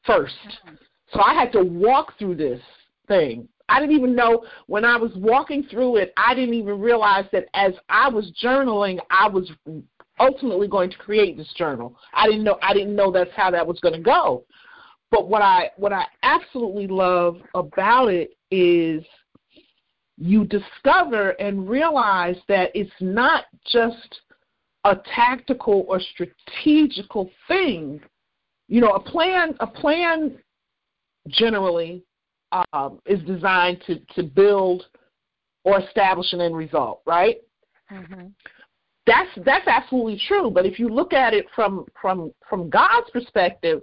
first. 0.04 0.34
Mm. 0.66 0.78
So 1.12 1.20
I 1.20 1.34
had 1.34 1.52
to 1.52 1.62
walk 1.62 2.18
through 2.18 2.36
this 2.36 2.60
thing. 3.06 3.48
I 3.68 3.80
didn't 3.80 3.96
even 3.96 4.14
know 4.14 4.44
when 4.66 4.84
I 4.84 4.96
was 4.96 5.12
walking 5.16 5.62
through 5.64 5.96
it, 5.96 6.12
I 6.16 6.34
didn't 6.34 6.54
even 6.54 6.80
realize 6.80 7.26
that 7.32 7.46
as 7.54 7.74
I 7.88 8.08
was 8.08 8.32
journaling, 8.42 8.98
I 9.10 9.28
was 9.28 9.50
ultimately 10.20 10.68
going 10.68 10.90
to 10.90 10.96
create 10.96 11.36
this 11.36 11.52
journal. 11.56 11.96
I 12.12 12.26
didn't 12.26 12.44
know 12.44 12.58
I 12.62 12.72
didn't 12.72 12.96
know 12.96 13.10
that's 13.12 13.30
how 13.36 13.50
that 13.50 13.66
was 13.66 13.78
going 13.80 13.94
to 13.94 14.00
go. 14.00 14.44
But 15.10 15.28
what 15.28 15.42
I 15.42 15.70
what 15.76 15.92
I 15.92 16.04
absolutely 16.22 16.86
love 16.86 17.36
about 17.54 18.08
it 18.08 18.36
is 18.50 19.04
you 20.16 20.44
discover 20.44 21.30
and 21.32 21.68
realize 21.68 22.36
that 22.48 22.70
it's 22.74 22.90
not 23.00 23.44
just 23.66 24.20
a 24.84 24.96
tactical 25.14 25.84
or 25.88 26.00
strategical 26.00 27.30
thing. 27.46 28.00
You 28.68 28.80
know, 28.80 28.90
a 28.90 29.00
plan 29.00 29.54
a 29.60 29.66
plan 29.66 30.38
generally 31.28 32.04
um, 32.72 33.00
is 33.06 33.20
designed 33.22 33.82
to, 33.86 33.98
to 34.14 34.22
build 34.22 34.84
or 35.64 35.80
establish 35.80 36.32
an 36.32 36.40
end 36.40 36.56
result, 36.56 37.02
right? 37.06 37.36
Mm-hmm. 37.92 38.28
That's 39.06 39.30
that's 39.44 39.66
absolutely 39.66 40.20
true. 40.28 40.50
But 40.50 40.66
if 40.66 40.78
you 40.78 40.88
look 40.88 41.12
at 41.14 41.32
it 41.32 41.46
from 41.54 41.86
from 42.00 42.32
from 42.48 42.68
God's 42.68 43.08
perspective, 43.10 43.80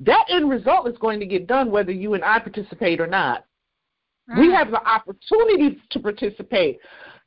that 0.00 0.24
end 0.28 0.50
result 0.50 0.88
is 0.88 0.98
going 0.98 1.20
to 1.20 1.26
get 1.26 1.46
done 1.46 1.70
whether 1.70 1.92
you 1.92 2.14
and 2.14 2.24
I 2.24 2.40
participate 2.40 3.00
or 3.00 3.06
not. 3.06 3.44
Mm. 4.30 4.40
We 4.40 4.52
have 4.52 4.70
the 4.70 4.84
opportunity 4.84 5.80
to 5.90 6.00
participate. 6.00 6.78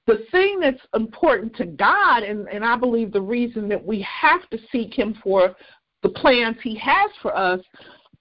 The 0.06 0.26
thing 0.32 0.60
that's 0.60 0.82
important 0.94 1.56
to 1.58 1.66
God, 1.66 2.24
and, 2.24 2.48
and 2.50 2.66
I 2.66 2.76
believe 2.76 3.12
the 3.12 3.22
reason 3.22 3.70
that 3.70 3.84
we 3.84 4.06
have 4.22 4.50
to 4.50 4.58
seek 4.72 4.98
Him 4.98 5.16
for 5.24 5.56
the 6.04 6.10
plans 6.10 6.58
He 6.62 6.76
has 6.78 7.12
for 7.22 7.36
us, 7.36 7.62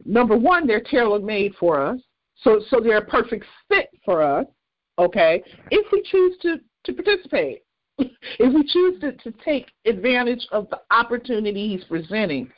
number 0.04 0.36
one, 0.36 0.66
they're 0.66 0.80
tailor 0.80 1.20
made 1.20 1.54
for 1.58 1.80
us. 1.80 2.00
So 2.42 2.60
so 2.68 2.80
they're 2.80 2.98
a 2.98 3.04
perfect 3.04 3.44
fit 3.68 3.88
for 4.04 4.22
us, 4.22 4.46
okay, 4.98 5.42
if 5.70 5.90
we 5.92 6.02
choose 6.02 6.36
to, 6.42 6.60
to 6.84 6.92
participate. 6.92 7.62
if 7.98 8.54
we 8.54 8.64
choose 8.64 9.00
to, 9.00 9.12
to 9.12 9.36
take 9.44 9.66
advantage 9.84 10.46
of 10.52 10.68
the 10.70 10.80
opportunity 10.90 11.76
he's 11.76 11.84
presenting. 11.84 12.48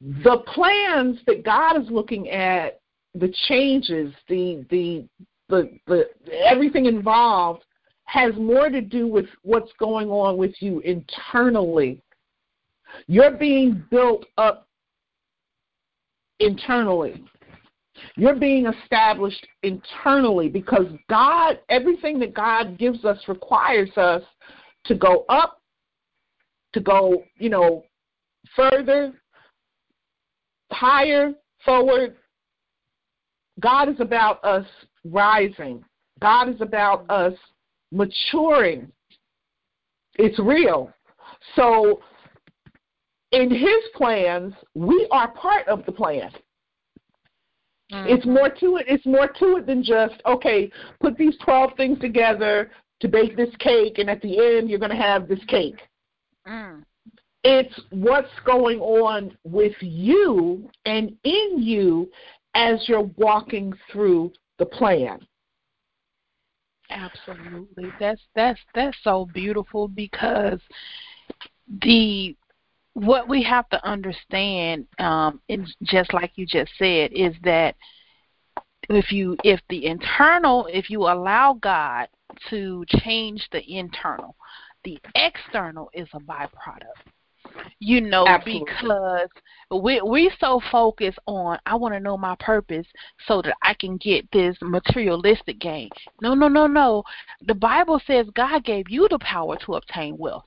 The 0.00 0.42
plans 0.54 1.18
that 1.26 1.42
God 1.42 1.80
is 1.80 1.90
looking 1.90 2.28
at, 2.28 2.80
the 3.14 3.32
changes, 3.48 4.12
the 4.28 4.64
the 4.70 5.06
the, 5.48 5.78
the 5.86 6.04
everything 6.44 6.86
involved 6.86 7.64
has 8.04 8.34
more 8.36 8.68
to 8.68 8.80
do 8.80 9.06
with 9.06 9.26
what's 9.42 9.72
going 9.78 10.08
on 10.10 10.36
with 10.36 10.54
you 10.60 10.80
internally. 10.80 12.02
You're 13.06 13.32
being 13.32 13.84
built 13.90 14.26
up 14.38 14.65
internally. 16.40 17.24
You're 18.16 18.36
being 18.36 18.66
established 18.66 19.46
internally 19.62 20.48
because 20.48 20.86
God, 21.08 21.58
everything 21.68 22.18
that 22.20 22.34
God 22.34 22.78
gives 22.78 23.04
us 23.04 23.18
requires 23.26 23.90
us 23.96 24.22
to 24.84 24.94
go 24.94 25.24
up, 25.28 25.60
to 26.74 26.80
go, 26.80 27.24
you 27.38 27.48
know, 27.48 27.84
further, 28.54 29.12
higher, 30.70 31.32
forward. 31.64 32.16
God 33.60 33.88
is 33.88 34.00
about 34.00 34.44
us 34.44 34.66
rising. 35.04 35.82
God 36.20 36.48
is 36.48 36.60
about 36.60 37.08
us 37.10 37.32
maturing. 37.92 38.90
It's 40.18 40.38
real. 40.38 40.92
So, 41.54 42.00
in 43.32 43.50
His 43.50 43.84
plans, 43.94 44.54
we 44.74 45.06
are 45.10 45.28
part 45.32 45.66
of 45.68 45.84
the 45.86 45.92
plan. 45.92 46.30
Mm-hmm. 47.92 48.08
It's 48.08 48.26
more 48.26 48.50
to 48.50 48.76
it. 48.76 48.86
It's 48.88 49.06
more 49.06 49.28
to 49.28 49.56
it 49.56 49.66
than 49.66 49.82
just 49.82 50.14
okay. 50.26 50.70
Put 51.00 51.16
these 51.16 51.36
twelve 51.44 51.70
things 51.76 51.98
together 52.00 52.70
to 53.00 53.08
bake 53.08 53.36
this 53.36 53.54
cake, 53.58 53.98
and 53.98 54.10
at 54.10 54.20
the 54.22 54.38
end, 54.38 54.68
you're 54.68 54.78
going 54.78 54.90
to 54.90 54.96
have 54.96 55.28
this 55.28 55.44
cake. 55.46 55.80
Mm. 56.46 56.82
It's 57.44 57.80
what's 57.90 58.28
going 58.44 58.80
on 58.80 59.36
with 59.44 59.74
you 59.80 60.68
and 60.84 61.16
in 61.22 61.62
you 61.62 62.10
as 62.54 62.88
you're 62.88 63.08
walking 63.16 63.72
through 63.92 64.32
the 64.58 64.66
plan. 64.66 65.20
Absolutely. 66.90 67.92
That's 68.00 68.20
that's 68.34 68.60
that's 68.74 68.96
so 69.02 69.28
beautiful 69.32 69.86
because 69.86 70.60
the 71.82 72.34
what 72.96 73.28
we 73.28 73.42
have 73.42 73.68
to 73.68 73.86
understand, 73.86 74.86
um, 74.98 75.38
and 75.50 75.68
just 75.82 76.14
like 76.14 76.32
you 76.36 76.46
just 76.46 76.72
said, 76.78 77.12
is 77.12 77.34
that 77.44 77.76
if 78.88 79.12
you 79.12 79.36
if 79.44 79.60
the 79.68 79.84
internal 79.84 80.66
if 80.72 80.88
you 80.88 81.02
allow 81.02 81.58
God 81.60 82.08
to 82.48 82.86
change 82.88 83.46
the 83.52 83.62
internal, 83.70 84.34
the 84.84 84.98
external 85.14 85.90
is 85.92 86.08
a 86.14 86.20
byproduct 86.20 87.12
you 87.78 88.00
know 88.00 88.26
Absolutely. 88.26 88.64
because 88.64 89.28
we 89.70 90.00
we 90.00 90.30
so 90.40 90.60
focused 90.70 91.18
on 91.26 91.58
I 91.66 91.74
want 91.74 91.94
to 91.94 92.00
know 92.00 92.16
my 92.16 92.36
purpose 92.40 92.86
so 93.26 93.42
that 93.42 93.56
I 93.62 93.74
can 93.74 93.96
get 93.98 94.30
this 94.32 94.56
materialistic 94.62 95.58
gain. 95.58 95.90
No, 96.20 96.34
no, 96.34 96.48
no, 96.48 96.66
no. 96.66 97.02
The 97.46 97.54
Bible 97.54 98.00
says 98.06 98.26
God 98.34 98.64
gave 98.64 98.88
you 98.88 99.06
the 99.08 99.18
power 99.18 99.56
to 99.64 99.74
obtain 99.74 100.16
wealth. 100.16 100.44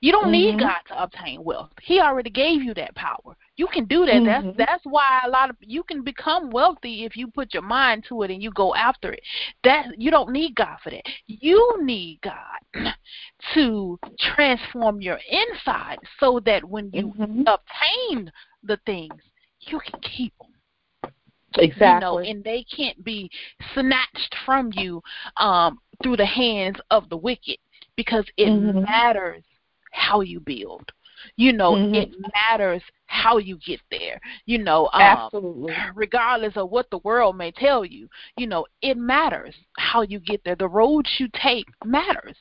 You 0.00 0.12
don't 0.12 0.24
mm-hmm. 0.24 0.56
need 0.56 0.60
God 0.60 0.78
to 0.88 1.02
obtain 1.02 1.44
wealth. 1.44 1.70
He 1.82 2.00
already 2.00 2.30
gave 2.30 2.62
you 2.62 2.72
that 2.74 2.94
power. 2.94 3.36
You 3.56 3.66
can 3.66 3.84
do 3.84 4.06
that. 4.06 4.14
Mm-hmm. 4.14 4.46
That's 4.56 4.56
that's 4.56 4.84
why 4.84 5.20
a 5.26 5.28
lot 5.28 5.50
of 5.50 5.56
you 5.60 5.82
can 5.82 6.02
become 6.02 6.50
wealthy 6.50 7.04
if 7.04 7.16
you 7.16 7.28
put 7.28 7.52
your 7.52 7.62
mind 7.62 8.04
to 8.08 8.22
it 8.22 8.30
and 8.30 8.42
you 8.42 8.50
go 8.52 8.74
after 8.74 9.12
it. 9.12 9.20
That 9.64 9.88
you 9.98 10.10
don't 10.10 10.32
need 10.32 10.54
God 10.54 10.78
for 10.82 10.90
that. 10.90 11.02
You 11.26 11.78
need 11.82 12.20
God 12.22 12.94
to 13.54 13.98
transform 14.34 15.02
your 15.02 15.18
inside 15.30 15.98
so 16.18 16.40
that 16.46 16.64
when 16.64 16.90
you 16.94 17.08
mm-hmm. 17.08 17.42
obtain 17.46 18.32
the 18.62 18.78
things, 18.86 19.20
you 19.60 19.80
can 19.80 20.00
keep 20.00 20.32
them. 20.38 21.12
Exactly. 21.58 21.94
You 21.94 22.00
know, 22.00 22.18
and 22.20 22.44
they 22.44 22.64
can't 22.74 23.04
be 23.04 23.30
snatched 23.74 24.34
from 24.46 24.70
you 24.74 25.02
um, 25.36 25.78
through 26.02 26.16
the 26.16 26.26
hands 26.26 26.76
of 26.90 27.08
the 27.10 27.16
wicked 27.16 27.58
because 27.96 28.24
it 28.36 28.46
mm-hmm. 28.46 28.82
matters 28.82 29.42
how 29.90 30.20
you 30.20 30.40
build. 30.40 30.90
You 31.36 31.52
know, 31.52 31.72
mm-hmm. 31.72 31.94
it 31.94 32.10
matters 32.34 32.82
how 33.06 33.38
you 33.38 33.58
get 33.58 33.80
there. 33.90 34.20
You 34.46 34.58
know, 34.58 34.88
um, 34.92 35.02
absolutely. 35.02 35.74
Regardless 35.94 36.56
of 36.56 36.70
what 36.70 36.88
the 36.90 36.98
world 36.98 37.36
may 37.36 37.50
tell 37.50 37.84
you, 37.84 38.08
you 38.36 38.46
know, 38.46 38.66
it 38.82 38.96
matters 38.96 39.54
how 39.76 40.02
you 40.02 40.18
get 40.20 40.42
there. 40.44 40.56
The 40.56 40.68
road 40.68 41.06
you 41.18 41.28
take 41.42 41.66
matters. 41.84 42.36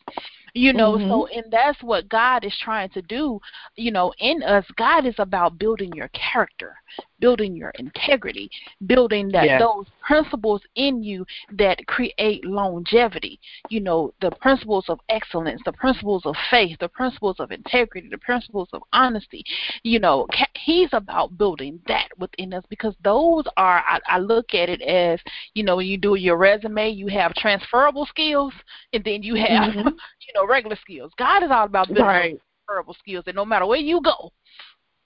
You 0.53 0.73
know, 0.73 0.93
mm-hmm. 0.93 1.09
so 1.09 1.27
and 1.27 1.45
that's 1.51 1.81
what 1.83 2.09
God 2.09 2.43
is 2.43 2.57
trying 2.63 2.89
to 2.91 3.01
do, 3.03 3.39
you 3.75 3.91
know, 3.91 4.13
in 4.19 4.41
us. 4.43 4.65
God 4.77 5.05
is 5.05 5.15
about 5.19 5.59
building 5.59 5.91
your 5.93 6.09
character, 6.09 6.75
building 7.20 7.55
your 7.55 7.72
integrity, 7.80 8.49
building 8.86 9.30
that 9.30 9.45
yes. 9.45 9.61
those 9.61 9.86
principles 10.05 10.61
in 10.76 11.03
you 11.03 11.26
that 11.57 11.86
create 11.88 12.43
longevity. 12.45 13.39
You 13.70 13.82
know, 13.82 14.13
the 14.22 14.32
principles 14.32 14.86
of 14.89 14.99
excellence, 15.09 15.61
the 15.65 15.74
principles 15.74 16.24
of 16.26 16.36
faith, 16.49 16.78
the 16.80 16.89
principles 16.89 17.38
of 17.39 17.51
integrity, 17.51 18.07
the 18.09 18.17
principles 18.17 18.70
of 18.74 18.82
honesty. 18.93 19.43
You 19.84 19.99
know, 19.99 20.28
he's 20.55 20.89
about 20.93 21.38
building 21.38 21.80
that 21.88 22.09
within 22.17 22.53
us 22.53 22.63
because 22.70 22.95
those 23.03 23.43
are 23.57 23.84
I, 23.88 23.99
I 24.07 24.20
look 24.20 24.53
at 24.53 24.70
it 24.70 24.82
as, 24.82 25.20
you 25.53 25.63
know, 25.63 25.78
when 25.78 25.88
you 25.88 25.97
do 25.97 26.15
your 26.15 26.38
resume, 26.38 26.89
you 26.89 27.07
have 27.07 27.34
transferable 27.36 28.05
skills 28.07 28.53
and 28.93 29.03
then 29.03 29.24
you 29.24 29.36
have 29.36 29.74
mm-hmm. 29.74 29.88
you 29.88 30.34
know, 30.34 30.47
regular 30.47 30.78
skills. 30.82 31.11
God 31.17 31.43
is 31.43 31.49
all 31.51 31.65
about 31.65 31.88
building 31.88 32.05
right. 32.05 32.39
transferable 32.67 32.95
skills 32.99 33.24
and 33.28 33.36
no 33.36 33.45
matter 33.45 33.65
where 33.65 33.80
you 33.80 34.01
go, 34.01 34.32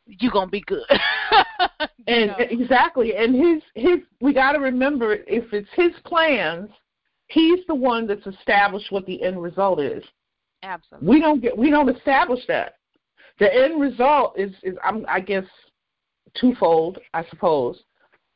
you're 0.06 0.32
gonna 0.32 0.50
be 0.50 0.62
good. 0.62 0.84
and 2.08 2.28
know? 2.28 2.36
exactly, 2.40 3.16
and 3.16 3.36
his 3.36 3.64
his 3.76 4.00
we 4.22 4.34
got 4.34 4.54
to 4.54 4.60
remember 4.60 5.14
if 5.14 5.52
it's 5.54 5.70
his 5.76 5.92
plans, 6.06 6.70
he's 7.28 7.60
the 7.68 7.76
one 7.76 8.08
that's 8.08 8.26
established 8.28 8.92
what 8.92 9.06
the 9.06 9.22
end 9.24 9.42
result 9.42 9.80
is. 9.80 10.04
Absolutely. 10.64 11.10
We 11.10 11.20
don't 11.20 11.42
get 11.42 11.58
we 11.58 11.70
don't 11.70 11.90
establish 11.96 12.42
that. 12.48 12.76
The 13.40 13.54
end 13.54 13.80
result 13.82 14.38
is 14.38 14.52
is 14.64 14.76
I'm, 14.84 15.06
I 15.08 15.20
guess 15.20 15.46
twofold, 16.40 17.00
I 17.14 17.26
suppose. 17.30 17.84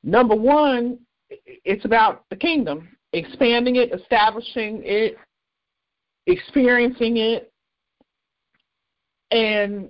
Number 0.04 0.36
one, 0.36 1.00
it's 1.30 1.86
about 1.86 2.24
the 2.30 2.36
kingdom, 2.36 2.90
expanding 3.14 3.78
it, 3.78 3.92
establishing 3.92 4.82
it, 4.86 5.18
experiencing 6.28 7.18
it, 7.18 7.52
and 9.32 9.90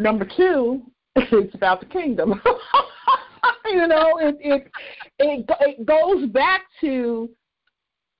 number 0.00 0.26
two, 0.36 0.82
it's 1.16 1.54
about 1.54 1.80
the 1.80 1.86
kingdom. 1.86 2.40
you 3.66 3.86
know, 3.86 4.18
it, 4.18 4.36
it 4.40 4.70
it 5.18 5.50
it 5.60 5.86
goes 5.86 6.28
back 6.30 6.62
to 6.80 7.28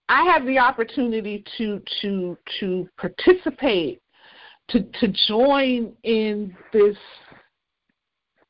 I 0.08 0.24
have 0.24 0.44
the 0.46 0.58
opportunity 0.58 1.44
to 1.58 1.80
to 2.02 2.36
to 2.60 2.88
participate, 2.98 4.00
to 4.68 4.82
to 4.82 5.08
join 5.28 5.94
in 6.04 6.54
this 6.72 6.96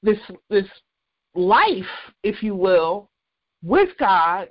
this 0.02 0.18
this 0.48 0.66
life, 1.34 1.84
if 2.24 2.42
you 2.42 2.54
will, 2.54 3.08
with 3.62 3.90
God, 3.98 4.48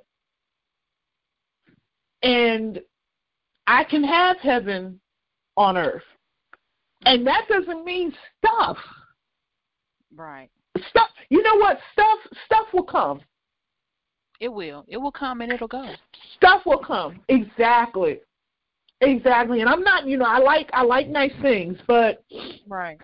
and 2.22 2.80
I 3.66 3.84
can 3.84 4.02
have 4.04 4.38
heaven 4.38 5.00
on 5.56 5.76
earth. 5.76 6.02
And 7.06 7.26
that 7.26 7.46
doesn't 7.48 7.84
mean 7.84 8.12
stuff. 8.38 8.76
Right. 10.14 10.50
Stuff. 10.90 11.08
You 11.30 11.42
know 11.42 11.56
what? 11.56 11.78
Stuff. 11.92 12.18
Stuff 12.46 12.66
will 12.72 12.84
come. 12.84 13.20
It 14.40 14.48
will. 14.48 14.84
It 14.88 14.96
will 14.96 15.12
come 15.12 15.40
and 15.40 15.52
it'll 15.52 15.68
go. 15.68 15.92
Stuff 16.36 16.62
will 16.66 16.78
come. 16.78 17.20
Exactly. 17.28 18.20
Exactly. 19.00 19.60
And 19.60 19.68
I'm 19.68 19.82
not. 19.82 20.06
You 20.06 20.18
know, 20.18 20.26
I 20.26 20.38
like. 20.38 20.68
I 20.72 20.82
like 20.82 21.08
nice 21.08 21.32
things, 21.40 21.78
but. 21.86 22.22
Right. 22.68 22.98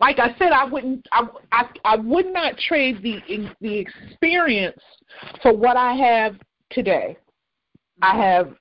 Like 0.00 0.18
I 0.18 0.36
said, 0.38 0.52
I 0.52 0.64
wouldn't. 0.64 1.06
I. 1.10 1.26
I, 1.50 1.64
I 1.84 1.96
would 1.96 2.32
not 2.32 2.56
trade 2.58 3.02
the 3.02 3.20
the 3.60 3.78
experience 3.78 4.80
for 5.42 5.52
what 5.54 5.76
I 5.76 5.94
have 5.94 6.36
today. 6.70 7.16
I 8.02 8.12
mm-hmm. 8.12 8.20
have. 8.20 8.54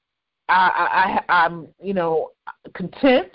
I. 0.49 1.21
I. 1.27 1.45
I'm. 1.45 1.67
You 1.81 1.93
know, 1.93 2.31
content 2.73 3.31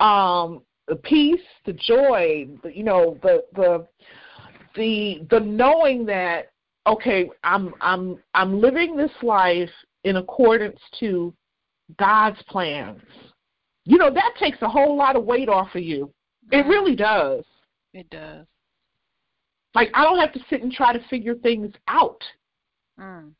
um, 0.00 0.62
the 0.86 0.96
peace, 0.96 1.40
the 1.66 1.72
joy, 1.72 2.48
the, 2.62 2.76
you 2.76 2.84
know, 2.84 3.18
the 3.22 3.44
the 3.54 3.86
the 4.74 5.26
the 5.30 5.40
knowing 5.40 6.06
that 6.06 6.50
okay, 6.86 7.30
I'm 7.44 7.74
I'm 7.80 8.18
I'm 8.34 8.60
living 8.60 8.96
this 8.96 9.10
life 9.22 9.70
in 10.04 10.16
accordance 10.16 10.80
to 11.00 11.34
God's 11.98 12.42
plans. 12.48 13.02
You 13.84 13.98
know, 13.98 14.12
that 14.12 14.34
takes 14.38 14.58
a 14.62 14.68
whole 14.68 14.96
lot 14.96 15.16
of 15.16 15.24
weight 15.24 15.48
off 15.48 15.74
of 15.74 15.82
you. 15.82 16.12
It 16.50 16.66
really 16.66 16.96
does. 16.96 17.44
It 17.94 18.08
does. 18.10 18.46
Like 19.74 19.90
I 19.94 20.02
don't 20.04 20.18
have 20.18 20.32
to 20.32 20.40
sit 20.48 20.62
and 20.62 20.72
try 20.72 20.92
to 20.92 21.08
figure 21.08 21.34
things 21.34 21.72
out. 21.88 22.22
Mm. 22.98 23.32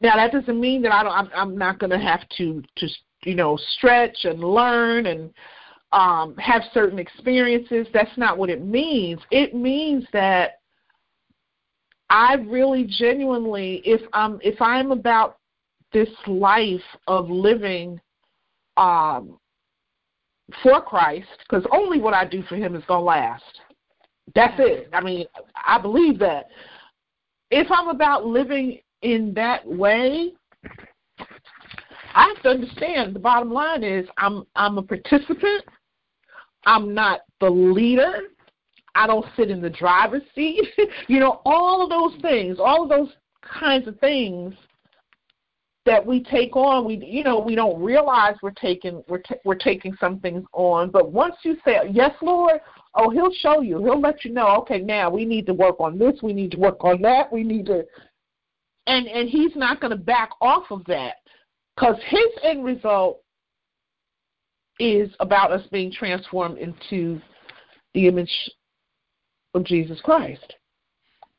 Now 0.00 0.16
that 0.16 0.32
doesn't 0.32 0.60
mean 0.60 0.82
that 0.82 0.92
I 0.92 1.02
don't. 1.02 1.12
I'm, 1.12 1.30
I'm 1.34 1.58
not 1.58 1.78
going 1.78 1.90
to 1.90 1.98
have 1.98 2.28
to 2.38 2.62
to 2.76 2.88
you 3.24 3.34
know 3.34 3.58
stretch 3.76 4.24
and 4.24 4.40
learn 4.40 5.06
and 5.06 5.30
um, 5.92 6.36
have 6.36 6.62
certain 6.74 6.98
experiences. 6.98 7.86
That's 7.92 8.16
not 8.16 8.36
what 8.36 8.50
it 8.50 8.64
means. 8.64 9.20
It 9.30 9.54
means 9.54 10.04
that 10.12 10.60
I 12.10 12.34
really 12.34 12.84
genuinely, 12.88 13.82
if 13.84 14.00
I'm 14.12 14.38
if 14.42 14.60
I'm 14.60 14.92
about 14.92 15.38
this 15.92 16.08
life 16.26 16.80
of 17.06 17.30
living 17.30 18.00
um, 18.76 19.38
for 20.62 20.80
Christ, 20.80 21.28
because 21.48 21.66
only 21.72 22.00
what 22.00 22.14
I 22.14 22.24
do 22.24 22.42
for 22.42 22.56
Him 22.56 22.74
is 22.74 22.84
gonna 22.86 23.04
last. 23.04 23.60
That's 24.34 24.54
it. 24.58 24.90
I 24.92 25.00
mean, 25.00 25.26
I 25.66 25.80
believe 25.80 26.18
that. 26.18 26.48
If 27.50 27.68
I'm 27.70 27.88
about 27.88 28.26
living 28.26 28.78
in 29.00 29.32
that 29.34 29.66
way, 29.66 30.32
I 32.14 32.32
have 32.34 32.42
to 32.42 32.48
understand 32.50 33.14
the 33.14 33.20
bottom 33.20 33.52
line 33.52 33.82
is 33.82 34.06
I'm 34.18 34.44
I'm 34.54 34.76
a 34.76 34.82
participant 34.82 35.64
I'm 36.68 36.92
not 36.92 37.22
the 37.40 37.48
leader. 37.48 38.24
I 38.94 39.06
don't 39.06 39.24
sit 39.36 39.50
in 39.50 39.62
the 39.62 39.70
driver's 39.70 40.22
seat. 40.34 40.68
you 41.08 41.18
know, 41.18 41.40
all 41.46 41.82
of 41.82 41.88
those 41.88 42.20
things, 42.20 42.58
all 42.60 42.82
of 42.82 42.90
those 42.90 43.08
kinds 43.42 43.88
of 43.88 43.98
things 44.00 44.52
that 45.86 46.04
we 46.04 46.22
take 46.22 46.54
on, 46.54 46.84
we 46.84 46.96
you 46.96 47.24
know, 47.24 47.38
we 47.38 47.54
don't 47.54 47.80
realize 47.82 48.34
we're 48.42 48.50
taking 48.50 49.02
we're 49.08 49.22
t- 49.22 49.36
we're 49.46 49.54
taking 49.54 49.96
some 49.98 50.20
things 50.20 50.44
on, 50.52 50.90
but 50.90 51.10
once 51.10 51.36
you 51.42 51.56
say 51.64 51.78
yes, 51.90 52.14
Lord, 52.20 52.60
oh, 52.94 53.08
he'll 53.08 53.32
show 53.32 53.62
you. 53.62 53.78
He'll 53.78 54.00
let 54.00 54.22
you 54.22 54.32
know, 54.34 54.48
okay, 54.58 54.80
now 54.80 55.08
we 55.08 55.24
need 55.24 55.46
to 55.46 55.54
work 55.54 55.80
on 55.80 55.98
this, 55.98 56.20
we 56.22 56.34
need 56.34 56.50
to 56.50 56.58
work 56.58 56.84
on 56.84 57.00
that, 57.00 57.32
we 57.32 57.42
need 57.44 57.64
to 57.66 57.86
and 58.86 59.06
and 59.06 59.30
he's 59.30 59.56
not 59.56 59.80
going 59.80 59.92
to 59.92 59.96
back 59.96 60.30
off 60.42 60.64
of 60.70 60.84
that 60.84 61.14
cuz 61.78 61.96
his 62.08 62.28
end 62.42 62.62
result 62.62 63.22
is 64.78 65.10
about 65.20 65.52
us 65.52 65.62
being 65.70 65.90
transformed 65.90 66.58
into 66.58 67.20
the 67.94 68.06
image 68.08 68.50
of 69.54 69.64
Jesus 69.64 70.00
Christ. 70.02 70.54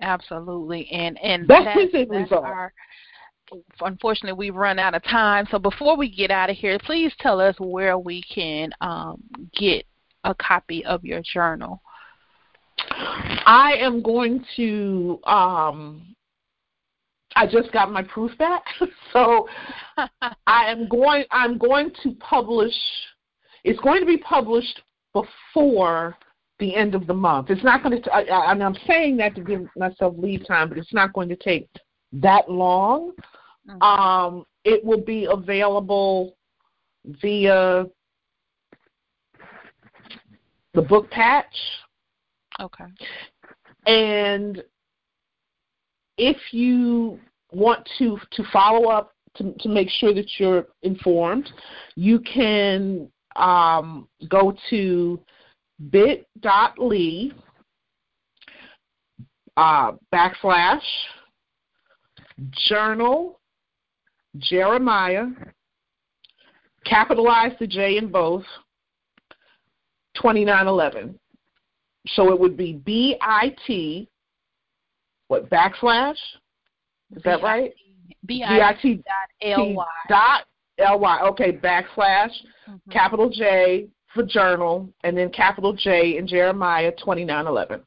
Absolutely, 0.02 0.90
and 0.92 1.18
and 1.20 1.48
that's, 1.48 1.66
that's 1.66 1.80
his 1.80 1.94
end 1.94 2.10
result. 2.12 2.46
Our, 2.46 2.74
unfortunately, 3.82 4.38
we've 4.38 4.56
run 4.56 4.80
out 4.80 4.96
of 4.96 5.04
time. 5.04 5.46
So 5.52 5.60
before 5.60 5.98
we 5.98 6.10
get 6.10 6.32
out 6.32 6.50
of 6.50 6.56
here, 6.56 6.78
please 6.80 7.12
tell 7.20 7.42
us 7.42 7.56
where 7.60 7.98
we 7.98 8.24
can 8.34 8.72
um, 8.82 9.22
get 9.58 9.86
a 10.24 10.34
copy 10.36 10.86
of 10.86 11.04
your 11.04 11.22
journal. 11.22 11.82
I 13.46 13.76
am 13.80 14.02
going 14.02 14.46
to. 14.56 15.20
Um, 15.26 16.16
I 17.36 17.46
just 17.46 17.72
got 17.72 17.92
my 17.92 18.04
proof 18.04 18.36
back, 18.38 18.64
so 19.14 19.48
I 20.48 20.72
am 20.72 20.88
going. 20.88 21.26
I'm 21.32 21.58
going 21.58 21.92
to 22.04 22.12
publish 22.16 22.74
it's 23.64 23.80
going 23.80 24.00
to 24.00 24.06
be 24.06 24.18
published 24.18 24.82
before 25.14 26.16
the 26.60 26.76
end 26.76 26.94
of 26.94 27.08
the 27.08 27.14
month. 27.14 27.50
It's 27.50 27.64
not 27.64 27.84
going 27.84 28.02
to, 28.02 28.14
I, 28.14 28.52
and 28.52 28.64
I'm 28.64 28.76
saying 28.88 29.18
that 29.18 29.36
to 29.36 29.42
give 29.42 29.68
myself 29.76 30.16
lead 30.18 30.46
time, 30.46 30.70
but 30.70 30.78
it's 30.78 30.94
not 30.94 31.14
going 31.14 31.30
to 31.30 31.36
take 31.36 31.70
that 32.14 32.50
long. 32.50 33.12
Mm-hmm. 33.68 33.82
Um, 33.82 34.46
it 34.66 34.84
will 34.84 35.02
be 35.02 35.26
available 35.30 36.36
via 37.06 37.86
the 40.74 40.82
book 40.82 41.10
patch. 41.12 41.56
Okay. 42.60 42.86
And 43.86 44.62
if 46.18 46.38
you 46.52 47.20
want 47.52 47.88
to 47.98 48.20
to 48.32 48.44
follow 48.52 48.90
up 48.90 49.14
to, 49.36 49.54
to 49.60 49.70
make 49.70 49.90
sure 49.90 50.14
that 50.14 50.30
you're 50.38 50.68
informed, 50.84 51.50
you 51.96 52.20
can 52.20 53.10
um, 53.40 54.08
go 54.28 54.56
to 54.70 55.20
bit.ly 55.90 57.32
uh, 59.58 59.92
backslash 60.14 60.82
journal 62.68 63.40
Jeremiah, 64.38 65.26
capitalize 66.86 67.52
the 67.60 67.68
J 67.68 67.98
in 67.98 68.12
both, 68.12 68.44
2911. 70.16 71.18
So 72.08 72.32
it 72.32 72.40
would 72.40 72.56
be 72.56 72.74
B 72.74 73.18
I 73.22 73.56
T, 73.66 74.10
what, 75.28 75.50
backslash? 75.50 76.18
Is 77.16 77.24
that 77.24 77.42
right? 77.42 77.74
B 78.26 78.44
I 78.44 78.74
T 78.82 78.96
dot 78.96 79.04
L 79.42 79.74
Y. 79.74 79.86
Dot 80.08 80.46
L 80.80 81.00
Y. 81.00 81.20
Okay, 81.30 81.52
backslash 81.52 82.32
mm-hmm. 82.68 82.92
capital 82.92 83.30
J 83.30 83.88
for 84.14 84.24
journal, 84.24 84.90
and 85.04 85.18
then 85.18 85.30
capital 85.30 85.74
J 85.74 86.18
in 86.18 86.28
Jeremiah 86.28 86.92
twenty 87.04 87.26
nine 87.26 87.48
eleven. 87.48 87.82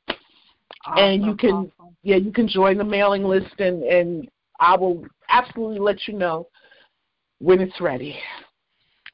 Awesome, 0.87 1.05
and 1.05 1.25
you 1.25 1.35
can 1.37 1.51
awesome. 1.51 1.97
yeah 2.03 2.17
you 2.17 2.33
can 2.33 2.49
join 2.49 2.77
the 2.77 2.85
mailing 2.85 3.25
list 3.25 3.59
and 3.59 3.83
and 3.85 4.29
I 4.59 4.77
will 4.77 5.05
absolutely 5.29 5.79
let 5.79 6.07
you 6.07 6.15
know 6.15 6.49
when 7.39 7.61
it's 7.61 7.81
ready 7.81 8.17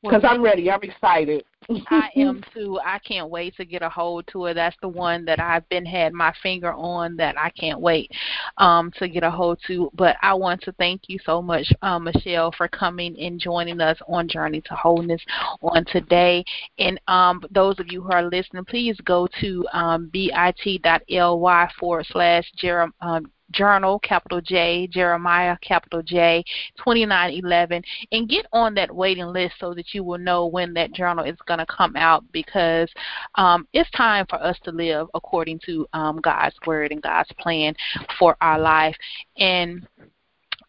because 0.02 0.22
I'm 0.24 0.42
ready. 0.42 0.70
I'm 0.70 0.82
excited. 0.82 1.44
I 1.70 2.10
am 2.16 2.42
too. 2.54 2.78
I 2.84 2.98
can't 2.98 3.30
wait 3.30 3.56
to 3.56 3.64
get 3.64 3.82
a 3.82 3.88
hold 3.88 4.26
to 4.32 4.46
it. 4.46 4.54
That's 4.54 4.76
the 4.80 4.88
one 4.88 5.24
that 5.26 5.40
I've 5.40 5.68
been 5.68 5.84
had 5.84 6.12
my 6.12 6.32
finger 6.42 6.72
on 6.72 7.16
that 7.16 7.38
I 7.38 7.50
can't 7.50 7.80
wait 7.80 8.10
um, 8.58 8.90
to 8.98 9.08
get 9.08 9.22
a 9.22 9.30
hold 9.30 9.58
to. 9.66 9.90
But 9.94 10.16
I 10.22 10.34
want 10.34 10.62
to 10.62 10.72
thank 10.72 11.02
you 11.08 11.18
so 11.24 11.42
much, 11.42 11.70
um, 11.82 12.04
Michelle, 12.04 12.52
for 12.52 12.68
coming 12.68 13.18
and 13.20 13.40
joining 13.40 13.80
us 13.80 13.98
on 14.08 14.28
Journey 14.28 14.60
to 14.62 14.74
Wholeness 14.74 15.22
on 15.62 15.84
today. 15.86 16.44
And 16.78 17.00
um, 17.08 17.42
those 17.50 17.78
of 17.78 17.90
you 17.90 18.02
who 18.02 18.12
are 18.12 18.24
listening, 18.24 18.64
please 18.64 18.96
go 19.04 19.28
to 19.40 19.66
um, 19.72 20.10
bit.ly 20.12 21.70
forward 21.78 22.06
slash 22.10 22.50
Jeremiah. 22.56 22.88
Um, 23.00 23.30
journal, 23.52 23.98
capital 24.00 24.40
J, 24.40 24.86
Jeremiah, 24.86 25.56
capital 25.62 26.02
J, 26.02 26.44
2911, 26.78 27.82
and 28.12 28.28
get 28.28 28.46
on 28.52 28.74
that 28.74 28.94
waiting 28.94 29.26
list 29.26 29.54
so 29.58 29.74
that 29.74 29.94
you 29.94 30.04
will 30.04 30.18
know 30.18 30.46
when 30.46 30.74
that 30.74 30.92
journal 30.92 31.24
is 31.24 31.38
going 31.46 31.58
to 31.58 31.66
come 31.66 31.96
out 31.96 32.24
because 32.32 32.90
um, 33.36 33.66
it's 33.72 33.90
time 33.92 34.26
for 34.28 34.42
us 34.42 34.56
to 34.64 34.70
live 34.70 35.08
according 35.14 35.60
to 35.66 35.86
um, 35.92 36.20
God's 36.20 36.56
word 36.66 36.92
and 36.92 37.02
God's 37.02 37.30
plan 37.38 37.74
for 38.18 38.36
our 38.40 38.58
life. 38.58 38.96
And 39.38 39.86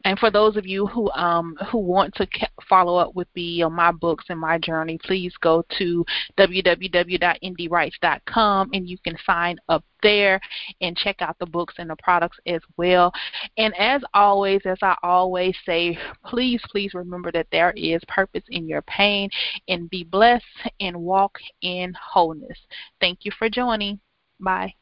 and 0.05 0.17
for 0.17 0.31
those 0.31 0.55
of 0.55 0.65
you 0.65 0.87
who 0.87 1.11
um, 1.11 1.57
who 1.69 1.77
want 1.77 2.15
to 2.15 2.25
follow 2.67 2.97
up 2.97 3.13
with 3.15 3.27
me 3.35 3.61
on 3.61 3.73
my 3.73 3.91
books 3.91 4.23
and 4.29 4.39
my 4.39 4.57
journey, 4.57 4.97
please 5.03 5.33
go 5.41 5.65
to 5.77 6.05
www.indiewrites.com 6.37 8.69
and 8.73 8.87
you 8.87 8.97
can 9.03 9.17
sign 9.25 9.57
up 9.67 9.83
there 10.01 10.39
and 10.79 10.95
check 10.95 11.21
out 11.21 11.37
the 11.39 11.45
books 11.45 11.73
and 11.77 11.89
the 11.89 11.97
products 12.01 12.37
as 12.45 12.61
well. 12.77 13.11
And 13.57 13.77
as 13.77 14.01
always, 14.13 14.61
as 14.65 14.77
I 14.81 14.95
always 15.03 15.53
say, 15.65 15.99
please, 16.25 16.61
please 16.69 16.93
remember 16.93 17.33
that 17.33 17.47
there 17.51 17.73
is 17.75 17.99
purpose 18.07 18.45
in 18.49 18.69
your 18.69 18.83
pain 18.83 19.29
and 19.67 19.89
be 19.89 20.05
blessed 20.05 20.45
and 20.79 20.95
walk 20.95 21.37
in 21.61 21.93
wholeness. 22.01 22.57
Thank 23.01 23.25
you 23.25 23.33
for 23.37 23.49
joining. 23.49 23.99
Bye. 24.39 24.75